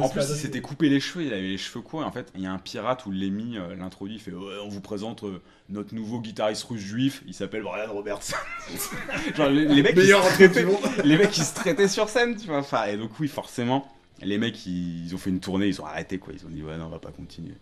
En 0.00 0.08
plus, 0.08 0.22
il 0.22 0.36
s'était 0.36 0.60
coupé 0.60 0.88
les 0.88 1.00
cheveux, 1.00 1.24
il 1.24 1.32
avait 1.32 1.42
les 1.42 1.58
cheveux 1.58 1.82
courts. 1.82 2.02
Et 2.02 2.04
en 2.04 2.10
fait, 2.12 2.30
il 2.34 2.42
y 2.42 2.46
a 2.46 2.52
un 2.52 2.58
pirate 2.58 3.04
où 3.06 3.10
Lemmy 3.10 3.58
euh, 3.58 3.74
l'introduit, 3.76 4.14
il 4.16 4.20
fait 4.20 4.32
Ouais, 4.32 4.54
On 4.64 4.68
vous 4.68 4.80
présente 4.80 5.24
euh, 5.24 5.42
notre 5.68 5.94
nouveau 5.94 6.20
guitariste 6.20 6.64
russe 6.64 6.80
juif, 6.80 7.22
il 7.26 7.34
s'appelle 7.34 7.62
Brian 7.62 7.92
Robertson. 7.92 8.34
Genre, 9.36 9.48
les, 9.50 9.66
les 9.66 9.82
mecs, 9.82 9.94
ils 9.96 10.06
se 10.24 10.34
traitaient- 10.34 10.66
les 11.04 11.16
mecs, 11.18 11.36
ils 11.36 11.44
se 11.44 11.54
traitaient 11.54 11.88
sur 11.88 12.08
scène, 12.08 12.36
tu 12.36 12.46
vois. 12.46 12.58
Enfin, 12.58 12.84
et 12.86 12.96
donc, 12.96 13.10
oui, 13.20 13.28
forcément, 13.28 13.86
les 14.22 14.38
mecs, 14.38 14.64
ils, 14.66 15.06
ils 15.06 15.14
ont 15.14 15.18
fait 15.18 15.30
une 15.30 15.40
tournée, 15.40 15.66
ils 15.66 15.80
ont 15.82 15.86
arrêté, 15.86 16.18
quoi. 16.18 16.32
Ils 16.34 16.44
ont 16.46 16.50
dit 16.50 16.62
Ouais, 16.62 16.76
non, 16.78 16.86
on 16.86 16.90
va 16.90 16.98
pas 16.98 17.10
continuer. 17.12 17.54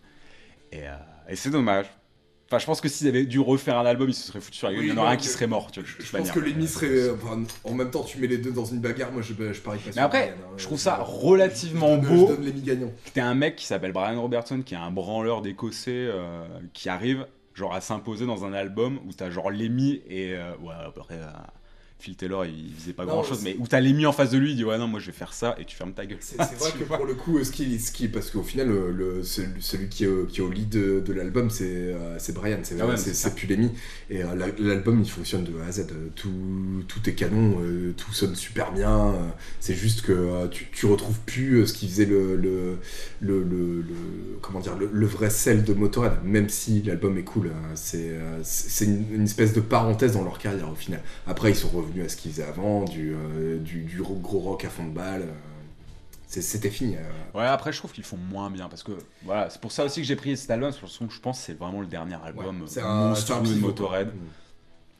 Et, 0.71 0.87
euh, 0.87 0.95
et 1.29 1.35
c'est 1.35 1.49
dommage. 1.49 1.87
Enfin, 2.49 2.59
je 2.59 2.65
pense 2.65 2.79
que 2.79 2.87
s'ils 2.87 3.07
avaient 3.09 3.25
dû 3.25 3.39
refaire 3.41 3.77
un 3.77 3.85
album, 3.85 4.09
ils 4.09 4.13
se 4.13 4.25
seraient 4.27 4.39
foutus 4.39 4.59
sur 4.59 4.67
la 4.67 4.73
gueule. 4.73 4.81
Oui, 4.83 4.87
il 4.87 4.89
y 4.89 4.93
en 4.93 4.97
aurait 5.01 5.07
non, 5.07 5.11
un 5.13 5.17
qui 5.17 5.27
mais- 5.27 5.33
serait 5.33 5.47
mort, 5.47 5.69
tu 5.69 5.81
vois. 5.81 5.89
Je 5.89 5.95
pense 6.03 6.13
manière. 6.13 6.33
que 6.33 6.39
Miss 6.39 6.73
seraient. 6.73 7.09
enfin, 7.09 7.43
en 7.65 7.73
même 7.73 7.91
temps, 7.91 8.03
tu 8.03 8.19
mets 8.19 8.27
les 8.27 8.37
deux 8.37 8.51
dans 8.53 8.63
une 8.63 8.79
bagarre. 8.79 9.11
Moi, 9.11 9.21
je, 9.21 9.33
je 9.33 9.59
parie 9.61 9.79
pas 9.79 9.91
Mais 9.95 10.01
après, 10.01 10.33
Brian, 10.37 10.47
hein. 10.49 10.53
je 10.55 10.63
trouve 10.63 10.79
ça 10.79 11.05
Je 11.05 11.11
relativement 11.25 11.97
donne- 11.97 12.05
beau. 12.07 12.27
Je 12.29 12.35
donne 12.35 12.45
les 12.45 12.61
gagnants. 12.61 12.91
T'es 13.13 13.19
un 13.21 13.35
mec 13.35 13.57
qui 13.57 13.65
s'appelle 13.65 13.91
Brian 13.91 14.21
Robertson, 14.21 14.61
qui 14.65 14.75
est 14.75 14.77
un 14.77 14.91
branleur 14.91 15.41
d'écossais, 15.41 15.91
euh, 15.91 16.45
qui 16.73 16.87
arrive 16.89 17.25
genre 17.53 17.73
à 17.73 17.81
s'imposer 17.81 18.25
dans 18.25 18.45
un 18.45 18.53
album 18.53 18.99
où 19.07 19.11
t'as 19.13 19.29
genre 19.29 19.49
Lemmy 19.51 20.01
et 20.07 20.33
euh, 20.35 20.51
ouais 20.61 20.73
après 20.85 21.15
euh, 21.15 21.25
Phil 21.99 22.15
Taylor 22.15 22.45
il 22.45 22.71
faisait 22.77 22.93
pas 22.93 23.05
Non, 23.05 23.13
grand 23.13 23.23
chose 23.23 23.41
mais 23.43 23.55
où 23.59 23.67
t'as 23.67 23.79
Lemmy 23.79 24.05
en 24.05 24.11
face 24.11 24.29
de 24.31 24.37
lui 24.37 24.51
il 24.51 24.55
dit 24.55 24.63
ouais 24.63 24.77
non 24.77 24.87
moi 24.87 24.99
je 24.99 25.07
vais 25.07 25.11
faire 25.11 25.33
ça 25.33 25.55
et 25.59 25.65
tu 25.65 25.75
fermes 25.75 25.93
ta 25.93 26.05
gueule. 26.05 26.17
C'est 26.21 26.37
vrai 26.59 26.71
que 26.77 26.83
pour 26.83 27.05
le 27.05 27.15
coup, 27.15 27.43
ce 27.43 27.51
qui, 27.51 27.79
ce 27.79 27.91
qui 27.91 28.07
parce 28.07 28.29
qu'au 28.29 28.43
final, 28.43 28.67
le, 28.67 28.91
le- 28.91 29.23
celui, 29.23 29.61
celui 29.61 29.89
qui, 29.89 30.03
est, 30.03 30.07
au- 30.07 30.25
qui 30.25 30.39
est 30.39 30.43
au 30.43 30.49
lead 30.51 30.69
de, 30.69 30.99
de 31.05 31.13
l'album, 31.13 31.49
c'est 31.49 31.65
euh, 31.67 32.17
Brian, 32.35 32.59
c'est 32.63 32.79
Ah 32.79 32.85
ouais, 32.87 32.97
c'est- 32.97 33.47
Lemmy. 33.49 33.71
Et 34.09 34.23
euh, 34.23 34.35
la- 34.35 34.47
l'album, 34.59 35.01
il 35.01 35.09
fonctionne 35.09 35.43
de 35.43 35.59
A 35.61 35.67
à 35.67 35.71
Z. 35.71 35.87
Euh, 35.91 36.09
Tout, 36.15 36.29
tout 36.87 37.09
est 37.09 37.13
canon, 37.13 37.57
euh, 37.61 37.93
tout 37.97 38.13
sonne 38.13 38.35
super 38.35 38.71
bien. 38.71 39.07
euh, 39.13 39.27
C'est 39.59 39.73
juste 39.75 40.01
que 40.01 40.11
euh, 40.11 40.47
tu, 40.47 40.67
tu 40.71 40.85
retrouves 40.85 41.19
plus 41.25 41.61
euh, 41.61 41.65
ce 41.65 41.73
qui 41.73 41.87
faisait 41.87 42.05
le, 42.05 42.35
le, 42.35 42.77
le, 43.21 43.43
le- 43.43 43.83
comment 44.41 44.59
dire, 44.59 44.75
le, 44.77 45.05
vrai 45.07 45.29
sel 45.29 45.63
de 45.63 45.73
Motorhead, 45.73 46.23
même 46.23 46.49
si 46.49 46.81
l'album 46.83 47.17
est 47.17 47.23
cool. 47.23 47.47
hein, 47.47 47.73
euh, 47.95 48.39
c'est 48.43 48.85
une, 48.85 49.05
une 49.13 49.23
espèce 49.23 49.53
de 49.53 49.61
parenthèse 49.61 50.13
dans 50.13 50.23
leur 50.23 50.37
carrière 50.39 50.69
au 50.71 50.75
final. 50.75 51.01
Après, 51.25 51.49
ils 51.51 51.55
sont 51.55 51.69
revenus 51.69 51.86
à 52.03 52.09
ce 52.09 52.15
qu'ils 52.17 52.31
faisaient 52.31 52.43
avant, 52.43 52.83
du, 52.85 53.13
euh, 53.15 53.57
du, 53.59 53.81
du 53.83 54.01
gros 54.01 54.39
rock 54.39 54.65
à 54.65 54.69
fond 54.69 54.85
de 54.85 54.91
balle. 54.93 55.21
euh, 55.23 55.33
C'était 56.27 56.69
fini. 56.69 56.95
euh. 56.95 57.37
Ouais 57.37 57.45
après 57.45 57.71
je 57.71 57.77
trouve 57.77 57.91
qu'ils 57.93 58.03
font 58.03 58.17
moins 58.17 58.49
bien 58.49 58.67
parce 58.69 58.83
que 58.83 58.91
voilà 59.23 59.49
c'est 59.49 59.61
pour 59.61 59.71
ça 59.71 59.85
aussi 59.85 60.01
que 60.01 60.07
j'ai 60.07 60.15
pris 60.15 60.35
cet 60.37 60.49
album 60.51 60.71
parce 60.71 60.97
que 60.97 61.05
je 61.09 61.19
pense 61.19 61.39
que 61.39 61.45
c'est 61.45 61.57
vraiment 61.57 61.81
le 61.81 61.87
dernier 61.87 62.17
album 62.25 62.61
Ouais, 62.63 62.81
un, 62.81 62.85
un 62.85 63.07
monstrueux 63.09 63.41
de 63.55 63.59
Motorhead. 63.59 64.11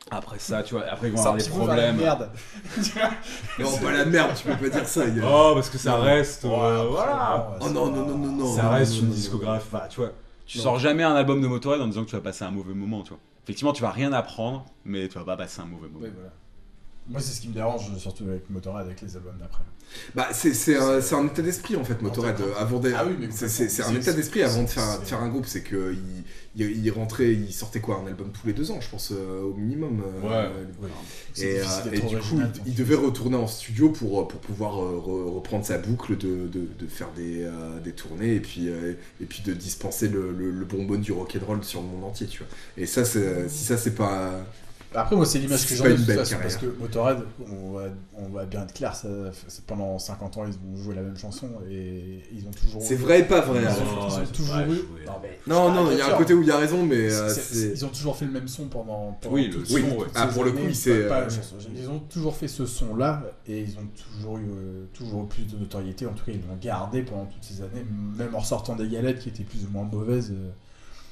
Après 0.10 0.40
ça 0.40 0.64
tu 0.64 0.74
vois 0.76 0.86
après 0.88 1.08
ils 1.10 1.14
vont 1.14 1.20
avoir 1.20 1.36
des 1.36 1.44
problèmes. 1.44 1.98
merde. 1.98 2.30
Non, 3.60 3.78
pas 3.78 3.92
la 3.92 4.06
merde, 4.06 4.32
tu 4.38 4.48
peux 4.48 4.56
pas 4.56 4.70
dire 4.70 4.88
ça. 4.88 5.06
il 5.06 5.18
y 5.18 5.20
a- 5.20 5.24
Oh 5.26 5.52
parce 5.56 5.70
que 5.70 5.78
ça 5.78 5.92
Non. 5.98 6.02
reste 6.04 6.46
euh, 6.46 6.50
Ouais, 6.86 6.92
voilà. 6.92 7.50
ouais, 7.52 7.58
Oh 7.62 7.70
non, 7.70 7.88
non, 7.92 8.06
non, 8.06 8.18
non, 8.18 8.32
non. 8.32 8.56
ça 8.56 8.64
non, 8.64 8.70
reste 8.72 8.94
non, 8.94 9.00
une 9.02 9.08
non, 9.10 9.14
discographie. 9.16 9.66
Enfin, 9.74 9.88
tu 9.90 10.00
vois, 10.00 10.12
tu 10.46 10.60
Non. 10.60 10.64
sors 10.64 10.80
jamais 10.80 11.04
un 11.04 11.16
album 11.16 11.42
de 11.42 11.48
Motorhead 11.48 11.82
en 11.82 11.88
disant 11.88 12.04
que 12.06 12.10
tu 12.10 12.16
vas 12.16 12.22
passer 12.22 12.46
un 12.46 12.52
mauvais 12.52 12.74
moment, 12.74 13.02
tu 13.04 13.10
vois. 13.10 13.20
Effectivement, 13.44 13.74
tu 13.74 13.82
vas 13.82 13.92
rien 13.92 14.14
apprendre, 14.14 14.66
mais 14.86 15.08
tu 15.10 15.18
vas 15.18 15.26
pas 15.26 15.36
passer 15.38 15.60
un 15.62 15.66
mauvais 15.66 15.88
moment. 15.90 16.06
Ouais, 16.06 16.12
voilà. 16.14 16.30
Moi, 17.10 17.22
c'est 17.22 17.32
ce 17.34 17.40
qui 17.42 17.48
me 17.48 17.54
dérange, 17.54 17.96
surtout 17.98 18.26
avec 18.26 18.50
Motorhead, 18.50 18.86
avec 18.86 19.02
les 19.02 19.16
albums 19.16 19.38
d'après. 19.40 19.64
Bah, 20.14 20.28
c'est 20.34 20.54
c'est 20.54 20.76
un, 20.76 21.00
un 21.00 21.26
état 21.28 21.42
d'esprit 21.42 21.78
en 21.78 21.84
fait, 21.86 22.02
Motorhead. 22.02 22.36
Avant 22.60 22.82
Ah 22.94 23.06
oui, 23.08 23.16
mais 23.18 23.28
c'est- 23.32 23.48
un 23.84 23.96
état 23.96 24.12
d'esprit 24.12 24.44
avant 24.44 24.64
de 24.64 24.68
faire, 24.68 25.00
de 25.00 25.06
faire 25.06 25.22
un 25.22 25.30
groupe. 25.30 25.46
C'est 25.48 25.62
que 25.62 25.94
il, 25.94 26.24
il, 26.62 26.86
il 26.86 26.92
rentrait, 26.92 27.32
il 27.32 27.54
sortait 27.54 27.80
quoi, 27.80 28.02
un 28.04 28.08
album 28.08 28.32
tous 28.34 28.46
les 28.46 28.52
deux 28.52 28.72
ans, 28.72 28.82
je 28.82 28.90
pense 28.90 29.14
euh, 29.14 29.44
au 29.44 29.54
minimum. 29.54 30.02
euh, 30.06 30.28
Ouais. 30.28 30.90
Et, 31.38 31.60
euh, 31.62 31.64
et 31.94 32.00
du 32.10 32.18
coup, 32.18 32.36
il, 32.66 32.72
il 32.72 32.76
devait 32.76 32.96
retourner 32.96 33.38
en 33.38 33.48
studio 33.48 33.90
pour, 33.90 34.28
pour 34.28 34.42
pouvoir 34.42 34.84
euh, 34.84 34.98
re- 35.02 35.34
reprendre 35.36 35.66
sa 35.66 35.78
boucle, 35.78 36.18
de, 36.18 36.48
de, 36.48 36.68
de 36.78 36.88
faire 36.88 37.12
des, 37.16 37.44
euh, 37.44 37.80
des 37.80 37.94
tournées 37.94 38.36
et 38.36 38.40
puis, 38.42 38.68
euh, 38.68 38.94
et 39.22 39.26
puis 39.26 39.42
de 39.46 39.54
dispenser 39.54 40.10
le, 40.10 40.34
le, 40.34 40.52
le 40.52 40.66
bonbonne 40.66 41.00
du 41.02 41.14
rock'n'roll 41.14 41.64
sur 41.64 41.82
le 41.82 41.88
monde 41.88 42.04
entier, 42.04 42.28
tu 42.28 42.40
vois. 42.40 42.48
Et 42.76 42.86
ça, 42.86 43.06
c'est- 43.06 43.48
si 43.48 43.64
ça, 43.64 43.78
c'est 43.78 43.96
pas. 43.96 44.46
Après, 44.96 45.16
moi, 45.16 45.26
c'est 45.26 45.40
l'image 45.40 45.68
que 45.68 45.76
j'en 45.76 45.86
ai 45.86 45.90
de 45.92 45.96
toute 45.98 46.06
façon, 46.06 46.32
carrière. 46.38 46.42
parce 46.42 46.56
que 46.58 46.66
Motorhead, 46.80 47.18
on 47.52 47.72
va, 47.74 47.84
on 48.16 48.30
va 48.30 48.46
bien 48.46 48.64
être 48.64 48.74
clair, 48.74 48.96
ça, 48.96 49.08
c'est 49.48 49.64
pendant 49.66 50.00
50 50.00 50.38
ans, 50.38 50.46
ils 50.48 50.54
ont 50.54 50.82
joué 50.82 50.96
la 50.96 51.02
même 51.02 51.18
chanson 51.18 51.50
et 51.70 52.24
ils 52.34 52.48
ont 52.48 52.52
toujours. 52.52 52.82
C'est 52.82 52.96
vrai 52.96 53.20
et 53.20 53.24
pas 53.24 53.42
vrai. 53.42 53.62
Ils 53.62 53.68
hein. 53.68 53.72
ont, 53.72 54.08
ils 54.08 54.14
ont 54.14 54.18
ouais, 54.18 54.24
c'est 54.26 54.32
toujours 54.32 54.58
eu. 54.60 54.80
Non, 55.46 55.70
Non, 55.72 55.84
non, 55.86 55.92
il 55.92 55.98
y 55.98 56.02
a 56.02 56.14
un 56.14 56.18
côté 56.18 56.34
où 56.34 56.42
il 56.42 56.48
y 56.48 56.52
a 56.52 56.58
raison, 56.58 56.84
mais 56.84 57.14
euh. 57.14 57.34
Ils 57.54 57.86
ont 57.86 57.90
toujours 57.90 58.16
fait 58.16 58.26
le 58.26 58.32
même 58.32 58.48
son 58.48 58.66
pendant. 58.66 59.18
pendant 59.22 59.36
Oui, 59.36 59.48
le 59.48 59.66
son, 59.66 59.76
toutes 59.98 60.12
Ah, 60.16 60.28
ces 60.28 60.34
pour 60.34 60.44
le 60.46 60.52
coup, 60.54 60.74
c'est, 60.74 60.92
euh. 60.92 61.28
Ils 61.76 61.90
ont 61.90 62.00
toujours 62.00 62.36
fait 62.36 62.48
ce 62.48 62.66
son-là 62.66 63.24
et 63.48 63.60
ils 63.62 63.76
ont 63.78 63.88
toujours 64.16 64.38
eu 64.38 64.46
euh, 64.50 64.86
toujours 64.94 65.26
eu 65.26 65.28
plus 65.28 65.44
de 65.44 65.58
notoriété. 65.58 66.06
En 66.06 66.14
tout 66.14 66.26
cas, 66.26 66.32
ils 66.32 66.42
l'ont 66.48 66.58
gardé 66.62 67.02
pendant 67.02 67.26
toutes 67.26 67.44
ces 67.44 67.62
années, 67.62 67.86
même 68.18 68.34
en 68.34 68.42
sortant 68.42 68.76
des 68.76 68.88
galettes 68.88 69.20
qui 69.20 69.30
étaient 69.30 69.44
plus 69.44 69.66
ou 69.66 69.70
moins 69.70 69.84
mauvaises. 69.84 70.32
euh, 70.32 70.50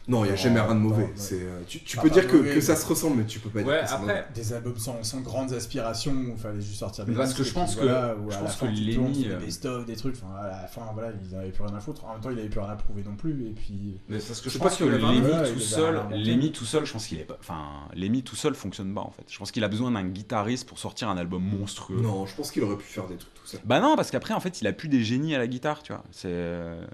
Non, 0.08 0.24
il 0.24 0.28
n'y 0.28 0.34
a 0.34 0.36
jamais 0.36 0.60
rien 0.60 0.76
de 0.76 0.80
mauvais. 0.80 1.12
C'est, 1.16 1.42
euh, 1.42 1.62
tu 1.68 1.80
tu 1.80 1.98
peux 1.98 2.10
dire 2.12 2.28
que, 2.28 2.36
mauvais, 2.38 2.54
que 2.54 2.62
ça 2.62 2.76
se 2.76 2.86
ressemble, 2.86 3.18
mais 3.18 3.26
tu 3.26 3.40
peux 3.40 3.50
pas 3.50 3.64
dire 3.64 3.82
que 3.82 3.88
c'est 3.88 3.94
après, 3.94 4.06
mauvais. 4.08 4.26
Des 4.36 4.54
albums 4.54 4.78
sans, 4.78 5.04
sans 5.04 5.22
grandes 5.22 5.52
aspirations 5.54 6.12
où 6.14 6.34
il 6.36 6.38
fallait 6.38 6.62
juste 6.62 6.80
sortir 6.80 7.06
des 7.06 7.12
Mais 7.12 7.18
parce 7.18 7.30
disques, 7.30 7.40
que 7.42 7.48
je 7.50 7.54
pense 7.54 7.76
que- 7.76 7.82
voilà, 7.82 8.16
je 8.30 8.36
à 8.36 8.40
pense 8.40 8.44
la 8.44 8.50
fin, 8.50 8.68
que 8.68 8.76
fais 8.76 8.98
euh, 9.00 9.40
des 9.40 9.46
best-of, 9.46 9.86
des 9.86 9.96
trucs. 9.96 10.16
Enfin, 10.16 10.36
à 10.42 10.48
la 10.62 10.68
fin, 10.68 10.82
voilà, 10.94 11.10
ils 11.24 11.36
n'avaient 11.36 11.50
plus 11.50 11.64
rien 11.64 11.76
à 11.76 11.80
foutre. 11.80 12.06
En 12.06 12.14
même 12.14 12.22
temps, 12.22 12.30
il 12.30 12.40
avait 12.40 12.50
plus 12.50 12.60
rien 12.60 12.70
à 12.70 12.76
prouver 12.76 13.04
non 13.04 13.16
plus. 13.16 13.48
Et 13.48 13.52
puis. 13.52 13.98
Mais 14.10 14.18
parce 14.20 14.42
que 14.42 14.50
Je 14.50 14.54
je 14.56 14.60
pense 14.60 14.78
pas 14.78 14.86
que 14.86 14.90
vraiment- 14.90 15.12
Ouais, 15.42 15.54
tout 15.54 15.60
seul. 15.60 16.02
Lemmy 16.12 16.52
tout 16.52 16.66
seul, 16.66 16.86
je 16.86 16.94
pense 16.94 17.08
qu'il 17.08 17.20
est 17.20 17.24
pas. 17.24 17.38
Enfin, 17.40 17.64
Lemmy 17.96 18.22
tout 18.24 18.36
seul 18.36 18.54
fonctionne 18.56 18.94
pas 18.94 19.02
en 19.02 19.12
fait. 19.12 19.24
Je 19.28 19.38
pense 19.40 19.52
qu'il 19.52 19.64
a 19.64 19.68
besoin 19.68 19.92
d'un 19.92 20.04
guitariste 20.04 20.68
pour 20.68 20.78
sortir 20.80 21.10
un 21.10 21.18
album 21.18 21.44
monstrueux. 21.44 22.00
Non, 22.02 22.26
je 22.26 22.36
pense 22.36 22.52
qu'il 22.52 22.64
aurait 22.64 22.78
pu 22.78 22.86
faire 22.86 23.08
des 23.08 23.16
trucs 23.18 23.34
tout 23.46 23.52
ça. 23.52 23.58
Bah 23.66 23.80
non, 23.80 23.96
parce 23.96 24.12
qu'après, 24.12 24.34
en 24.34 24.40
fait, 24.40 24.62
il 24.62 24.68
a 24.68 24.74
plus 24.74 24.90
des 24.90 25.04
génies 25.04 25.36
à 25.36 25.38
la 25.38 25.48
guitare, 25.48 25.84
tu 25.84 25.94
vois. 25.94 26.04
C'est. 26.12 26.28
euh, 26.30 26.86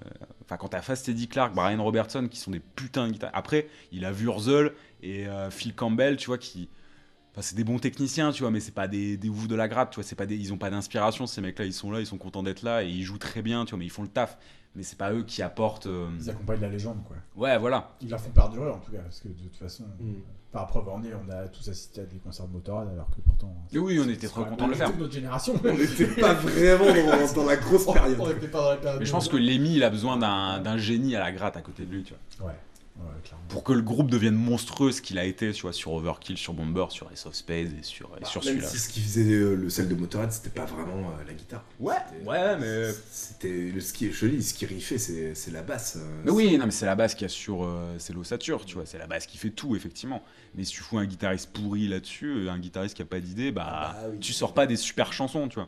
Enfin, 0.43 0.57
quand 0.57 0.67
t'as 0.67 0.81
Fast 0.81 1.07
Eddie 1.07 1.27
Clark, 1.29 1.53
Brian 1.55 1.81
Robertson, 1.81 2.27
qui 2.29 2.37
sont 2.37 2.51
des 2.51 2.59
putains 2.59 3.07
de 3.07 3.13
guitares. 3.13 3.31
Après, 3.33 3.67
il 3.93 4.03
a 4.03 4.11
Wurzel 4.11 4.73
et 5.01 5.27
euh, 5.27 5.49
Phil 5.49 5.73
Campbell, 5.73 6.17
tu 6.17 6.27
vois, 6.27 6.37
qui. 6.37 6.67
Enfin, 7.31 7.41
c'est 7.41 7.55
des 7.55 7.63
bons 7.63 7.79
techniciens, 7.79 8.33
tu 8.33 8.43
vois, 8.43 8.51
mais 8.51 8.59
c'est 8.59 8.73
pas 8.73 8.89
des, 8.89 9.15
des 9.15 9.29
oufs 9.29 9.47
de 9.47 9.55
la 9.55 9.69
gratte, 9.69 9.91
tu 9.91 9.95
vois. 9.95 10.03
C'est 10.03 10.17
pas 10.17 10.25
des, 10.25 10.35
ils 10.35 10.51
ont 10.51 10.57
pas 10.57 10.69
d'inspiration, 10.69 11.25
ces 11.27 11.39
mecs-là. 11.39 11.63
Ils 11.63 11.71
sont 11.73 11.89
là, 11.89 12.01
ils 12.01 12.05
sont 12.05 12.17
contents 12.17 12.43
d'être 12.43 12.63
là 12.63 12.83
et 12.83 12.89
ils 12.89 13.03
jouent 13.03 13.17
très 13.17 13.41
bien, 13.41 13.63
tu 13.63 13.69
vois, 13.71 13.79
mais 13.79 13.85
ils 13.85 13.89
font 13.91 14.01
le 14.03 14.09
taf. 14.09 14.37
Mais 14.75 14.83
c'est 14.83 14.97
pas 14.97 15.13
eux 15.13 15.23
qui 15.23 15.41
apportent. 15.41 15.87
euh, 15.87 16.09
Ils 16.19 16.29
accompagnent 16.29 16.59
la 16.61 16.69
légende, 16.69 17.01
quoi. 17.05 17.15
Ouais, 17.37 17.57
voilà. 17.57 17.95
Ils 18.01 18.09
la 18.09 18.17
font 18.17 18.31
perdurer, 18.31 18.69
en 18.69 18.79
tout 18.79 18.91
cas. 18.91 18.99
Parce 18.99 19.19
que 19.21 19.29
de 19.29 19.33
toute 19.33 19.55
façon, 19.55 19.85
Mm. 19.99 20.15
Par 20.51 20.67
preuve 20.67 20.89
en 20.89 21.01
est, 21.03 21.13
on 21.13 21.31
a 21.31 21.47
tous 21.47 21.67
assisté 21.69 22.01
à 22.01 22.03
des 22.05 22.17
concerts 22.17 22.47
de 22.47 22.53
Motorhead, 22.53 22.89
alors 22.93 23.09
que 23.09 23.21
pourtant. 23.21 23.55
Et 23.71 23.79
oui, 23.79 23.99
on 24.03 24.09
était 24.09 24.27
trop 24.27 24.43
contents 24.43 24.65
de 24.65 24.71
le 24.71 24.75
faire. 24.77 24.95
notre 24.97 25.13
génération. 25.13 25.53
On 25.63 25.73
n'était 25.73 26.05
pas 26.07 26.33
vraiment 26.33 26.85
dans, 26.85 27.33
dans 27.33 27.45
la 27.45 27.55
grosse 27.55 27.85
période. 27.93 28.17
On 28.19 28.29
était 28.29 28.47
pas 28.47 28.61
dans 28.61 28.69
la 28.71 28.77
période. 28.77 28.99
Mais 28.99 29.05
je 29.05 29.11
pense 29.11 29.29
que 29.29 29.37
Lemmy, 29.37 29.75
il 29.75 29.83
a 29.83 29.89
besoin 29.89 30.17
d'un 30.17 30.59
d'un 30.59 30.77
génie 30.77 31.15
à 31.15 31.19
la 31.19 31.31
gratte 31.31 31.55
à 31.55 31.61
côté 31.61 31.85
de 31.85 31.91
lui, 31.91 32.03
tu 32.03 32.13
vois. 32.39 32.47
Ouais. 32.49 32.55
Pour 33.49 33.63
que 33.65 33.73
le 33.73 33.81
groupe 33.81 34.09
devienne 34.09 34.35
monstrueux, 34.35 34.91
ce 34.93 35.01
qu'il 35.01 35.19
a 35.19 35.25
été, 35.25 35.51
tu 35.51 35.63
vois, 35.63 35.73
sur 35.73 35.91
Overkill, 35.91 36.37
sur 36.37 36.53
Bomber, 36.53 36.85
sur 36.89 37.11
Ace 37.11 37.25
of 37.25 37.33
Spades 37.35 37.77
et 37.77 37.83
sur, 37.83 38.07
et 38.17 38.21
Bah, 38.21 38.27
sur 38.27 38.41
celui-là. 38.43 38.67
si 38.67 38.77
ce 38.79 38.87
qui 38.87 39.01
faisait 39.01 39.29
euh, 39.29 39.55
le 39.55 39.69
sel 39.69 39.89
de 39.89 39.95
Motorhead, 39.95 40.31
c'était 40.31 40.49
pas 40.49 40.63
vraiment 40.65 41.09
euh, 41.09 41.23
la 41.27 41.33
guitare. 41.33 41.63
Ouais, 41.79 41.95
ouais, 42.25 42.57
mais- 42.57 42.91
C'était 43.11 43.69
le 43.73 43.81
ski, 43.81 44.11
je 44.13 44.25
dis, 44.27 44.41
ce 44.43 44.53
qui 44.53 44.65
riffait, 44.65 44.97
c'est 44.97 45.35
c'est 45.35 45.51
la 45.51 45.63
basse. 45.63 45.97
euh, 45.97 46.21
Mais 46.23 46.31
oui, 46.31 46.57
non, 46.57 46.65
mais 46.65 46.71
c'est 46.71 46.85
la 46.85 46.95
basse 46.95 47.13
qui 47.13 47.25
assure, 47.25 47.65
euh, 47.65 47.95
c'est 47.97 48.13
l'ossature, 48.13 48.63
tu 48.65 48.75
vois, 48.75 48.85
c'est 48.85 48.97
la 48.97 49.07
basse 49.07 49.25
qui 49.27 49.37
fait 49.37 49.49
tout, 49.49 49.75
effectivement. 49.75 50.23
Mais 50.55 50.63
si 50.63 50.71
tu 50.73 50.81
fous 50.81 50.97
un 50.99 51.05
guitariste 51.05 51.51
pourri 51.51 51.89
là-dessus, 51.89 52.45
euh, 52.47 52.51
un 52.51 52.57
guitariste 52.59 52.95
qui 52.95 53.01
a 53.01 53.05
pas 53.05 53.19
d'idée, 53.19 53.51
bah, 53.51 53.65
Ah 53.67 53.93
bah 54.01 54.07
oui. 54.13 54.19
tu 54.19 54.31
sors 54.31 54.53
pas 54.53 54.65
des 54.65 54.77
super 54.77 55.11
chansons, 55.11 55.49
tu 55.49 55.55
vois. 55.55 55.67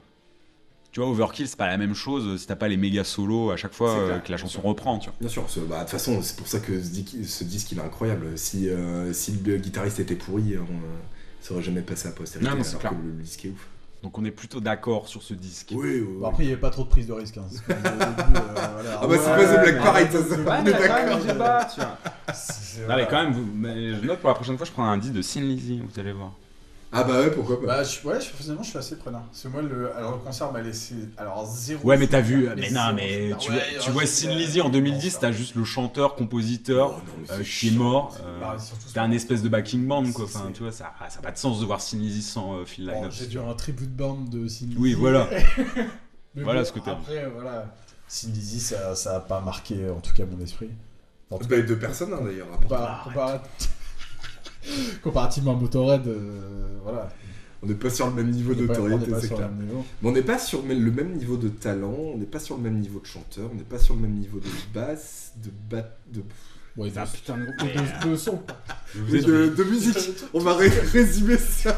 Tu 0.93 0.99
vois, 0.99 1.09
Overkill, 1.09 1.47
c'est 1.47 1.57
pas 1.57 1.67
la 1.67 1.77
même 1.77 1.95
chose 1.95 2.23
euh, 2.27 2.37
si 2.37 2.45
t'as 2.45 2.55
pas 2.55 2.67
les 2.67 2.77
méga 2.77 3.03
solos 3.03 3.49
à 3.51 3.57
chaque 3.57 3.73
fois 3.73 3.89
euh, 3.89 4.05
clair, 4.09 4.23
que 4.23 4.31
la 4.31 4.37
chanson 4.37 4.59
sûr. 4.61 4.69
reprend, 4.69 4.99
tu 4.99 5.09
vois. 5.09 5.15
Bien 5.19 5.27
sûr, 5.29 5.43
bah, 5.67 5.77
de 5.77 5.81
toute 5.81 5.89
façon, 5.89 6.21
c'est 6.21 6.37
pour 6.37 6.47
ça 6.47 6.59
que 6.59 6.81
ce, 6.81 6.89
di- 6.89 7.25
ce 7.27 7.43
disque 7.43 7.71
il 7.71 7.79
est 7.79 7.81
incroyable. 7.81 8.37
Si, 8.37 8.69
euh, 8.69 9.11
si 9.11 9.31
le 9.43 9.57
guitariste 9.57 9.99
était 9.99 10.15
pourri, 10.15 10.55
on, 10.57 10.65
ça 11.41 11.55
aurait 11.55 11.63
jamais 11.63 11.81
passé 11.81 12.07
à 12.07 12.11
postérité. 12.11 12.47
Non, 12.49 12.55
non, 12.57 12.63
c'est 12.63 12.69
alors 12.77 12.81
clair. 12.81 12.91
que 12.91 12.97
le, 12.97 13.11
le 13.11 13.23
disque 13.23 13.43
est 13.45 13.49
ouf. 13.49 13.67
Donc 14.03 14.17
on 14.19 14.25
est 14.25 14.31
plutôt 14.31 14.59
d'accord 14.59 15.07
sur 15.07 15.23
ce 15.23 15.33
disque. 15.33 15.69
Oui, 15.71 15.99
oui. 16.01 16.07
Bon, 16.19 16.27
après, 16.27 16.43
il 16.43 16.47
n'y 16.47 16.51
avait 16.51 16.61
pas 16.61 16.69
trop 16.69 16.83
de 16.83 16.89
prise 16.89 17.07
de 17.07 17.13
risque. 17.13 17.37
Hein. 17.37 17.45
Début, 17.67 17.79
euh, 17.87 18.43
voilà. 18.73 18.99
Ah 19.01 19.07
bah, 19.07 19.15
c'est 19.17 19.29
pas 19.29 19.45
The 19.57 19.61
Black 19.63 19.81
Parade, 19.81 20.11
ça, 20.11 20.23
ça, 20.23 20.35
Ouais, 20.35 20.61
mais 20.63 20.71
d'accord. 20.73 21.97
Non, 22.89 22.95
mais 22.97 23.07
quand 23.09 23.23
même, 23.23 23.33
vous, 23.33 23.45
mais 23.55 23.95
je 23.95 24.05
note 24.05 24.19
pour 24.19 24.29
la 24.29 24.35
prochaine 24.35 24.57
fois, 24.57 24.65
je 24.65 24.71
prends 24.71 24.85
un 24.85 24.97
disque 24.97 25.13
de 25.13 25.21
Sin 25.21 25.41
Lizzy, 25.41 25.81
vous 25.81 25.99
allez 25.99 26.11
voir. 26.11 26.33
Ah 26.95 27.03
bah 27.03 27.19
ouais, 27.21 27.31
pourquoi 27.31 27.59
pas. 27.59 27.65
Bah, 27.67 27.83
je, 27.83 28.07
ouais, 28.07 28.21
je, 28.21 28.27
finalement, 28.27 28.61
je 28.63 28.69
suis 28.69 28.77
assez 28.77 28.95
preneur. 28.97 29.21
Parce 29.23 29.41
que 29.43 29.47
moi, 29.47 29.61
le, 29.63 29.95
alors, 29.95 30.11
le 30.11 30.17
concert 30.19 30.51
m'a 30.51 30.61
laissé. 30.61 30.93
Alors, 31.17 31.45
zéro. 31.45 31.83
Ouais, 31.87 31.97
mais 31.97 32.07
t'as 32.07 32.21
vu, 32.21 32.47
mais 32.55 32.69
non, 32.69 32.93
mais 32.93 33.31
souvenir. 33.31 33.37
tu 33.39 33.51
Ouais, 33.51 33.91
vois, 33.93 34.01
tu 34.03 34.07
Sin 34.07 34.29
Lizzy 34.29 34.61
en 34.61 34.69
2010, 34.69 35.09
ça. 35.11 35.17
t'as 35.21 35.31
juste 35.31 35.55
le 35.55 35.63
chanteur, 35.63 36.15
compositeur, 36.15 37.01
Oh, 37.29 37.31
euh, 37.31 37.71
mort. 37.73 38.15
euh, 38.23 38.39
Bah, 38.39 38.55
surtout 38.59 38.85
T'as 38.93 39.01
un 39.03 39.11
espèce 39.11 39.41
de 39.41 39.49
backing 39.49 39.87
band, 39.87 40.11
quoi. 40.11 40.25
Enfin, 40.25 40.51
tu 40.53 40.61
vois, 40.63 40.71
ça 40.71 40.93
ça 41.09 41.19
a 41.19 41.21
pas 41.21 41.31
de 41.31 41.37
sens 41.37 41.59
de 41.59 41.65
voir 41.65 41.81
Sin 41.81 41.97
Lizzy 41.97 42.21
sans 42.21 42.57
euh, 42.57 42.65
Phil 42.65 42.85
Bon, 42.85 42.93
Lynott. 42.93 43.11
J'ai 43.11 43.27
dû 43.27 43.39
un 43.39 43.53
tribute 43.53 43.95
band 43.95 44.19
de 44.29 44.47
Sin 44.47 44.65
Lizzy. 44.67 44.77
Oui, 44.79 44.93
voilà. 44.93 45.27
Voilà 46.35 46.61
bon, 46.61 46.65
ce 46.65 46.71
que 46.71 46.79
t'as 46.79 46.91
Après, 46.93 47.29
voilà. 47.29 47.73
Sin 48.07 48.29
Lizzy, 48.29 48.59
ça, 48.59 48.95
ça 48.95 49.15
a 49.15 49.19
pas 49.19 49.39
marqué, 49.39 49.89
en 49.89 49.99
tout 49.99 50.13
cas, 50.13 50.23
mon 50.25 50.43
esprit. 50.43 50.69
En 51.31 51.37
tout 51.39 51.47
Bah, 51.47 51.61
deux 51.61 51.77
personnes 51.77 52.13
hein, 52.13 52.21
d'ailleurs. 52.23 52.47
Comparat- 52.59 53.41
Comparativement 55.03 55.53
à 55.53 55.55
Motorhead, 55.55 56.07
euh, 56.07 56.78
voilà. 56.84 57.09
On 57.61 57.68
n'est 57.68 57.76
pas 57.76 57.89
sur 57.89 58.07
le 58.07 58.14
même 58.14 58.30
niveau 58.30 58.53
d'autorité, 58.53 59.05
c'est 59.22 59.34
clair. 59.34 59.49
Mais 59.57 59.66
on 60.03 60.11
n'est 60.11 60.22
pas 60.22 60.38
sur 60.38 60.61
le 60.64 60.68
même 60.76 61.14
niveau 61.16 61.38
de 61.38 61.47
talent, 61.47 61.93
on 62.14 62.18
n'est 62.18 62.26
pas 62.26 62.39
sur 62.39 62.57
le 62.57 62.61
même 62.64 62.78
niveau 62.80 62.99
de 62.99 63.05
chanteur, 63.05 63.49
on 63.51 63.55
n'est 63.55 63.64
pas 63.64 63.80
sur 63.80 63.93
le 63.95 64.01
même 64.01 64.16
niveau 64.16 64.39
de 64.39 64.47
basse, 64.74 65.32
de 65.43 65.49
bat, 65.70 65.95
de, 66.11 66.22
Ouais, 66.76 66.89
de, 66.89 66.95
Ah, 66.97 67.05
putain 67.05 67.38
de 67.38 67.45
de, 67.45 68.09
de 68.11 68.16
son. 68.18 68.41
De, 68.95 69.47
de 69.49 69.64
musique. 69.64 69.95
On 70.34 70.39
va 70.39 70.55
ré- 70.55 70.68
résumer 70.68 71.38
ça. 71.38 71.78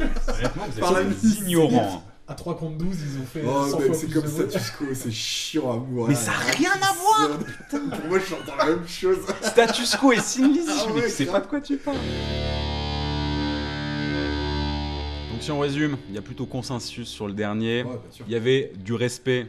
par 0.79 0.93
la 0.93 1.03
musique. 1.03 1.41
ignorants. 1.41 2.03
À 2.27 2.33
3 2.33 2.57
contre 2.57 2.77
12, 2.79 2.87
ils 3.13 3.21
ont 3.21 3.25
fait 3.25 3.43
Oh, 3.47 3.67
100 3.69 3.79
mais 3.79 3.85
fois 3.85 3.95
c'est 3.95 4.07
comme 4.11 4.25
status 4.25 4.71
quo, 4.71 4.85
c'est 4.95 5.11
chiant 5.11 5.71
à 5.71 5.77
mourir. 5.77 6.07
Mais 6.07 6.15
ça 6.15 6.31
a 6.31 6.51
rien 6.53 6.71
à 6.71 6.93
voir 7.27 7.37
Putain, 7.37 7.87
Pour 7.95 8.07
moi, 8.09 8.17
je 8.17 8.25
chante 8.25 8.39
la 8.57 8.65
même 8.65 8.87
chose. 8.87 9.17
Status 9.43 9.95
quo 9.97 10.11
et 10.13 10.19
Sin 10.19 10.47
Lizzy, 10.47 10.67
Ah 10.71 10.85
mais 10.87 11.01
ouais, 11.01 11.03
tu 11.07 11.09
sais 11.11 11.25
grave. 11.25 11.41
pas 11.41 11.45
de 11.45 11.49
quoi 11.51 11.61
tu 11.61 11.77
parles. 11.77 11.97
Si 15.45 15.51
on 15.51 15.59
résume, 15.59 15.97
il 16.09 16.15
y 16.15 16.17
a 16.17 16.23
plutôt 16.23 16.47
consensus 16.47 17.07
sur 17.07 17.27
le 17.27 17.33
dernier. 17.33 17.83
Ouais. 17.83 17.99
Il 18.25 18.33
y 18.33 18.35
avait 18.35 18.71
du 18.77 18.93
respect 18.95 19.45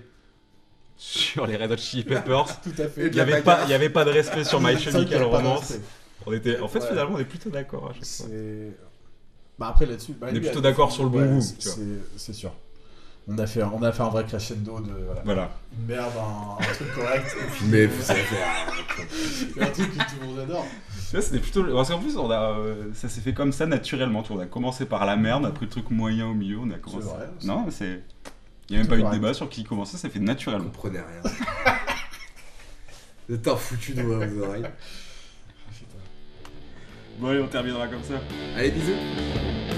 sur 0.99 1.47
les 1.47 1.57
Red 1.57 1.73
Hot 1.73 1.77
Chili 1.79 2.05
Peppers. 2.05 2.61
Tout 2.63 2.71
à 2.83 2.87
fait. 2.89 3.07
Il 3.07 3.13
n'y 3.13 3.21
avait, 3.21 3.41
pas- 3.41 3.63
avait 3.63 3.89
de 3.89 4.11
respect 4.11 4.45
sur 4.45 4.61
My 4.63 4.79
Chemical 4.79 5.23
Romance. 5.23 5.73
On 6.27 6.33
était, 6.35 6.61
en 6.61 6.69
fait, 6.69 6.81
Ouais. 6.81 6.89
finalement, 6.89 7.15
on 7.17 7.19
est 7.19 7.25
plutôt 7.25 7.49
d'accord 7.49 7.85
à 7.91 7.95
chaque 7.95 8.05
fois. 8.05 8.27
C'est. 8.29 8.77
Bah 9.59 9.69
après 9.69 9.87
là-dessus. 9.87 10.13
Bah, 10.21 10.27
On 10.31 10.35
est 10.35 10.41
plutôt 10.41 10.61
d'accord 10.61 10.93
sur 10.93 11.05
le 11.05 11.09
bon 11.09 11.25
goût, 11.37 11.41
c'est- 11.41 12.33
sûr. 12.35 12.53
On 13.29 13.39
a, 13.39 13.47
fait, 13.47 13.63
on 13.63 13.83
a 13.83 13.91
fait 13.91 14.03
un 14.03 14.09
vrai 14.11 14.25
crescendo 14.25 14.79
de. 14.81 14.93
Voilà. 15.05 15.23
Voilà. 15.25 15.51
Une 15.81 15.87
merde, 15.87 16.13
un, 16.19 16.63
un 16.63 16.75
truc 16.75 16.95
correct. 16.95 17.27
et 17.41 17.51
puis, 17.53 17.65
Mais 17.69 17.87
vous 17.87 18.03
savez 18.03 18.21
un 19.61 19.67
truc 19.67 19.91
que 19.93 19.97
tout 19.99 20.21
le 20.21 20.27
monde 20.27 20.39
adore. 20.41 20.67
Tu 21.09 21.17
vois, 21.17 21.23
c'était 21.23 21.39
plutôt. 21.39 21.63
Parce 21.65 21.89
qu'en 21.89 21.99
plus, 22.01 22.17
on 22.17 22.31
a, 22.31 22.59
euh, 22.59 22.93
ça 22.95 23.09
s'est 23.09 23.21
fait 23.21 23.33
comme 23.33 23.53
ça 23.53 23.67
naturellement. 23.67 24.23
Tu 24.23 24.33
vois, 24.33 24.43
on 24.43 24.45
a 24.45 24.49
commencé 24.49 24.87
par 24.87 25.07
la 25.07 25.17
merde, 25.17 25.47
après 25.47 25.67
le 25.67 25.71
truc 25.71 25.91
moyen 25.91 26.27
au 26.27 26.35
milieu, 26.35 26.59
on 26.59 26.71
a 26.71 26.79
commencé. 26.79 27.07
vrai, 27.07 27.29
non, 27.45 27.63
mais 27.65 27.71
c'est. 27.71 28.03
Il 28.69 28.73
n'y 28.73 28.79
a 28.79 28.81
même 28.81 28.89
pas 28.89 28.99
eu 28.99 29.03
de 29.05 29.11
débat 29.17 29.33
sur 29.33 29.49
qui 29.49 29.63
commençait, 29.63 29.93
ça 29.93 30.03
s'est 30.03 30.09
fait 30.11 30.19
Vous 30.19 30.25
naturellement. 30.25 30.65
comprenez 30.71 30.99
rien. 30.99 31.33
Vous 33.29 33.35
êtes 33.37 33.47
un 33.47 33.57
foutu 33.57 33.95
de 33.95 34.03
vos 34.03 34.15
oreilles. 34.15 34.65
Bon, 37.19 37.29
allez, 37.29 37.41
on 37.41 37.47
terminera 37.47 37.87
comme 37.87 38.03
ça. 38.03 38.15
Allez, 38.57 38.73
bisous. 38.73 39.76